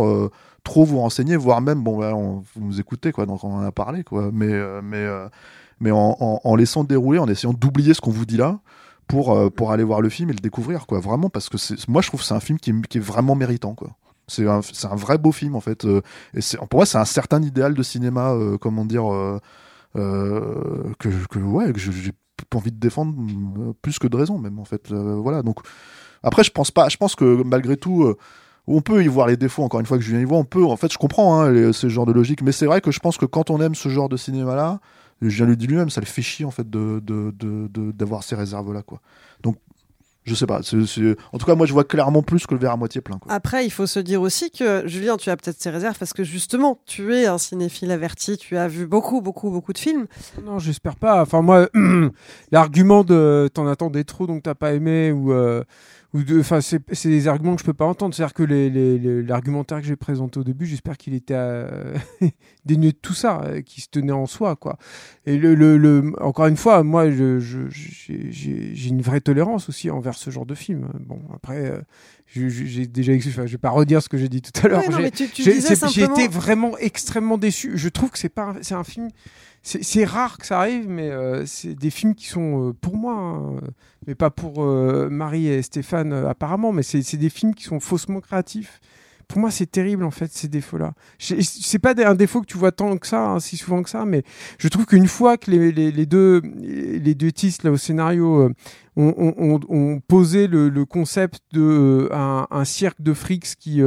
trop 0.64 0.84
vous 0.84 0.98
renseigner, 0.98 1.36
voire 1.36 1.60
même, 1.60 1.82
bon, 1.82 2.02
on, 2.02 2.42
vous 2.54 2.60
nous 2.64 2.80
écoutez, 2.80 3.12
quoi. 3.12 3.26
Donc 3.26 3.44
on 3.44 3.54
en 3.54 3.62
a 3.62 3.72
parlé, 3.72 4.04
quoi. 4.04 4.30
Mais, 4.32 4.52
mais 5.82 5.90
en, 5.90 6.16
en, 6.20 6.40
en, 6.42 6.56
laissant 6.56 6.84
dérouler, 6.84 7.18
en 7.18 7.28
essayant 7.28 7.52
d'oublier 7.52 7.92
ce 7.92 8.00
qu'on 8.00 8.10
vous 8.10 8.26
dit 8.26 8.38
là. 8.38 8.60
Pour, 9.08 9.52
pour 9.52 9.72
aller 9.72 9.82
voir 9.82 10.00
le 10.00 10.08
film 10.08 10.30
et 10.30 10.32
le 10.32 10.38
découvrir 10.38 10.86
quoi 10.86 11.00
vraiment 11.00 11.28
parce 11.28 11.50
que 11.50 11.58
moi 11.90 12.00
je 12.00 12.06
trouve 12.06 12.20
que 12.20 12.26
c'est 12.26 12.34
un 12.34 12.40
film 12.40 12.58
qui 12.58 12.70
est, 12.70 12.98
vraiment 13.00 13.34
méritant 13.34 13.74
quoi 13.74 13.90
c'est 14.32 14.46
un, 14.46 14.60
un, 14.60 14.96
vrai 14.96 15.18
beau 15.18 15.32
film 15.32 15.54
en 15.54 15.60
fait. 15.60 15.84
Euh, 15.84 16.00
et 16.34 16.40
pour 16.70 16.78
moi, 16.78 16.86
c'est 16.86 16.98
un 16.98 17.04
certain 17.04 17.42
idéal 17.42 17.74
de 17.74 17.82
cinéma, 17.82 18.32
euh, 18.32 18.58
comment 18.58 18.84
dire, 18.84 19.12
euh, 19.12 19.38
que, 19.94 21.08
que, 21.28 21.38
ouais, 21.38 21.72
que 21.72 21.78
j'ai 21.78 22.12
envie 22.54 22.72
de 22.72 22.78
défendre 22.78 23.14
plus 23.82 23.98
que 23.98 24.06
de 24.06 24.16
raison 24.16 24.38
même 24.38 24.58
en 24.58 24.64
fait. 24.64 24.92
voilà. 24.92 25.42
Donc 25.42 25.60
après, 26.22 26.44
je 26.44 26.50
pense 26.50 26.70
pas. 26.70 26.88
Je 26.88 26.96
pense 26.96 27.14
que 27.14 27.42
malgré 27.42 27.76
tout. 27.76 28.14
on 28.66 28.80
peut 28.80 29.02
y 29.02 29.08
voir 29.08 29.26
les 29.26 29.36
défauts, 29.36 29.64
encore 29.64 29.80
une 29.80 29.86
fois 29.86 29.98
que 29.98 30.04
je 30.04 30.10
viens 30.10 30.20
y 30.20 30.24
voir, 30.24 30.40
on 30.40 30.44
peut, 30.44 30.64
en 30.64 30.76
fait, 30.76 30.92
je 30.92 30.98
comprends 30.98 31.42
hein, 31.42 31.72
ce 31.72 31.88
genre 31.88 32.06
de 32.06 32.12
logique, 32.12 32.42
mais 32.42 32.52
c'est 32.52 32.66
vrai 32.66 32.80
que 32.80 32.90
je 32.90 33.00
pense 33.00 33.18
que 33.18 33.26
quand 33.26 33.50
on 33.50 33.60
aime 33.60 33.74
ce 33.74 33.88
genre 33.88 34.08
de 34.08 34.16
cinéma-là, 34.16 34.80
je 35.30 35.36
viens 35.36 35.46
lui 35.46 35.56
dire 35.56 35.68
lui-même, 35.68 35.90
ça 35.90 36.00
le 36.00 36.06
fait 36.06 36.22
chier, 36.22 36.44
en 36.44 36.50
fait, 36.50 36.68
d'avoir 36.68 37.00
de, 37.00 37.68
de, 37.68 37.92
de, 37.92 38.22
ces 38.22 38.34
réserves-là, 38.34 38.82
quoi. 38.82 39.00
Donc, 39.42 39.56
je 40.24 40.34
sais 40.36 40.46
pas. 40.46 40.62
C 40.62 40.76
est, 40.76 40.86
c 40.86 41.02
est... 41.02 41.16
En 41.32 41.38
tout 41.38 41.46
cas, 41.46 41.54
moi, 41.54 41.66
je 41.66 41.72
vois 41.72 41.84
clairement 41.84 42.22
plus 42.22 42.46
que 42.46 42.54
le 42.54 42.60
verre 42.60 42.72
à 42.72 42.76
moitié 42.76 43.00
plein. 43.00 43.18
Quoi. 43.18 43.32
Après, 43.32 43.64
il 43.64 43.70
faut 43.70 43.86
se 43.86 43.98
dire 43.98 44.22
aussi 44.22 44.50
que, 44.50 44.86
Julien, 44.86 45.16
tu 45.16 45.30
as 45.30 45.36
peut-être 45.36 45.60
ces 45.60 45.70
réserves 45.70 45.98
parce 45.98 46.12
que 46.12 46.22
justement, 46.22 46.78
tu 46.86 47.14
es 47.14 47.26
un 47.26 47.38
cinéphile 47.38 47.90
averti, 47.90 48.36
tu 48.36 48.56
as 48.56 48.68
vu 48.68 48.86
beaucoup, 48.86 49.20
beaucoup, 49.20 49.50
beaucoup 49.50 49.72
de 49.72 49.78
films. 49.78 50.06
Non, 50.44 50.60
j'espère 50.60 50.94
pas. 50.94 51.22
Enfin, 51.22 51.42
moi, 51.42 51.68
l'argument 52.52 53.02
de 53.02 53.50
t'en 53.52 53.66
attendais 53.66 54.04
trop, 54.04 54.28
donc 54.28 54.44
t'as 54.44 54.54
pas 54.54 54.74
aimé, 54.74 55.12
ou. 55.12 55.32
Euh 55.32 55.64
ou 56.14 56.22
de, 56.22 56.40
enfin, 56.40 56.60
c'est 56.60 57.08
des 57.08 57.26
arguments 57.26 57.54
que 57.54 57.62
je 57.62 57.66
peux 57.66 57.72
pas 57.72 57.86
entendre. 57.86 58.14
C'est-à-dire 58.14 58.34
que 58.34 58.42
l'argumentaire 59.26 59.80
que 59.80 59.86
j'ai 59.86 59.96
présenté 59.96 60.38
au 60.38 60.44
début, 60.44 60.66
j'espère 60.66 60.98
qu'il 60.98 61.14
était 61.14 61.34
euh, 61.36 61.96
dénué 62.66 62.92
de 62.92 62.96
tout 62.96 63.14
ça, 63.14 63.40
euh, 63.44 63.62
qui 63.62 63.80
se 63.80 63.88
tenait 63.88 64.12
en 64.12 64.26
soi, 64.26 64.56
quoi. 64.56 64.76
Et 65.24 65.38
le, 65.38 65.54
le, 65.54 65.78
le 65.78 66.12
encore 66.20 66.46
une 66.46 66.56
fois, 66.58 66.82
moi, 66.82 67.10
j'ai 67.10 67.40
je, 67.40 67.68
je, 67.70 68.88
une 68.88 69.00
vraie 69.00 69.20
tolérance 69.20 69.70
aussi 69.70 69.90
envers 69.90 70.14
ce 70.14 70.30
genre 70.30 70.46
de 70.46 70.54
film. 70.54 70.88
Bon, 71.00 71.20
après, 71.34 71.70
euh, 71.70 71.80
j'ai 72.34 72.86
déjà, 72.86 73.12
enfin, 73.12 73.46
je 73.46 73.52
vais 73.52 73.58
pas 73.58 73.70
redire 73.70 74.02
ce 74.02 74.08
que 74.08 74.16
j'ai 74.16 74.28
dit 74.28 74.42
tout 74.42 74.52
à 74.64 74.68
l'heure. 74.68 74.88
Ouais, 74.88 75.10
j'ai 75.34 75.60
simplement... 75.60 76.16
été 76.16 76.28
vraiment 76.28 76.78
extrêmement 76.78 77.38
déçu. 77.38 77.72
Je 77.74 77.88
trouve 77.88 78.10
que 78.10 78.18
c'est 78.18 78.28
pas, 78.28 78.54
c'est 78.62 78.74
un 78.74 78.84
film 78.84 79.10
c'est 79.62 80.04
rare 80.04 80.38
que 80.38 80.46
ça 80.46 80.58
arrive, 80.58 80.88
mais 80.88 81.08
euh, 81.10 81.46
c'est 81.46 81.74
des 81.74 81.90
films 81.90 82.14
qui 82.16 82.26
sont 82.26 82.70
euh, 82.70 82.72
pour 82.72 82.96
moi, 82.96 83.14
hein, 83.14 83.60
mais 84.06 84.16
pas 84.16 84.30
pour 84.30 84.64
euh, 84.64 85.08
Marie 85.08 85.46
et 85.46 85.62
Stéphane 85.62 86.12
apparemment, 86.12 86.72
mais 86.72 86.82
c'est 86.82 87.16
des 87.16 87.30
films 87.30 87.54
qui 87.54 87.64
sont 87.64 87.78
faussement 87.78 88.20
créatifs. 88.20 88.80
Pour 89.32 89.40
moi, 89.40 89.50
c'est 89.50 89.64
terrible 89.64 90.04
en 90.04 90.10
fait 90.10 90.30
ces 90.30 90.46
défauts-là. 90.46 90.92
C'est 91.18 91.78
pas 91.78 91.94
un 92.06 92.14
défaut 92.14 92.42
que 92.42 92.46
tu 92.46 92.58
vois 92.58 92.70
tant 92.70 92.98
que 92.98 93.06
ça, 93.06 93.30
hein, 93.30 93.40
si 93.40 93.56
souvent 93.56 93.82
que 93.82 93.88
ça, 93.88 94.04
mais 94.04 94.24
je 94.58 94.68
trouve 94.68 94.84
qu'une 94.84 95.06
fois 95.06 95.38
que 95.38 95.50
les, 95.50 95.72
deux 96.04 96.42
les 96.60 97.14
deux 97.14 97.32
tistes 97.32 97.62
là 97.62 97.70
au 97.70 97.78
scénario 97.78 98.50
ont, 98.96 99.58
ont, 99.70 100.00
posé 100.00 100.48
le, 100.48 100.84
concept 100.84 101.40
de 101.52 102.10
un, 102.12 102.46
un, 102.50 102.64
cirque 102.66 103.00
de 103.00 103.14
frics 103.14 103.56
qui 103.58 103.80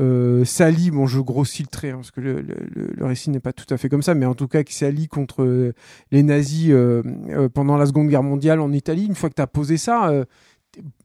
euh, 0.00 0.44
s'allie, 0.44 0.92
bon 0.92 1.06
je 1.06 1.20
grossis 1.20 1.62
le 1.62 1.68
trait 1.68 1.90
hein, 1.90 1.96
parce 1.96 2.12
que 2.12 2.20
le, 2.20 2.40
le, 2.40 3.04
récit 3.04 3.30
n'est 3.30 3.40
pas 3.40 3.52
tout 3.52 3.66
à 3.74 3.76
fait 3.76 3.88
comme 3.88 4.02
ça, 4.02 4.14
mais 4.14 4.26
en 4.26 4.34
tout 4.34 4.46
cas 4.46 4.62
qui 4.62 4.74
s'allie 4.74 5.08
contre 5.08 5.42
euh, 5.42 5.72
les 6.12 6.22
nazis 6.22 6.68
euh, 6.70 7.02
euh, 7.30 7.48
pendant 7.48 7.76
la 7.76 7.86
Seconde 7.86 8.08
Guerre 8.08 8.22
mondiale 8.22 8.60
en 8.60 8.72
Italie, 8.72 9.06
une 9.06 9.16
fois 9.16 9.28
que 9.28 9.34
tu 9.34 9.42
as 9.42 9.48
posé 9.48 9.76
ça, 9.76 10.10
euh, 10.10 10.24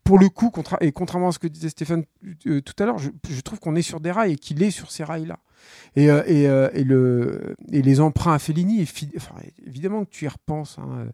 pour 0.04 0.20
le 0.20 0.30
coup, 0.30 0.52
et 0.82 0.92
contrairement 0.92 1.30
à 1.30 1.32
ce 1.32 1.40
que 1.40 1.48
disait 1.48 1.70
Stéphane 1.70 2.04
euh, 2.48 2.62
tout 2.62 2.74
à 2.82 2.86
l'heure, 2.86 2.98
je, 2.98 3.10
trouve 3.42 3.60
qu'on 3.60 3.76
est 3.76 3.82
sur 3.82 4.00
des 4.00 4.12
rails 4.12 4.34
et 4.34 4.36
qu'il 4.36 4.62
est 4.62 4.72
sur 4.72 4.92
ces 4.92 5.04
rails-là. 5.04 5.40
Et, 5.96 6.10
euh, 6.10 6.22
euh, 6.28 7.56
les 7.70 8.00
emprunts 8.02 8.34
à 8.34 8.40
Fellini, 8.40 8.86
évidemment 9.66 10.04
que 10.04 10.10
tu 10.10 10.26
y 10.26 10.28
repenses. 10.28 10.78
Hein, 10.80 11.08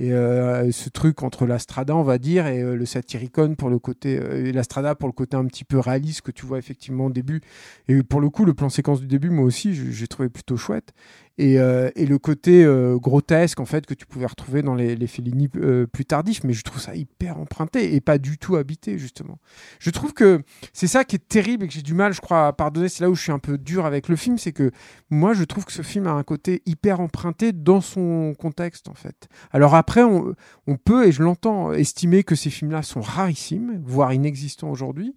et 0.00 0.10
ce 0.10 0.88
truc 0.90 1.24
entre 1.24 1.44
la 1.44 1.58
Strada, 1.58 1.96
on 1.96 2.04
va 2.04 2.18
dire, 2.18 2.46
et 2.46 2.62
le 2.62 2.86
Satyricon 2.86 3.56
pour 3.56 3.68
le 3.68 3.80
côté, 3.80 4.20
la 4.52 4.62
Strada 4.62 4.94
pour 4.94 5.08
le 5.08 5.12
côté 5.12 5.36
un 5.36 5.44
petit 5.46 5.64
peu 5.64 5.80
réaliste 5.80 6.20
que 6.20 6.30
tu 6.30 6.46
vois 6.46 6.58
effectivement 6.58 7.06
au 7.06 7.10
début. 7.10 7.40
Et 7.88 8.04
pour 8.04 8.20
le 8.20 8.30
coup, 8.30 8.44
le 8.44 8.54
plan 8.54 8.68
séquence 8.68 9.00
du 9.00 9.08
début, 9.08 9.30
moi 9.30 9.44
aussi, 9.44 9.74
j'ai 9.74 10.06
trouvé 10.06 10.28
plutôt 10.28 10.56
chouette. 10.56 10.92
Et, 11.38 11.60
euh, 11.60 11.90
et 11.94 12.04
le 12.04 12.18
côté 12.18 12.64
euh, 12.64 12.98
grotesque, 12.98 13.60
en 13.60 13.64
fait, 13.64 13.86
que 13.86 13.94
tu 13.94 14.06
pouvais 14.06 14.26
retrouver 14.26 14.62
dans 14.62 14.74
les, 14.74 14.96
les 14.96 15.06
Fellini 15.06 15.48
euh, 15.56 15.86
plus 15.86 16.04
tardifs, 16.04 16.42
mais 16.42 16.52
je 16.52 16.62
trouve 16.64 16.80
ça 16.80 16.96
hyper 16.96 17.38
emprunté 17.38 17.94
et 17.94 18.00
pas 18.00 18.18
du 18.18 18.38
tout 18.38 18.56
habité, 18.56 18.98
justement. 18.98 19.38
Je 19.78 19.90
trouve 19.90 20.12
que 20.12 20.42
c'est 20.72 20.88
ça 20.88 21.04
qui 21.04 21.14
est 21.14 21.28
terrible 21.28 21.64
et 21.64 21.68
que 21.68 21.74
j'ai 21.74 21.82
du 21.82 21.94
mal, 21.94 22.12
je 22.12 22.20
crois, 22.20 22.48
à 22.48 22.52
pardonner. 22.52 22.88
C'est 22.88 23.04
là 23.04 23.10
où 23.10 23.14
je 23.14 23.22
suis 23.22 23.32
un 23.32 23.38
peu 23.38 23.56
dur 23.56 23.86
avec 23.86 24.08
le 24.08 24.16
film, 24.16 24.36
c'est 24.36 24.52
que 24.52 24.72
moi, 25.10 25.32
je 25.32 25.44
trouve 25.44 25.64
que 25.64 25.72
ce 25.72 25.82
film 25.82 26.08
a 26.08 26.12
un 26.12 26.24
côté 26.24 26.62
hyper 26.66 27.00
emprunté 27.00 27.52
dans 27.52 27.80
son 27.80 28.34
contexte, 28.36 28.88
en 28.88 28.94
fait. 28.94 29.28
Alors 29.52 29.76
après, 29.76 30.02
on 30.02 30.76
peut, 30.84 31.06
et 31.06 31.12
je 31.12 31.22
l'entends, 31.22 31.72
estimer 31.72 32.24
que 32.24 32.34
ces 32.34 32.50
films-là 32.50 32.82
sont 32.82 33.00
rarissimes, 33.00 33.80
voire 33.84 34.12
inexistants 34.12 34.70
aujourd'hui, 34.70 35.14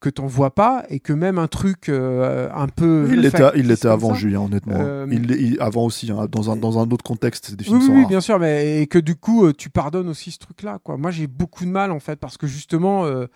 que 0.00 0.08
t'en 0.08 0.26
vois 0.26 0.54
pas, 0.54 0.84
et 0.88 0.98
que 0.98 1.12
même 1.12 1.38
un 1.38 1.46
truc 1.46 1.88
euh, 1.90 2.48
un 2.54 2.68
peu... 2.68 3.06
Il 3.12 3.20
l'était, 3.20 3.50
il 3.56 3.68
l'était 3.68 3.86
avant 3.88 4.14
ça, 4.14 4.20
Julien, 4.20 4.40
honnêtement. 4.40 4.74
euh, 4.78 5.06
il, 5.10 5.30
il- 5.30 5.60
avant 5.60 5.84
aussi, 5.84 6.10
hein, 6.10 6.26
dans, 6.30 6.50
un, 6.50 6.56
dans 6.56 6.78
un 6.78 6.90
autre 6.90 7.04
contexte, 7.04 7.54
des 7.54 7.64
films 7.64 7.76
oui, 7.78 7.82
sont 7.84 7.88
oui, 7.90 7.94
oui, 7.96 8.02
rares. 8.04 8.08
bien 8.08 8.20
sûr, 8.22 8.38
mais 8.38 8.80
et 8.80 8.86
que 8.86 8.98
du 8.98 9.14
coup, 9.14 9.44
euh, 9.44 9.52
tu 9.52 9.68
pardonnes 9.68 10.08
aussi 10.08 10.30
ce 10.30 10.38
truc-là. 10.38 10.78
Quoi. 10.82 10.96
Moi, 10.96 11.10
j'ai 11.10 11.26
beaucoup 11.26 11.64
de 11.66 11.70
mal, 11.70 11.92
en 11.92 12.00
fait, 12.00 12.16
parce 12.16 12.38
que 12.38 12.46
justement, 12.46 13.04
euh, 13.04 13.26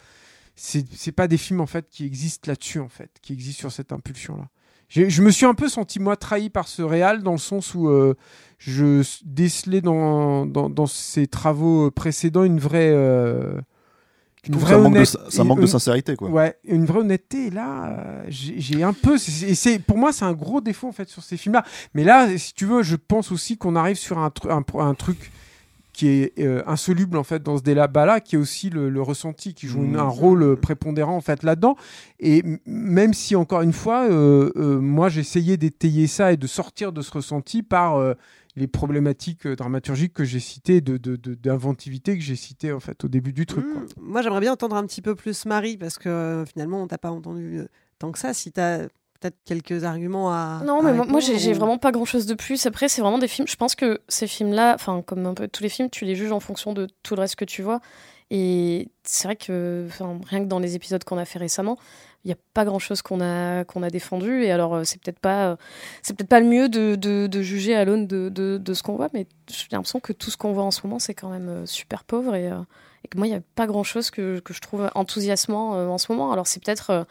c'est 0.57 0.87
c'est 0.95 1.13
pas 1.13 1.29
des 1.29 1.37
films, 1.37 1.61
en 1.61 1.67
fait, 1.67 1.87
qui 1.91 2.07
existent 2.07 2.51
là-dessus, 2.51 2.81
en 2.81 2.89
fait, 2.89 3.11
qui 3.21 3.35
existent 3.35 3.61
sur 3.61 3.73
cette 3.73 3.93
impulsion-là. 3.93 4.49
J'ai- 4.89 5.11
Je 5.11 5.21
me 5.23 5.31
suis 5.31 5.45
un 5.47 5.55
peu 5.55 5.69
senti, 5.69 6.01
moi, 6.01 6.17
trahi 6.17 6.49
par 6.49 6.67
ce 6.69 6.81
réal, 6.81 7.23
dans 7.23 7.33
le 7.33 7.39
sens 7.39 7.75
où 7.75 7.89
euh, 7.89 8.15
je 8.59 9.03
décelais 9.27 9.83
dans, 9.83 10.47
dans, 10.47 10.71
dans 10.71 10.87
ses 10.87 11.27
travaux 11.27 11.91
précédents 11.91 12.45
une 12.45 12.59
vraie... 12.59 12.91
euh, 12.91 13.61
Trouves 14.51 14.63
que 14.65 14.69
ça 14.71 14.79
manque 14.79 14.95
de- 14.99 15.05
ça 15.05 15.45
manque 15.45 15.61
de 15.61 15.67
sincérité, 15.67 16.17
quoi. 16.17 16.29
Ouais, 16.31 16.57
une 16.65 16.85
vraie 16.85 17.01
honnêteté. 17.01 17.47
Et 17.47 17.51
là, 17.51 17.89
euh, 17.99 18.25
j'ai 18.29 18.83
un 18.83 18.93
peu. 18.93 19.17
c'est- 19.19 19.79
pour 19.79 19.97
moi, 19.99 20.13
c'est 20.13 20.25
un 20.25 20.33
gros 20.35 20.61
défaut 20.61 20.89
en 20.89 20.93
fait 20.93 21.09
sur 21.09 21.23
ces 21.23 21.37
films-là. 21.37 21.65
Mais 21.95 22.05
là, 22.05 22.29
si 22.37 22.53
tu 22.55 22.67
veux, 22.67 22.83
je 22.83 22.97
pense 22.97 23.33
aussi 23.33 23.57
qu'on 23.57 23.77
arrive 23.77 23.97
sur 23.97 24.19
un, 24.19 24.29
tru- 24.29 24.51
un, 24.51 24.65
un 24.87 24.95
truc 24.95 25.31
qui 25.93 26.09
est 26.09 26.33
euh, 26.41 26.61
insoluble 26.67 27.17
en 27.17 27.23
fait 27.23 27.41
dans 27.41 27.57
ce 27.57 27.63
débat-là, 27.63 28.19
qui 28.19 28.35
est 28.35 28.39
aussi 28.39 28.69
le, 28.69 28.91
le 28.91 29.01
ressenti, 29.01 29.55
qui 29.55 29.69
joue 29.69 29.85
une- 29.85 29.93
Mmh. 29.93 30.01
un 30.01 30.09
rôle 30.09 30.43
euh, 30.43 30.57
prépondérant 30.57 31.17
en 31.17 31.21
fait 31.21 31.45
là-dedans. 31.45 31.77
Et 32.19 32.43
même 32.67 33.15
si 33.15 33.37
encore 33.37 33.61
une 33.63 33.73
fois, 33.73 34.05
euh, 34.11 34.51
moi 34.81 35.09
j'essayais 35.09 35.57
d'étayer 35.57 36.09
ça 36.09 36.33
et 36.33 36.37
de 36.37 36.49
sortir 36.49 36.91
de 36.93 37.01
ce 37.01 37.13
ressenti 37.13 37.63
par 37.63 37.97
les 38.57 38.67
problématiques 38.69 39.47
euh, 39.47 39.57
dramaturgiques 39.57 40.13
que 40.13 40.25
j'ai 40.25 40.41
citées, 40.41 40.81
de 40.81 40.97
de- 40.97 41.17
de- 41.17 41.35
d'inventivité 41.35 42.17
que 42.17 42.23
j'ai 42.23 42.37
citées 42.37 42.73
en 42.73 42.81
fait 42.81 43.05
au 43.05 43.09
début 43.09 43.33
du 43.33 43.47
truc. 43.47 43.65
quoi. 43.73 43.83
Moi, 44.01 44.23
j'aimerais 44.23 44.41
bien 44.41 44.53
entendre 44.53 44.77
un 44.77 44.87
petit 44.87 45.03
peu 45.03 45.15
plus 45.15 45.45
Marie, 45.47 45.77
parce 45.77 45.99
que 45.99 46.09
euh, 46.09 46.47
finalement, 46.47 46.83
on 46.83 46.87
t'a 46.87 46.99
pas 46.99 47.11
entendu 47.11 47.59
euh, 47.59 47.69
tant 47.99 48.13
que 48.13 48.19
ça. 48.19 48.33
Si 48.35 48.53
tu 48.53 48.61
as 48.61 48.89
peut-être 49.21 49.37
quelques 49.45 49.85
arguments 49.85 50.31
à. 50.33 50.63
Non, 50.65 50.81
à 50.81 50.83
mais 50.83 50.93
moi, 50.95 51.07
moi, 51.07 51.21
j'ai 51.21 51.53
ou- 51.53 51.55
vraiment 51.55 51.79
pas 51.79 51.91
grand 51.93 52.05
chose 52.05 52.27
de 52.27 52.35
plus. 52.35 52.65
Après, 52.67 52.89
c'est 52.89 53.01
vraiment 53.03 53.19
des 53.19 53.29
films. 53.29 53.49
Je 53.49 53.57
pense 53.57 53.75
que 53.75 54.01
ces 54.09 54.27
films-là, 54.27 54.75
enfin, 54.75 55.03
comme 55.03 55.27
un 55.27 55.35
peu 55.35 55.49
tous 55.49 55.63
les 55.63 55.69
films, 55.69 55.91
tu 55.91 56.05
les 56.05 56.15
juges 56.15 56.33
en 56.33 56.41
fonction 56.41 56.73
de 56.73 56.87
tout 57.03 57.15
le 57.17 57.21
reste 57.23 57.37
que 57.37 57.45
tu 57.45 57.63
vois. 57.63 57.81
Et 58.31 58.89
c'est 59.03 59.29
vrai 59.29 59.37
que, 59.37 59.87
rien 60.29 60.41
que 60.43 60.49
dans 60.49 60.59
les 60.59 60.77
épisodes 60.77 61.03
qu'on 61.05 61.19
a 61.19 61.25
fait 61.25 61.39
récemment, 61.39 61.77
il 62.25 62.29
n'y 62.29 62.33
a 62.33 62.39
pas 62.55 62.65
grand 62.65 62.79
chose 62.79 63.03
qu'on 63.03 63.21
a, 63.21 63.61
a 63.61 63.91
défendu. 63.91 64.43
Et 64.43 64.51
alors, 64.51 64.75
euh, 64.75 64.85
c'est 64.85 65.01
peut-être 65.01 65.19
pas, 65.19 65.51
euh, 65.51 65.57
c'est 66.03 66.17
peut-être 66.17 66.29
pas 66.29 66.41
le 66.41 66.47
mieux 66.47 66.69
de, 66.69 66.95
de, 66.97 67.43
juger 67.43 67.75
à 67.75 67.85
l'aune 67.85 68.07
de, 68.07 68.29
de, 68.31 68.75
ce 68.75 68.83
qu'on 68.83 68.97
voit, 68.97 69.11
mais 69.13 69.27
j'ai 69.49 69.67
l'impression 69.73 70.01
que 70.01 70.13
tout 70.13 70.31
ce 70.31 70.37
qu'on 70.37 70.53
voit 70.53 70.65
en 70.65 70.71
ce 70.71 70.81
moment, 70.85 70.99
c'est 70.99 71.15
quand 71.15 71.29
même 71.29 71.49
euh, 71.49 71.67
super 71.67 72.05
pauvre. 72.05 72.35
Et, 72.35 72.47
et 72.47 73.09
que 73.09 73.19
moi, 73.19 73.27
il 73.27 73.31
n'y 73.31 73.37
a 73.37 73.43
pas 73.55 73.67
grand 73.67 73.85
chose 73.85 74.11
que, 74.11 74.39
que 74.41 74.55
je 74.55 74.61
trouve 74.61 74.91
enthousiasmant 74.95 75.73
en 75.73 75.99
ce 75.99 76.11
moment. 76.11 76.33
Alors, 76.33 76.47
c'est 76.47 76.63
peut-être. 76.63 77.07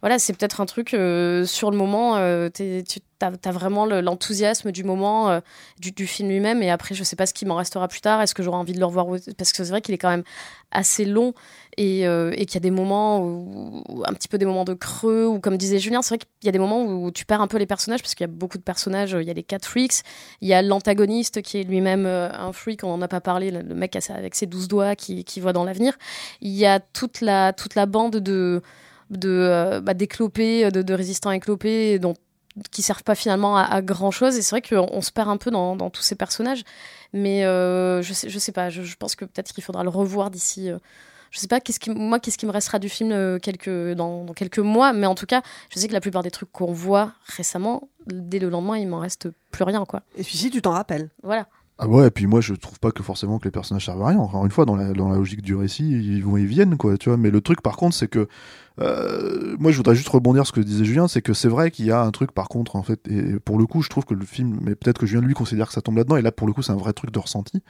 Voilà, 0.00 0.18
c'est 0.18 0.32
peut-être 0.32 0.60
un 0.60 0.66
truc 0.66 0.94
euh, 0.94 1.44
sur 1.44 1.70
le 1.70 1.76
moment, 1.76 2.16
euh, 2.16 2.48
tu 2.54 2.84
as, 3.20 3.50
vraiment 3.50 3.84
le- 3.84 4.00
l'enthousiasme 4.00 4.70
du 4.70 4.84
moment, 4.84 5.28
euh, 5.28 5.40
du, 5.80 6.06
film 6.06 6.28
lui-même, 6.28 6.62
et 6.62 6.70
après, 6.70 6.94
je 6.94 7.02
sais 7.02 7.16
pas 7.16 7.26
ce 7.26 7.34
qui 7.34 7.44
m'en 7.46 7.56
restera 7.56 7.88
plus 7.88 8.00
tard. 8.00 8.22
Est-ce 8.22 8.34
que 8.34 8.44
j'aurai 8.44 8.58
envie 8.58 8.74
de 8.74 8.78
le 8.78 8.84
revoir 8.84 9.06
Parce 9.36 9.52
que 9.52 9.64
c'est 9.64 9.70
vrai 9.70 9.80
qu'il 9.80 9.94
est 9.94 9.98
quand 9.98 10.10
même 10.10 10.22
assez 10.70 11.04
long 11.04 11.34
et, 11.76 12.06
euh, 12.06 12.30
qu'il 12.30 12.54
y 12.54 12.56
a 12.58 12.60
des 12.60 12.70
moments, 12.70 13.82
un 14.04 14.12
petit 14.14 14.28
peu 14.28 14.38
des 14.38 14.46
moments 14.46 14.64
de 14.64 14.74
creux, 14.74 15.26
ou 15.26 15.40
comme 15.40 15.56
disait 15.56 15.80
Julien, 15.80 16.00
c'est 16.00 16.10
vrai 16.14 16.18
qu'il 16.18 16.46
y 16.46 16.48
a 16.48 16.52
des 16.52 16.60
moments 16.60 16.84
où 16.84 17.10
tu 17.10 17.24
perds 17.24 17.40
un 17.40 17.48
peu 17.48 17.58
les 17.58 17.66
personnages, 17.66 18.00
parce 18.00 18.14
qu'il 18.14 18.24
y 18.24 18.30
a 18.30 18.32
beaucoup 18.32 18.58
de 18.58 18.62
personnages. 18.62 19.16
Il 19.20 19.26
y 19.26 19.30
a 19.30 19.34
les 19.34 19.42
quatre 19.42 19.66
freaks, 19.66 20.02
il 20.40 20.48
y 20.48 20.54
a 20.54 20.62
l'antagoniste 20.62 21.42
qui 21.42 21.58
est 21.58 21.64
lui-même 21.64 22.06
un 22.06 22.52
freak, 22.52 22.84
on 22.84 22.96
n'en 22.96 23.02
a 23.02 23.08
pas 23.08 23.20
parlé, 23.20 23.50
le 23.50 23.74
mec 23.74 23.96
avec 24.10 24.36
ses 24.36 24.46
douze 24.46 24.68
doigts 24.68 24.94
qui, 24.94 25.24
qui 25.24 25.40
voit 25.40 25.52
dans 25.52 25.64
l'avenir. 25.64 25.94
Il 26.40 26.52
y 26.52 26.66
a 26.66 26.78
toute 26.78 27.20
la, 27.20 27.52
toute 27.52 27.74
la 27.74 27.86
bande 27.86 28.16
de 28.16 28.62
de 29.10 29.28
euh, 29.30 29.80
bah, 29.80 29.94
d'éclopés, 29.94 30.70
de, 30.70 30.82
de 30.82 30.94
résistants 30.94 31.30
éclopés, 31.30 31.98
dont 31.98 32.14
qui 32.72 32.82
servent 32.82 33.04
pas 33.04 33.14
finalement 33.14 33.56
à, 33.56 33.62
à 33.62 33.82
grand 33.82 34.10
chose. 34.10 34.36
Et 34.36 34.42
c'est 34.42 34.50
vrai 34.50 34.62
qu'on 34.62 34.88
on 34.92 35.00
se 35.00 35.12
perd 35.12 35.28
un 35.28 35.36
peu 35.36 35.50
dans, 35.50 35.76
dans 35.76 35.90
tous 35.90 36.02
ces 36.02 36.16
personnages. 36.16 36.64
Mais 37.12 37.44
euh, 37.44 38.02
je 38.02 38.12
sais, 38.12 38.28
je 38.28 38.38
sais 38.38 38.52
pas. 38.52 38.68
Je, 38.68 38.82
je 38.82 38.96
pense 38.96 39.14
que 39.14 39.24
peut-être 39.24 39.52
qu'il 39.52 39.62
faudra 39.62 39.84
le 39.84 39.90
revoir 39.90 40.30
d'ici. 40.30 40.70
euh, 40.70 40.78
je 41.30 41.38
sais 41.38 41.46
pas 41.46 41.60
qu'est-ce 41.60 41.78
qui, 41.78 41.90
moi 41.90 42.18
qu'est-ce 42.18 42.38
qui 42.38 42.46
me 42.46 42.50
restera 42.50 42.78
du 42.78 42.88
film 42.88 43.12
euh, 43.12 43.38
quelques, 43.38 43.92
dans, 43.94 44.24
dans 44.24 44.32
quelques 44.32 44.58
mois. 44.58 44.92
Mais 44.92 45.06
en 45.06 45.14
tout 45.14 45.26
cas, 45.26 45.42
je 45.70 45.78
sais 45.78 45.86
que 45.86 45.92
la 45.92 46.00
plupart 46.00 46.22
des 46.22 46.30
trucs 46.30 46.50
qu'on 46.50 46.72
voit 46.72 47.12
récemment, 47.36 47.88
dès 48.06 48.38
le 48.38 48.48
lendemain, 48.48 48.76
il 48.78 48.88
m'en 48.88 48.98
reste 48.98 49.28
plus 49.52 49.64
rien, 49.64 49.84
quoi. 49.84 50.02
Et 50.16 50.24
puis 50.24 50.36
si 50.36 50.50
tu 50.50 50.60
t'en 50.62 50.72
rappelles. 50.72 51.10
Voilà. 51.22 51.46
Ah 51.80 51.86
ouais, 51.86 52.08
et 52.08 52.10
puis 52.10 52.26
moi 52.26 52.40
je 52.40 52.54
trouve 52.54 52.80
pas 52.80 52.90
que 52.90 53.04
forcément 53.04 53.38
que 53.38 53.44
les 53.44 53.52
personnages 53.52 53.84
servent 53.86 54.02
à 54.02 54.08
rien. 54.08 54.18
Encore 54.18 54.44
une 54.44 54.50
fois, 54.50 54.64
dans 54.64 54.74
la, 54.74 54.92
dans 54.92 55.08
la 55.08 55.16
logique 55.16 55.42
du 55.42 55.54
récit, 55.54 55.88
ils 55.88 56.24
vont 56.24 56.36
et 56.36 56.44
viennent, 56.44 56.76
quoi, 56.76 56.98
tu 56.98 57.08
vois. 57.08 57.16
Mais 57.16 57.30
le 57.30 57.40
truc 57.40 57.62
par 57.62 57.76
contre, 57.76 57.94
c'est 57.94 58.08
que 58.08 58.26
euh, 58.80 59.56
moi 59.60 59.70
je 59.70 59.76
voudrais 59.76 59.94
juste 59.94 60.08
rebondir 60.08 60.44
sur 60.44 60.54
ce 60.56 60.60
que 60.60 60.66
disait 60.66 60.84
Julien, 60.84 61.06
c'est 61.06 61.22
que 61.22 61.34
c'est 61.34 61.48
vrai 61.48 61.70
qu'il 61.70 61.86
y 61.86 61.92
a 61.92 62.02
un 62.02 62.10
truc 62.10 62.32
par 62.32 62.48
contre, 62.48 62.74
en 62.74 62.82
fait, 62.82 63.06
et 63.08 63.38
pour 63.40 63.58
le 63.58 63.66
coup, 63.66 63.82
je 63.82 63.88
trouve 63.90 64.04
que 64.04 64.14
le 64.14 64.24
film, 64.24 64.58
mais 64.62 64.74
peut-être 64.74 64.98
que 64.98 65.06
Julien 65.06 65.22
lui 65.22 65.34
considère 65.34 65.68
que 65.68 65.72
ça 65.72 65.80
tombe 65.80 65.96
là-dedans, 65.96 66.16
et 66.16 66.22
là 66.22 66.32
pour 66.32 66.48
le 66.48 66.52
coup, 66.52 66.62
c'est 66.62 66.72
un 66.72 66.76
vrai 66.76 66.92
truc 66.92 67.12
de 67.12 67.18
ressenti, 67.20 67.62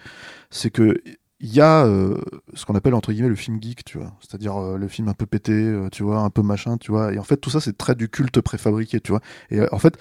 c'est 0.50 0.70
que 0.70 1.02
il 1.40 1.54
y 1.54 1.60
a 1.60 1.84
euh, 1.86 2.16
ce 2.54 2.64
qu'on 2.66 2.74
appelle 2.74 2.94
entre 2.94 3.12
guillemets 3.12 3.28
le 3.28 3.36
film 3.36 3.62
geek, 3.62 3.84
tu 3.84 3.98
vois, 3.98 4.12
c'est-à-dire 4.20 4.56
euh, 4.56 4.76
le 4.76 4.88
film 4.88 5.08
un 5.08 5.14
peu 5.14 5.26
pété, 5.26 5.52
euh, 5.52 5.88
tu 5.90 6.02
vois, 6.02 6.20
un 6.20 6.30
peu 6.30 6.42
machin, 6.42 6.78
tu 6.78 6.90
vois, 6.90 7.12
et 7.12 7.18
en 7.18 7.22
fait 7.24 7.36
tout 7.36 7.50
ça 7.50 7.60
c'est 7.60 7.76
très 7.76 7.94
du 7.94 8.08
culte 8.08 8.40
préfabriqué, 8.40 9.00
tu 9.00 9.12
vois. 9.12 9.20
Et 9.50 9.60
euh, 9.60 9.68
en 9.72 9.78
fait, 9.78 9.96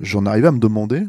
j'en 0.00 0.26
arrivais 0.26 0.48
à 0.48 0.52
me 0.52 0.58
demander 0.58 1.04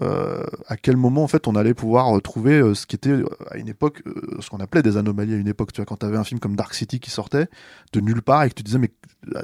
euh, 0.00 0.42
à 0.68 0.78
quel 0.78 0.96
moment 0.96 1.22
en 1.22 1.28
fait 1.28 1.46
on 1.46 1.54
allait 1.54 1.74
pouvoir 1.74 2.16
euh, 2.16 2.20
trouver 2.20 2.54
euh, 2.54 2.72
ce 2.72 2.86
qui 2.86 2.96
était 2.96 3.12
à 3.50 3.58
une 3.58 3.68
époque 3.68 4.02
ce 4.40 4.48
qu'on 4.48 4.56
appelait 4.56 4.80
des 4.80 4.96
anomalies 4.96 5.34
à 5.34 5.36
une 5.36 5.48
époque 5.48 5.70
tu 5.70 5.82
vois 5.82 5.84
quand 5.84 5.98
tu 5.98 6.06
avais 6.06 6.16
un 6.16 6.24
film 6.24 6.40
comme 6.40 6.56
Dark 6.56 6.72
City 6.72 6.98
qui 6.98 7.10
sortait 7.10 7.46
de 7.92 8.00
nulle 8.00 8.22
part 8.22 8.44
et 8.44 8.48
que 8.48 8.54
tu 8.54 8.62
disais 8.62 8.78
mais 8.78 8.90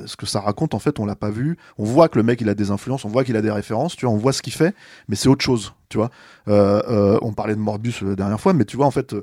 ce 0.07 0.16
que 0.16 0.24
ça 0.24 0.40
raconte 0.40 0.72
en 0.72 0.78
fait 0.78 1.01
on 1.01 1.05
l'a 1.05 1.16
pas 1.16 1.28
vu. 1.28 1.59
On 1.76 1.84
voit 1.84 2.09
que 2.09 2.18
le 2.18 2.22
mec 2.22 2.40
il 2.40 2.49
a 2.49 2.55
des 2.55 2.70
influences 2.70 3.05
on 3.05 3.11
voit 3.11 3.24
qu'il 3.24 3.36
a 3.36 3.42
des 3.42 3.51
références 3.51 3.94
tu 3.94 4.07
vois 4.07 4.14
on 4.14 4.16
voit 4.16 4.32
ce 4.32 4.40
qu'il 4.40 4.55
fait 4.55 4.74
mais 5.09 5.16
c'est 5.16 5.28
autre 5.28 5.44
chose 5.44 5.74
tu 5.90 5.99
vois. 5.99 6.11
On 6.46 7.32
parlait 7.34 7.55
de 7.55 7.61
Morbius 7.61 8.03
euh, 8.03 8.11
la 8.11 8.16
dernière 8.16 8.40
fois 8.40 8.55
mais 8.55 8.64
tu 8.64 8.78
vois 8.78 8.86
en 8.86 8.90
fait 8.90 9.14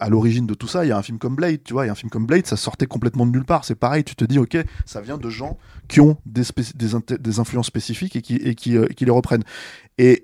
à 0.00 0.10
l'origine 0.10 0.46
de 0.46 0.54
tout 0.54 0.68
ça 0.68 0.84
il 0.84 0.88
y 0.88 0.92
a 0.92 0.98
un 0.98 1.02
film 1.02 1.18
comme 1.18 1.34
Blade 1.34 1.62
tu 1.64 1.72
vois 1.72 1.84
il 1.84 1.86
y 1.86 1.90
a 1.90 1.92
un 1.92 1.96
film 1.96 2.10
comme 2.10 2.26
Blade 2.26 2.46
ça 2.46 2.56
sortait 2.56 2.86
complètement 2.86 3.24
de 3.24 3.32
nulle 3.32 3.46
part. 3.46 3.64
C'est 3.64 3.74
pareil 3.74 4.04
tu 4.04 4.16
te 4.16 4.24
dis 4.26 4.38
ok 4.38 4.58
ça 4.84 5.00
vient 5.00 5.16
de 5.16 5.30
gens 5.30 5.56
qui 5.88 6.02
ont 6.02 6.18
des, 6.26 7.38
influences 7.40 7.66
spécifiques 7.66 8.16
et 8.16 8.22
qui, 8.22 8.36
et 8.36 8.54
qui 8.54 9.04
les 9.04 9.10
reprennent. 9.10 9.44
Et 9.96 10.23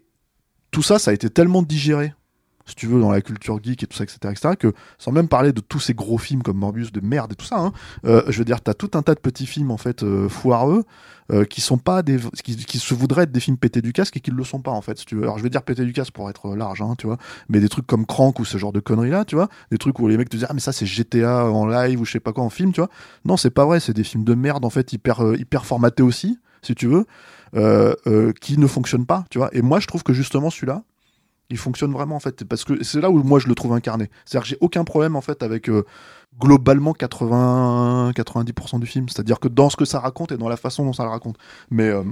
tout 0.81 0.85
ça, 0.87 0.99
ça 0.99 1.11
a 1.11 1.14
été 1.14 1.28
tellement 1.28 1.62
digéré, 1.62 2.14
si 2.64 2.74
tu 2.74 2.87
veux, 2.87 3.03
dans 3.03 3.11
la 3.11 3.20
culture 3.20 3.62
geek 3.62 3.83
et 3.83 3.87
tout 3.87 3.99
ça, 3.99 4.05
etc., 4.05 4.18
etc., 4.31 4.55
que 4.59 4.72
sans 4.97 5.12
même 5.12 5.28
parler 5.28 5.53
de 5.53 5.61
tous 5.61 5.78
ces 5.78 5.93
gros 5.93 6.16
films 6.16 6.43
comme 6.43 6.57
Morbius 6.57 6.91
de 6.91 7.03
merde 7.03 7.35
et 7.35 7.37
tout 7.37 7.45
ça, 7.45 7.59
hein, 7.59 7.72
euh, 8.07 8.22
je 8.28 8.39
veux 8.39 8.47
dire, 8.47 8.62
t'as 8.62 8.72
tout 8.72 8.93
un 8.95 9.03
tas 9.03 9.14
de 9.14 9.20
petits 9.20 9.45
films 9.45 9.72
en 9.72 9.76
fait 9.76 10.03
euh, 10.03 10.31
foireux 10.31 10.85
euh, 11.33 11.45
qui 11.45 11.61
sont 11.61 11.76
pas 11.76 12.01
des, 12.01 12.16
qui, 12.43 12.57
qui 12.57 12.78
se 12.78 12.95
voudraient 12.95 13.24
être 13.24 13.31
des 13.31 13.41
films 13.41 13.59
pétés 13.59 13.83
du 13.83 13.93
casque 13.93 14.16
et 14.16 14.20
qui 14.20 14.31
le 14.31 14.43
sont 14.43 14.61
pas 14.61 14.70
en 14.70 14.81
fait. 14.81 14.97
Si 14.99 15.05
tu 15.05 15.16
veux. 15.16 15.24
Alors 15.24 15.37
je 15.37 15.43
vais 15.43 15.51
dire 15.51 15.64
pétés 15.64 15.85
du 15.85 15.93
casque 15.93 16.14
pour 16.14 16.31
être 16.31 16.57
large, 16.57 16.81
hein, 16.81 16.95
tu 16.97 17.07
vois, 17.07 17.18
mais 17.51 17.61
des 17.61 17.68
trucs 17.68 17.87
comme 17.87 18.07
Crank 18.07 18.41
ou 18.41 18.47
ce 18.47 18.57
genre 18.57 18.72
de 18.72 18.81
conneries 18.81 19.11
là, 19.11 19.26
tu 19.26 19.35
vois, 19.35 19.51
des 19.70 19.76
trucs 19.76 19.99
où 19.99 20.09
les 20.09 20.16
mecs 20.16 20.31
te 20.31 20.39
disent 20.39 20.47
ah 20.49 20.55
mais 20.55 20.61
ça 20.61 20.72
c'est 20.72 20.87
GTA 20.87 21.45
en 21.45 21.66
live 21.66 22.01
ou 22.01 22.07
je 22.07 22.12
sais 22.12 22.20
pas 22.20 22.33
quoi 22.33 22.45
en 22.45 22.51
film, 22.51 22.72
tu 22.72 22.81
vois. 22.81 22.89
Non, 23.26 23.37
c'est 23.37 23.51
pas 23.51 23.66
vrai, 23.66 23.81
c'est 23.81 23.93
des 23.93 24.05
films 24.05 24.24
de 24.24 24.35
merde 24.35 24.64
en 24.64 24.70
fait 24.70 24.95
hyper 24.95 25.20
hyper 25.35 25.66
formatés 25.66 26.03
aussi, 26.03 26.39
si 26.62 26.74
tu 26.74 26.87
veux, 26.87 27.05
qui 27.53 28.59
ne 28.59 28.67
fonctionnent 28.67 29.07
pas, 29.07 29.25
tu 29.31 29.39
vois. 29.39 29.49
Et 29.53 29.63
moi 29.63 29.81
je 29.81 29.87
trouve 29.87 30.03
que 30.03 30.13
justement 30.13 30.51
celui-là 30.51 30.83
Il 31.51 31.59
fonctionne 31.59 31.93
vraiment 31.93 32.17
en 32.17 32.21
fait 32.21 32.45
parce 32.45 32.65
que 32.65 32.83
c'est 32.85 33.01
là 33.01 33.11
où 33.11 33.23
moi 33.23 33.39
je 33.39 33.49
le 33.49 33.55
trouve 33.55 33.73
incarné. 33.73 34.11
C'est-à-dire 34.25 34.43
que 34.43 34.49
j'ai 34.49 34.59
aucun 34.61 34.85
problème 34.85 35.17
en 35.17 35.21
fait 35.21 35.43
avec 35.43 35.69
euh, 35.69 35.85
globalement 36.39 36.93
80 36.93 38.13
90% 38.15 38.81
du 38.81 38.87
film, 38.87 39.09
c'est-à-dire 39.09 39.41
que 39.41 39.49
dans 39.49 39.71
ce 39.71 39.77
que 39.77 39.85
ça 39.85 40.01
raconte 40.01 40.33
et 40.33 40.37
dans 40.37 40.49
la 40.49 40.57
façon 40.57 40.85
dont 40.85 40.93
ça 40.93 41.05
le 41.05 41.11
raconte. 41.11 41.37
Mais 41.71 41.89
euh, 41.89 42.05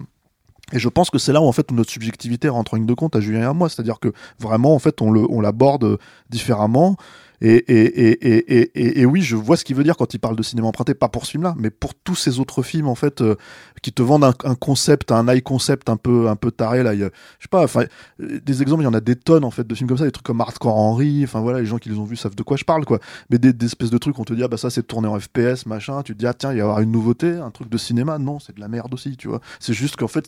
et 0.72 0.78
je 0.78 0.88
pense 0.88 1.08
que 1.10 1.18
c'est 1.18 1.32
là 1.32 1.40
où 1.40 1.46
en 1.46 1.52
fait 1.52 1.70
notre 1.70 1.90
subjectivité 1.90 2.48
rentre 2.48 2.74
en 2.74 2.76
ligne 2.76 2.86
de 2.86 2.94
compte 2.94 3.16
à 3.16 3.20
Julien 3.20 3.40
et 3.40 3.44
à 3.44 3.52
moi, 3.54 3.68
c'est-à-dire 3.68 4.00
que 4.00 4.12
vraiment 4.38 4.74
en 4.74 4.78
fait 4.78 5.00
on 5.00 5.10
le 5.10 5.24
on 5.30 5.40
l'aborde 5.40 5.98
différemment 6.28 6.96
et, 7.40 7.54
et, 7.54 8.28
et, 8.74 9.00
et, 9.00 9.06
oui, 9.06 9.22
je 9.22 9.36
vois 9.36 9.56
ce 9.56 9.64
qu'il 9.64 9.76
veut 9.76 9.84
dire 9.84 9.96
quand 9.96 10.12
il 10.12 10.18
parle 10.18 10.34
de 10.34 10.42
cinéma 10.42 10.66
emprunté, 10.66 10.94
pas 10.94 11.08
pour 11.08 11.24
ce 11.24 11.32
film-là, 11.32 11.54
mais 11.56 11.70
pour 11.70 11.94
tous 11.94 12.16
ces 12.16 12.40
autres 12.40 12.62
films 12.62 12.88
en 12.88 12.96
fait 12.96 13.20
euh, 13.20 13.36
qui 13.80 13.92
te 13.92 14.02
vendent 14.02 14.24
un, 14.24 14.54
concept, 14.54 15.12
un 15.12 15.32
high 15.32 15.42
concept 15.42 15.88
un 15.88 15.96
peu 15.96 16.28
un 16.28 16.36
peu 16.36 16.50
taré 16.50 16.82
là. 16.82 16.96
Je 16.96 17.04
sais 17.04 17.48
pas, 17.48 17.62
enfin 17.62 17.84
des 18.18 18.62
exemples, 18.62 18.82
il 18.82 18.86
y 18.86 18.88
en 18.88 18.94
a 18.94 19.00
des 19.00 19.14
tonnes 19.14 19.44
en 19.44 19.52
fait 19.52 19.66
de 19.66 19.74
films 19.74 19.88
comme 19.88 19.98
ça, 19.98 20.04
des 20.04 20.10
trucs 20.10 20.26
comme 20.26 20.40
Hardcore 20.40 20.76
Henry, 20.76 21.22
enfin 21.24 21.40
voilà, 21.40 21.60
les 21.60 21.66
gens 21.66 21.78
qui 21.78 21.88
les 21.88 21.98
ont 21.98 22.04
vus 22.04 22.16
savent 22.16 22.34
de 22.34 22.42
quoi 22.42 22.56
je 22.56 22.64
parle 22.64 22.84
quoi. 22.84 22.98
Mais 23.30 23.38
des, 23.38 23.54
espèces 23.64 23.90
de 23.90 23.98
trucs, 23.98 24.18
on 24.18 24.24
te 24.24 24.32
dit 24.32 24.42
ah 24.42 24.48
bah 24.48 24.56
ça 24.56 24.70
c'est 24.70 24.82
tourné 24.82 25.06
en 25.06 25.20
FPS 25.20 25.66
machin, 25.66 26.02
tu 26.02 26.14
te 26.14 26.18
dis 26.18 26.26
ah 26.26 26.34
tiens 26.34 26.50
il 26.50 26.54
va 26.54 26.58
y 26.58 26.62
avoir 26.62 26.80
une 26.80 26.90
nouveauté, 26.90 27.36
un 27.36 27.50
truc 27.50 27.68
de 27.68 27.78
cinéma, 27.78 28.18
non 28.18 28.40
c'est 28.40 28.56
de 28.56 28.60
la 28.60 28.68
merde 28.68 28.92
aussi, 28.92 29.16
tu 29.16 29.28
vois. 29.28 29.40
C'est 29.60 29.74
juste 29.74 29.96
qu'en 29.96 30.08
fait 30.08 30.26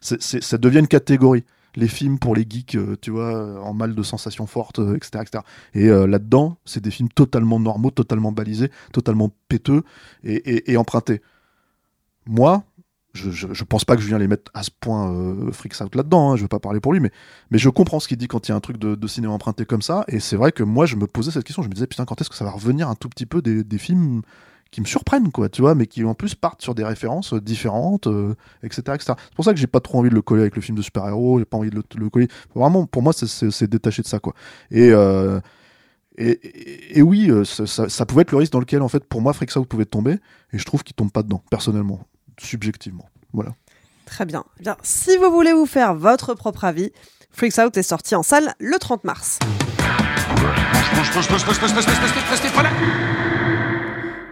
ça 0.00 0.58
devient 0.58 0.80
une 0.80 0.88
catégorie 0.88 1.44
les 1.76 1.88
films 1.88 2.18
pour 2.18 2.34
les 2.34 2.46
geeks, 2.48 2.76
euh, 2.76 2.96
tu 3.00 3.10
vois, 3.10 3.60
en 3.62 3.74
mal 3.74 3.94
de 3.94 4.02
sensations 4.02 4.46
fortes, 4.46 4.78
euh, 4.78 4.96
etc., 4.96 5.22
etc. 5.22 5.44
Et 5.74 5.88
euh, 5.88 6.06
là-dedans, 6.06 6.58
c'est 6.64 6.82
des 6.82 6.90
films 6.90 7.08
totalement 7.08 7.60
normaux, 7.60 7.90
totalement 7.90 8.32
balisés, 8.32 8.70
totalement 8.92 9.30
péteux 9.48 9.82
et, 10.24 10.76
empruntés. 10.76 11.20
Moi, 12.26 12.64
je, 13.12 13.64
pense 13.64 13.84
pas 13.84 13.94
que 13.96 14.02
je 14.02 14.08
viens 14.08 14.18
les 14.18 14.26
mettre 14.26 14.50
à 14.54 14.62
ce 14.62 14.70
point 14.70 15.12
euh, 15.12 15.52
freaks 15.52 15.80
out 15.80 15.94
là-dedans, 15.94 16.32
hein, 16.32 16.36
je 16.36 16.42
veux 16.42 16.48
pas 16.48 16.58
parler 16.58 16.80
pour 16.80 16.92
lui, 16.92 17.00
mais, 17.00 17.12
mais 17.50 17.58
je 17.58 17.68
comprends 17.68 18.00
ce 18.00 18.08
qu'il 18.08 18.16
dit 18.16 18.26
quand 18.26 18.48
il 18.48 18.50
y 18.50 18.52
a 18.52 18.56
un 18.56 18.60
truc 18.60 18.76
de, 18.78 19.06
cinéma 19.06 19.32
emprunté 19.32 19.64
comme 19.64 19.82
ça, 19.82 20.04
et 20.08 20.18
c'est 20.18 20.36
vrai 20.36 20.50
que 20.50 20.64
moi 20.64 20.86
je 20.86 20.96
me 20.96 21.06
posais 21.06 21.30
cette 21.30 21.44
question, 21.44 21.62
je 21.62 21.68
me 21.68 21.74
disais 21.74 21.86
putain 21.86 22.04
quand 22.06 22.20
est-ce 22.20 22.30
que 22.30 22.36
ça 22.36 22.44
va 22.44 22.50
revenir 22.50 22.88
un 22.88 22.96
tout 22.96 23.08
petit 23.08 23.26
peu 23.26 23.40
des 23.42 23.78
films 23.78 24.22
qui 24.74 24.80
me 24.80 24.86
surprennent, 24.86 25.30
quoi, 25.30 25.48
tu 25.48 25.62
vois, 25.62 25.76
mais 25.76 25.86
qui 25.86 26.02
en 26.02 26.14
plus 26.14 26.34
partent 26.34 26.60
sur 26.60 26.74
des 26.74 26.82
références 26.82 27.32
différentes, 27.32 28.08
euh, 28.08 28.34
etc., 28.64 28.82
etc. 28.88 29.12
C'est 29.16 29.34
pour 29.36 29.44
ça 29.44 29.52
que 29.52 29.60
j'ai 29.60 29.68
pas 29.68 29.78
trop 29.78 30.00
envie 30.00 30.10
de 30.10 30.16
le 30.16 30.20
coller 30.20 30.42
avec 30.42 30.56
le 30.56 30.62
film 30.62 30.76
de 30.76 30.82
super-héros, 30.82 31.38
j'ai 31.38 31.44
pas 31.44 31.56
envie 31.56 31.70
de 31.70 31.76
le, 31.76 31.84
le, 31.94 32.10
coller. 32.10 32.26
Vraiment, 32.56 32.84
pour 32.84 33.00
moi, 33.00 33.12
c'est 33.12 33.70
détaché 33.70 34.02
de 34.02 34.08
ça, 34.08 34.18
quoi. 34.18 34.34
Et, 34.72 34.90
euh, 34.90 35.38
et, 36.18 36.30
et, 36.30 36.98
et, 36.98 37.02
oui, 37.02 37.30
ça, 37.44 37.68
ça, 37.68 37.88
ça, 37.88 38.04
pouvait 38.04 38.22
être 38.22 38.32
le 38.32 38.38
risque 38.38 38.50
dans 38.50 38.58
lequel, 38.58 38.82
en 38.82 38.88
fait, 38.88 39.04
pour 39.04 39.20
moi, 39.20 39.32
Freaks 39.32 39.54
Out 39.54 39.68
pouvait 39.68 39.84
tomber, 39.84 40.14
et 40.52 40.58
je 40.58 40.64
trouve 40.64 40.82
qu'il 40.82 40.96
tombe 40.96 41.12
pas 41.12 41.22
dedans, 41.22 41.44
personnellement, 41.50 42.00
subjectivement. 42.40 43.08
Voilà. 43.32 43.54
Très 44.06 44.24
bien. 44.24 44.42
bien. 44.58 44.76
Si 44.82 45.16
vous 45.18 45.30
voulez 45.30 45.52
vous 45.52 45.66
faire 45.66 45.94
votre 45.94 46.34
propre 46.34 46.64
avis, 46.64 46.90
Freaks 47.30 47.58
Out 47.58 47.76
est 47.76 47.84
sorti 47.84 48.16
en 48.16 48.24
salle 48.24 48.54
le 48.58 48.76
30 48.80 49.04
mars. 49.04 49.38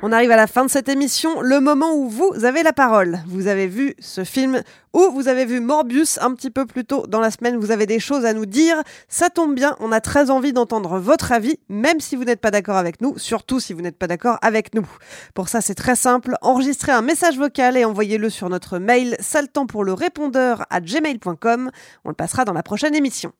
On 0.04 0.10
arrive 0.10 0.32
à 0.32 0.36
la 0.36 0.48
fin 0.48 0.64
de 0.64 0.70
cette 0.70 0.88
émission, 0.88 1.40
le 1.42 1.60
moment 1.60 1.94
où 1.94 2.08
vous 2.08 2.44
avez 2.44 2.64
la 2.64 2.72
parole. 2.72 3.20
Vous 3.28 3.46
avez 3.46 3.68
vu 3.68 3.94
ce 4.00 4.24
film 4.24 4.60
ou 4.92 5.12
vous 5.12 5.28
avez 5.28 5.44
vu 5.44 5.60
Morbius 5.60 6.18
un 6.20 6.34
petit 6.34 6.50
peu 6.50 6.66
plus 6.66 6.84
tôt 6.84 7.06
dans 7.06 7.20
la 7.20 7.30
semaine, 7.30 7.56
vous 7.56 7.70
avez 7.70 7.86
des 7.86 8.00
choses 8.00 8.24
à 8.24 8.32
nous 8.32 8.44
dire. 8.44 8.82
Ça 9.06 9.30
tombe 9.30 9.54
bien, 9.54 9.76
on 9.78 9.92
a 9.92 10.00
très 10.00 10.30
envie 10.30 10.52
d'entendre 10.52 10.98
votre 10.98 11.30
avis, 11.30 11.60
même 11.68 12.00
si 12.00 12.16
vous 12.16 12.24
n'êtes 12.24 12.40
pas 12.40 12.50
d'accord 12.50 12.78
avec 12.78 13.00
nous, 13.00 13.16
surtout 13.16 13.60
si 13.60 13.74
vous 13.74 13.80
n'êtes 13.80 13.96
pas 13.96 14.08
d'accord 14.08 14.38
avec 14.42 14.74
nous. 14.74 14.88
Pour 15.34 15.48
ça, 15.48 15.60
c'est 15.60 15.76
très 15.76 15.94
simple, 15.94 16.34
enregistrez 16.42 16.90
un 16.90 17.02
message 17.02 17.38
vocal 17.38 17.76
et 17.76 17.84
envoyez-le 17.84 18.28
sur 18.28 18.48
notre 18.48 18.80
mail 18.80 19.14
saltant 19.20 19.66
pour 19.66 19.84
le 19.84 19.92
répondeur 19.92 20.66
à 20.70 20.80
gmail.com. 20.80 21.70
On 22.04 22.08
le 22.08 22.16
passera 22.16 22.44
dans 22.44 22.54
la 22.54 22.64
prochaine 22.64 22.96
émission. 22.96 23.32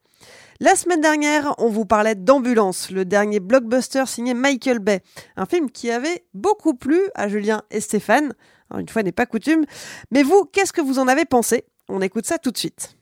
La 0.65 0.77
semaine 0.77 1.01
dernière, 1.01 1.57
on 1.59 1.71
vous 1.71 1.85
parlait 1.85 2.15
d'Ambulance, 2.15 2.93
le 2.93 3.05
dernier 3.05 3.41
blockbuster 3.41 4.05
signé 4.07 4.33
Michael 4.33 4.79
Bay, 4.79 5.01
un 5.35 5.45
film 5.45 5.69
qui 5.69 5.91
avait 5.91 6.23
beaucoup 6.35 6.75
plu 6.75 7.01
à 7.17 7.27
Julien 7.27 7.63
et 7.73 7.81
Stéphane. 7.81 8.33
Alors, 8.71 8.79
une 8.79 8.89
fois 8.89 9.03
n'est 9.03 9.11
pas 9.11 9.27
coutume. 9.27 9.65
Mais 10.13 10.23
vous, 10.23 10.45
qu'est-ce 10.45 10.73
que 10.73 10.81
vous 10.81 11.01
en 11.01 11.09
avez 11.09 11.25
pensé? 11.25 11.65
On 11.89 12.01
écoute 12.01 12.27
ça 12.27 12.39
tout 12.39 12.53
de 12.53 12.59
suite. 12.59 12.97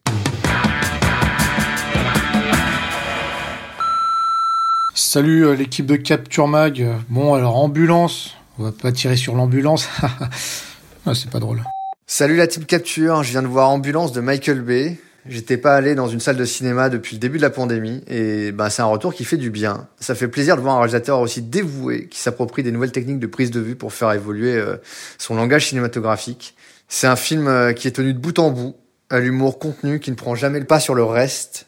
Salut 4.94 5.44
euh, 5.44 5.54
l'équipe 5.54 5.84
de 5.84 5.96
Capture 5.96 6.48
Mag. 6.48 6.82
Bon, 7.10 7.34
alors 7.34 7.56
ambulance, 7.56 8.36
on 8.58 8.62
va 8.62 8.72
pas 8.72 8.90
tirer 8.90 9.16
sur 9.16 9.34
l'ambulance. 9.34 9.86
ah, 11.04 11.14
c'est 11.14 11.28
pas 11.28 11.40
drôle. 11.40 11.62
Salut 12.06 12.36
la 12.36 12.46
team 12.46 12.64
Capture, 12.64 13.22
je 13.22 13.32
viens 13.32 13.42
de 13.42 13.48
voir 13.48 13.68
Ambulance 13.68 14.12
de 14.12 14.22
Michael 14.22 14.62
Bay. 14.62 14.98
J'étais 15.26 15.58
pas 15.58 15.74
allé 15.74 15.94
dans 15.94 16.08
une 16.08 16.20
salle 16.20 16.36
de 16.36 16.44
cinéma 16.46 16.88
depuis 16.88 17.16
le 17.16 17.20
début 17.20 17.36
de 17.36 17.42
la 17.42 17.50
pandémie 17.50 18.02
et 18.08 18.52
bah, 18.52 18.70
c'est 18.70 18.80
un 18.80 18.86
retour 18.86 19.12
qui 19.12 19.24
fait 19.24 19.36
du 19.36 19.50
bien. 19.50 19.86
Ça 20.00 20.14
fait 20.14 20.28
plaisir 20.28 20.56
de 20.56 20.62
voir 20.62 20.76
un 20.76 20.78
réalisateur 20.78 21.20
aussi 21.20 21.42
dévoué 21.42 22.08
qui 22.08 22.18
s'approprie 22.18 22.62
des 22.62 22.72
nouvelles 22.72 22.92
techniques 22.92 23.18
de 23.18 23.26
prise 23.26 23.50
de 23.50 23.60
vue 23.60 23.76
pour 23.76 23.92
faire 23.92 24.12
évoluer 24.12 24.54
euh, 24.56 24.76
son 25.18 25.34
langage 25.36 25.68
cinématographique. 25.68 26.54
C'est 26.88 27.06
un 27.06 27.16
film 27.16 27.48
euh, 27.48 27.74
qui 27.74 27.86
est 27.86 27.90
tenu 27.90 28.14
de 28.14 28.18
bout 28.18 28.38
en 28.38 28.50
bout, 28.50 28.76
à 29.10 29.20
l'humour 29.20 29.58
contenu 29.58 30.00
qui 30.00 30.10
ne 30.10 30.16
prend 30.16 30.34
jamais 30.34 30.58
le 30.58 30.66
pas 30.66 30.80
sur 30.80 30.94
le 30.94 31.04
reste. 31.04 31.66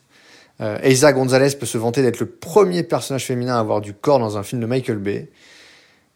Euh, 0.63 0.79
Eiza 0.83 1.13
Gonzalez 1.13 1.51
peut 1.51 1.67
se 1.67 1.77
vanter 1.77 2.01
d'être 2.01 2.21
le 2.21 2.27
premier 2.27 2.83
personnage 2.83 3.27
féminin 3.27 3.57
à 3.57 3.61
avoir 3.61 3.83
du 3.83 3.93
corps 3.93 4.19
dans 4.19 4.39
un 4.39 4.43
film 4.43 4.63
de 4.63 4.67
Michael 4.67 4.99
Bay. 4.99 5.29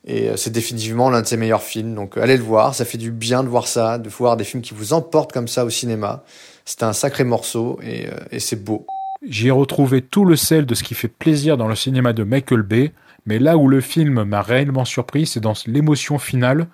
Et 0.09 0.30
c'est 0.37 0.53
définitivement 0.53 1.11
l'un 1.11 1.20
de 1.20 1.26
ses 1.26 1.37
meilleurs 1.37 1.64
films, 1.64 1.97
donc 1.97 2.16
allez 2.16 2.37
le 2.37 2.43
voir, 2.45 2.76
ça 2.76 2.84
fait 2.84 2.97
du 2.97 3.11
bien 3.11 3.43
de 3.43 3.49
voir 3.49 3.66
ça, 3.66 3.99
de 3.99 4.09
voir 4.09 4.37
des 4.37 4.45
films 4.45 4.62
qui 4.62 4.72
vous 4.72 4.93
emportent 4.93 5.32
comme 5.32 5.49
ça 5.49 5.64
au 5.64 5.70
cinéma. 5.70 6.22
C'est 6.66 6.82
un 6.82 6.92
sacré 6.92 7.24
morceau 7.24 7.78
et, 7.82 8.08
euh, 8.08 8.18
et 8.30 8.40
c'est 8.40 8.62
beau. 8.62 8.86
J'y 9.26 9.48
ai 9.48 9.52
retrouvé 9.52 10.02
tout 10.02 10.24
le 10.24 10.36
sel 10.36 10.66
de 10.66 10.74
ce 10.74 10.82
qui 10.84 10.94
fait 10.94 11.08
plaisir 11.08 11.56
dans 11.56 11.68
le 11.68 11.74
cinéma 11.74 12.12
de 12.12 12.22
Michael 12.22 12.62
Bay, 12.62 12.92
mais 13.24 13.38
là 13.38 13.56
où 13.56 13.68
le 13.68 13.80
film 13.80 14.24
m'a 14.24 14.42
réellement 14.42 14.84
surpris, 14.84 15.26
c'est 15.26 15.40
dans 15.40 15.54
l'émotion 15.66 16.18
finale, 16.18 16.66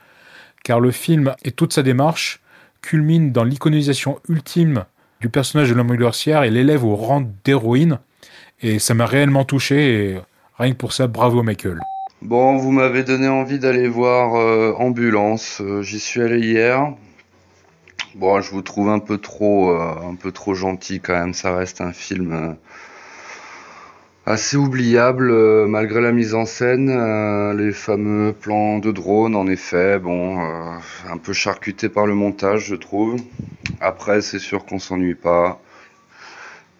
car 0.64 0.80
le 0.80 0.90
film 0.90 1.34
et 1.45 1.53
toute 1.53 1.72
sa 1.72 1.82
démarche 1.82 2.40
culminent 2.80 3.30
dans 3.30 3.45
l'iconisation 3.45 4.18
ultime 4.28 4.84
du 5.20 5.28
personnage 5.28 5.70
de 5.70 5.74
l'homme 5.74 5.95
et 5.95 6.51
l'élève 6.51 6.84
au 6.84 6.97
rang 6.97 7.22
d'héroïne, 7.45 8.01
et 8.61 8.78
ça 8.78 8.95
m'a 8.95 9.07
réellement 9.07 9.45
touché, 9.45 9.95
et 9.95 10.20
rien 10.59 10.72
que 10.72 10.78
pour 10.78 10.93
ça, 10.93 11.07
bravo 11.07 11.43
Michael. 11.43 11.78
Bon, 12.22 12.57
vous 12.57 12.70
m'avez 12.70 13.03
donné 13.03 13.28
envie 13.28 13.59
d'aller 13.59 13.88
voir 13.88 14.36
euh, 14.36 14.74
Ambulance. 14.78 15.61
Euh, 15.61 15.82
J'y 15.82 15.99
suis 15.99 16.22
allé 16.22 16.38
hier. 16.38 16.95
Bon, 18.15 18.43
je 18.43 18.51
vous 18.51 18.61
trouve 18.61 18.91
un 18.91 18.99
peu 18.99 19.17
trop, 19.17 19.71
euh, 19.71 20.11
un 20.11 20.17
peu 20.17 20.33
trop 20.33 20.55
gentil 20.55 21.01
quand 21.01 21.15
même. 21.15 21.33
Ça 21.33 21.57
reste 21.57 21.81
un 21.81 21.93
film 21.93 22.33
euh, 22.33 22.53
assez 24.27 24.59
oubliable 24.59 25.31
euh, 25.31 25.67
malgré 25.67 26.03
la 26.03 26.13
mise 26.13 26.35
en 26.35 26.45
scène, 26.45 26.91
les 27.57 27.73
fameux 27.73 28.35
plans 28.35 28.79
de 28.79 28.93
drone. 28.93 29.35
En 29.35 29.47
effet, 29.47 29.99
bon, 29.99 30.39
un 31.09 31.17
peu 31.17 31.33
charcuté 31.33 31.89
par 31.89 32.07
le 32.07 32.15
montage, 32.15 32.67
je 32.67 32.75
trouve. 32.75 33.17
Après, 33.81 34.21
c'est 34.21 34.39
sûr 34.39 34.67
qu'on 34.67 34.79
s'ennuie 34.79 35.15
pas. 35.15 35.61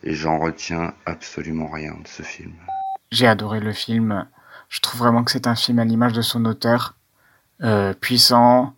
Et 0.05 0.15
j'en 0.15 0.39
retiens 0.39 0.93
absolument 1.07 1.69
rien 1.69 1.93
de 1.93 2.09
ce 2.09 2.23
film. 2.23 2.53
J'ai 3.11 3.27
adoré 3.27 3.61
le 3.61 3.73
film. 3.73 4.27
Je 4.69 4.81
trouve 4.81 5.01
vraiment 5.01 5.23
que 5.23 5.31
c'est 5.31 5.47
un 5.47 5.55
film 5.55 5.79
à 5.79 5.85
l'image 5.85 6.13
de 6.13 6.23
son 6.23 6.45
auteur, 6.45 6.97
puissant, 8.01 8.75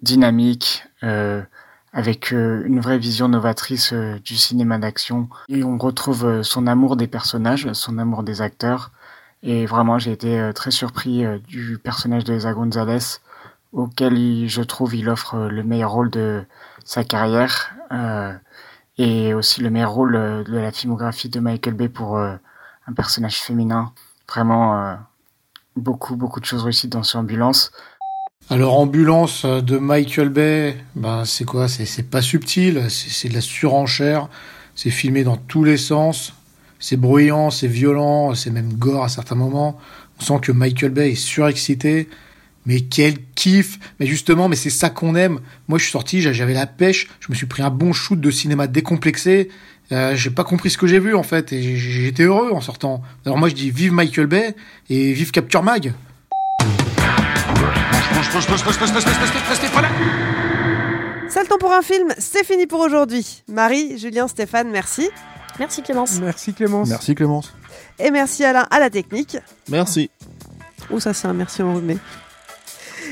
dynamique, 0.00 0.84
avec 1.92 2.32
euh, 2.32 2.62
une 2.64 2.80
vraie 2.80 2.98
vision 2.98 3.28
novatrice 3.28 3.92
euh, 3.92 4.18
du 4.24 4.36
cinéma 4.36 4.78
d'action. 4.78 5.28
Et 5.48 5.62
on 5.62 5.76
retrouve 5.76 6.24
euh, 6.24 6.42
son 6.42 6.66
amour 6.66 6.96
des 6.96 7.06
personnages, 7.06 7.70
son 7.74 7.98
amour 7.98 8.22
des 8.22 8.40
acteurs. 8.40 8.90
Et 9.42 9.66
vraiment, 9.66 9.98
j'ai 9.98 10.12
été 10.12 10.52
très 10.54 10.70
surpris 10.70 11.24
du 11.48 11.76
personnage 11.76 12.22
de 12.22 12.32
Eza 12.32 12.52
Gonzalez, 12.52 13.18
auquel 13.72 14.48
je 14.48 14.62
trouve 14.62 14.94
il 14.94 15.08
offre 15.08 15.36
le 15.36 15.64
meilleur 15.64 15.90
rôle 15.90 16.10
de 16.10 16.44
sa 16.84 17.02
carrière. 17.02 17.74
et 18.98 19.34
aussi 19.34 19.60
le 19.60 19.70
meilleur 19.70 19.90
rôle 19.90 20.12
de 20.12 20.56
la 20.56 20.70
filmographie 20.70 21.28
de 21.28 21.40
Michael 21.40 21.74
Bay 21.74 21.88
pour 21.88 22.18
un 22.18 22.92
personnage 22.94 23.40
féminin. 23.40 23.92
Vraiment 24.28 24.96
beaucoup, 25.74 26.14
beaucoup 26.14 26.38
de 26.38 26.44
choses 26.44 26.62
réussies 26.62 26.86
dans 26.86 27.02
cette 27.02 27.16
ambulance. 27.16 27.72
Alors 28.50 28.78
ambulance 28.78 29.46
de 29.46 29.78
Michael 29.78 30.28
Bay, 30.28 30.76
ben 30.94 31.24
c'est 31.24 31.44
quoi? 31.44 31.68
C'est 31.68 32.10
pas 32.10 32.20
subtil, 32.20 32.84
c'est 32.88 33.28
de 33.28 33.34
la 33.34 33.40
surenchère, 33.40 34.28
c'est 34.74 34.90
filmé 34.90 35.24
dans 35.24 35.36
tous 35.36 35.64
les 35.64 35.78
sens, 35.78 36.34
c'est 36.78 36.96
bruyant, 36.96 37.50
c'est 37.50 37.68
violent, 37.68 38.34
c'est 38.34 38.50
même 38.50 38.74
gore 38.74 39.04
à 39.04 39.08
certains 39.08 39.36
moments. 39.36 39.78
On 40.20 40.24
sent 40.24 40.40
que 40.42 40.52
Michael 40.52 40.90
Bay 40.90 41.12
est 41.12 41.14
surexcité, 41.14 42.08
mais 42.66 42.80
quel 42.80 43.14
kiff 43.34 43.78
Mais 44.00 44.06
justement, 44.06 44.48
mais 44.48 44.56
c'est 44.56 44.70
ça 44.70 44.90
qu'on 44.90 45.14
aime. 45.14 45.40
Moi, 45.68 45.78
je 45.78 45.84
suis 45.84 45.92
sorti, 45.92 46.20
j'avais 46.20 46.54
la 46.54 46.66
pêche, 46.66 47.08
je 47.20 47.28
me 47.30 47.34
suis 47.34 47.46
pris 47.46 47.62
un 47.62 47.70
bon 47.70 47.92
shoot 47.92 48.20
de 48.20 48.30
cinéma 48.30 48.66
décomplexé. 48.66 49.48
Euh, 49.92 50.14
j'ai 50.14 50.30
pas 50.30 50.44
compris 50.44 50.68
ce 50.70 50.78
que 50.78 50.86
j'ai 50.86 50.98
vu 50.98 51.14
en 51.14 51.22
fait, 51.22 51.52
et 51.52 51.76
j'étais 51.76 52.24
heureux 52.24 52.50
en 52.52 52.60
sortant. 52.60 53.02
Alors 53.24 53.38
moi, 53.38 53.48
je 53.48 53.54
dis 53.54 53.70
vive 53.70 53.92
Michael 53.92 54.26
Bay 54.26 54.54
et 54.90 55.12
vive 55.12 55.30
Capture 55.30 55.62
Mag. 55.62 55.94
C'est 61.28 61.40
le 61.40 61.46
temps 61.46 61.58
pour 61.58 61.72
un 61.72 61.82
film, 61.82 62.08
c'est 62.18 62.44
fini 62.44 62.66
pour 62.66 62.80
aujourd'hui. 62.80 63.42
Marie, 63.48 63.98
Julien, 63.98 64.28
Stéphane, 64.28 64.70
merci. 64.70 65.10
Merci 65.58 65.82
Clémence. 65.82 66.18
Merci 66.20 66.54
Clémence. 66.54 66.88
Merci 66.88 67.14
Clémence. 67.14 67.52
Et 67.98 68.10
merci 68.10 68.44
Alain 68.44 68.66
à 68.70 68.80
la 68.80 68.90
technique. 68.90 69.36
Merci. 69.68 70.10
Oh, 70.90 71.00
ça, 71.00 71.12
c'est 71.14 71.28
un 71.28 71.32
merci 71.32 71.62
enrhumé. 71.62 71.98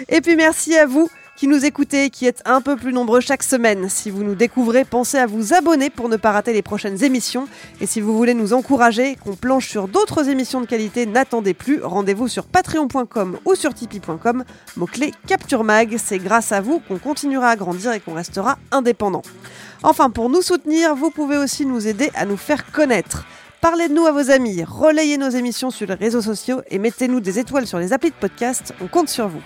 Et 0.09 0.21
puis 0.21 0.37
merci 0.37 0.77
à 0.77 0.87
vous 0.87 1.09
qui 1.41 1.49
nous 1.49 1.65
écoutez, 1.65 2.11
qui 2.11 2.27
êtes 2.27 2.43
un 2.45 2.61
peu 2.61 2.77
plus 2.77 2.93
nombreux 2.93 3.21
chaque 3.21 3.43
semaine. 3.43 3.89
Si 3.89 4.11
vous 4.11 4.25
nous 4.25 4.35
découvrez, 4.35 4.85
pensez 4.85 5.17
à 5.17 5.25
vous 5.25 5.55
abonner 5.55 5.89
pour 5.89 6.11
ne 6.11 6.19
pas 6.19 6.33
rater 6.33 6.53
les 6.53 6.61
prochaines 6.61 7.03
émissions. 7.03 7.49
Et 7.81 7.87
si 7.87 8.03
vous 8.03 8.15
voulez 8.15 8.35
nous 8.35 8.53
encourager, 8.53 9.17
qu'on 9.17 9.37
planche 9.37 9.67
sur 9.67 9.89
d'autres 9.89 10.29
émissions 10.29 10.61
de 10.61 10.67
qualité, 10.67 11.07
n'attendez 11.07 11.55
plus. 11.55 11.83
Rendez-vous 11.83 12.29
sur 12.29 12.45
patreon.com 12.45 13.39
ou 13.47 13.55
sur 13.55 13.73
tipeee.com. 13.73 14.45
Mot-clé 14.77 15.15
Capture 15.27 15.65
Mag. 15.65 15.97
C'est 15.97 16.19
grâce 16.19 16.53
à 16.53 16.61
vous 16.61 16.79
qu'on 16.81 16.99
continuera 16.99 17.49
à 17.49 17.57
grandir 17.57 17.93
et 17.95 18.01
qu'on 18.01 18.13
restera 18.13 18.59
indépendant. 18.71 19.23
Enfin, 19.83 20.11
pour 20.11 20.29
nous 20.29 20.43
soutenir, 20.43 20.95
vous 20.95 21.09
pouvez 21.09 21.39
aussi 21.39 21.65
nous 21.65 21.89
aider 21.89 22.11
à 22.17 22.27
nous 22.27 22.37
faire 22.37 22.71
connaître. 22.71 23.25
Parlez 23.63 23.89
de 23.89 23.95
nous 23.95 24.05
à 24.05 24.13
vos 24.13 24.31
amis, 24.31 24.63
relayez 24.63 25.17
nos 25.17 25.31
émissions 25.31 25.71
sur 25.71 25.87
les 25.87 25.95
réseaux 25.95 26.21
sociaux 26.21 26.61
et 26.69 26.79
mettez-nous 26.79 27.21
des 27.21 27.39
étoiles 27.39 27.67
sur 27.67 27.79
les 27.79 27.95
applis 27.95 28.11
de 28.11 28.15
podcast. 28.15 28.75
On 28.83 28.89
compte 28.89 29.09
sur 29.09 29.29
vous. 29.29 29.41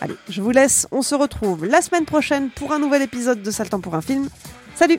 Allez, 0.00 0.16
je 0.28 0.42
vous 0.42 0.50
laisse. 0.50 0.86
On 0.90 1.02
se 1.02 1.14
retrouve 1.14 1.64
la 1.64 1.80
semaine 1.80 2.04
prochaine 2.04 2.50
pour 2.50 2.72
un 2.72 2.78
nouvel 2.78 3.02
épisode 3.02 3.42
de 3.42 3.50
Saltan 3.50 3.80
pour 3.80 3.94
un 3.94 4.02
film. 4.02 4.28
Salut 4.74 4.98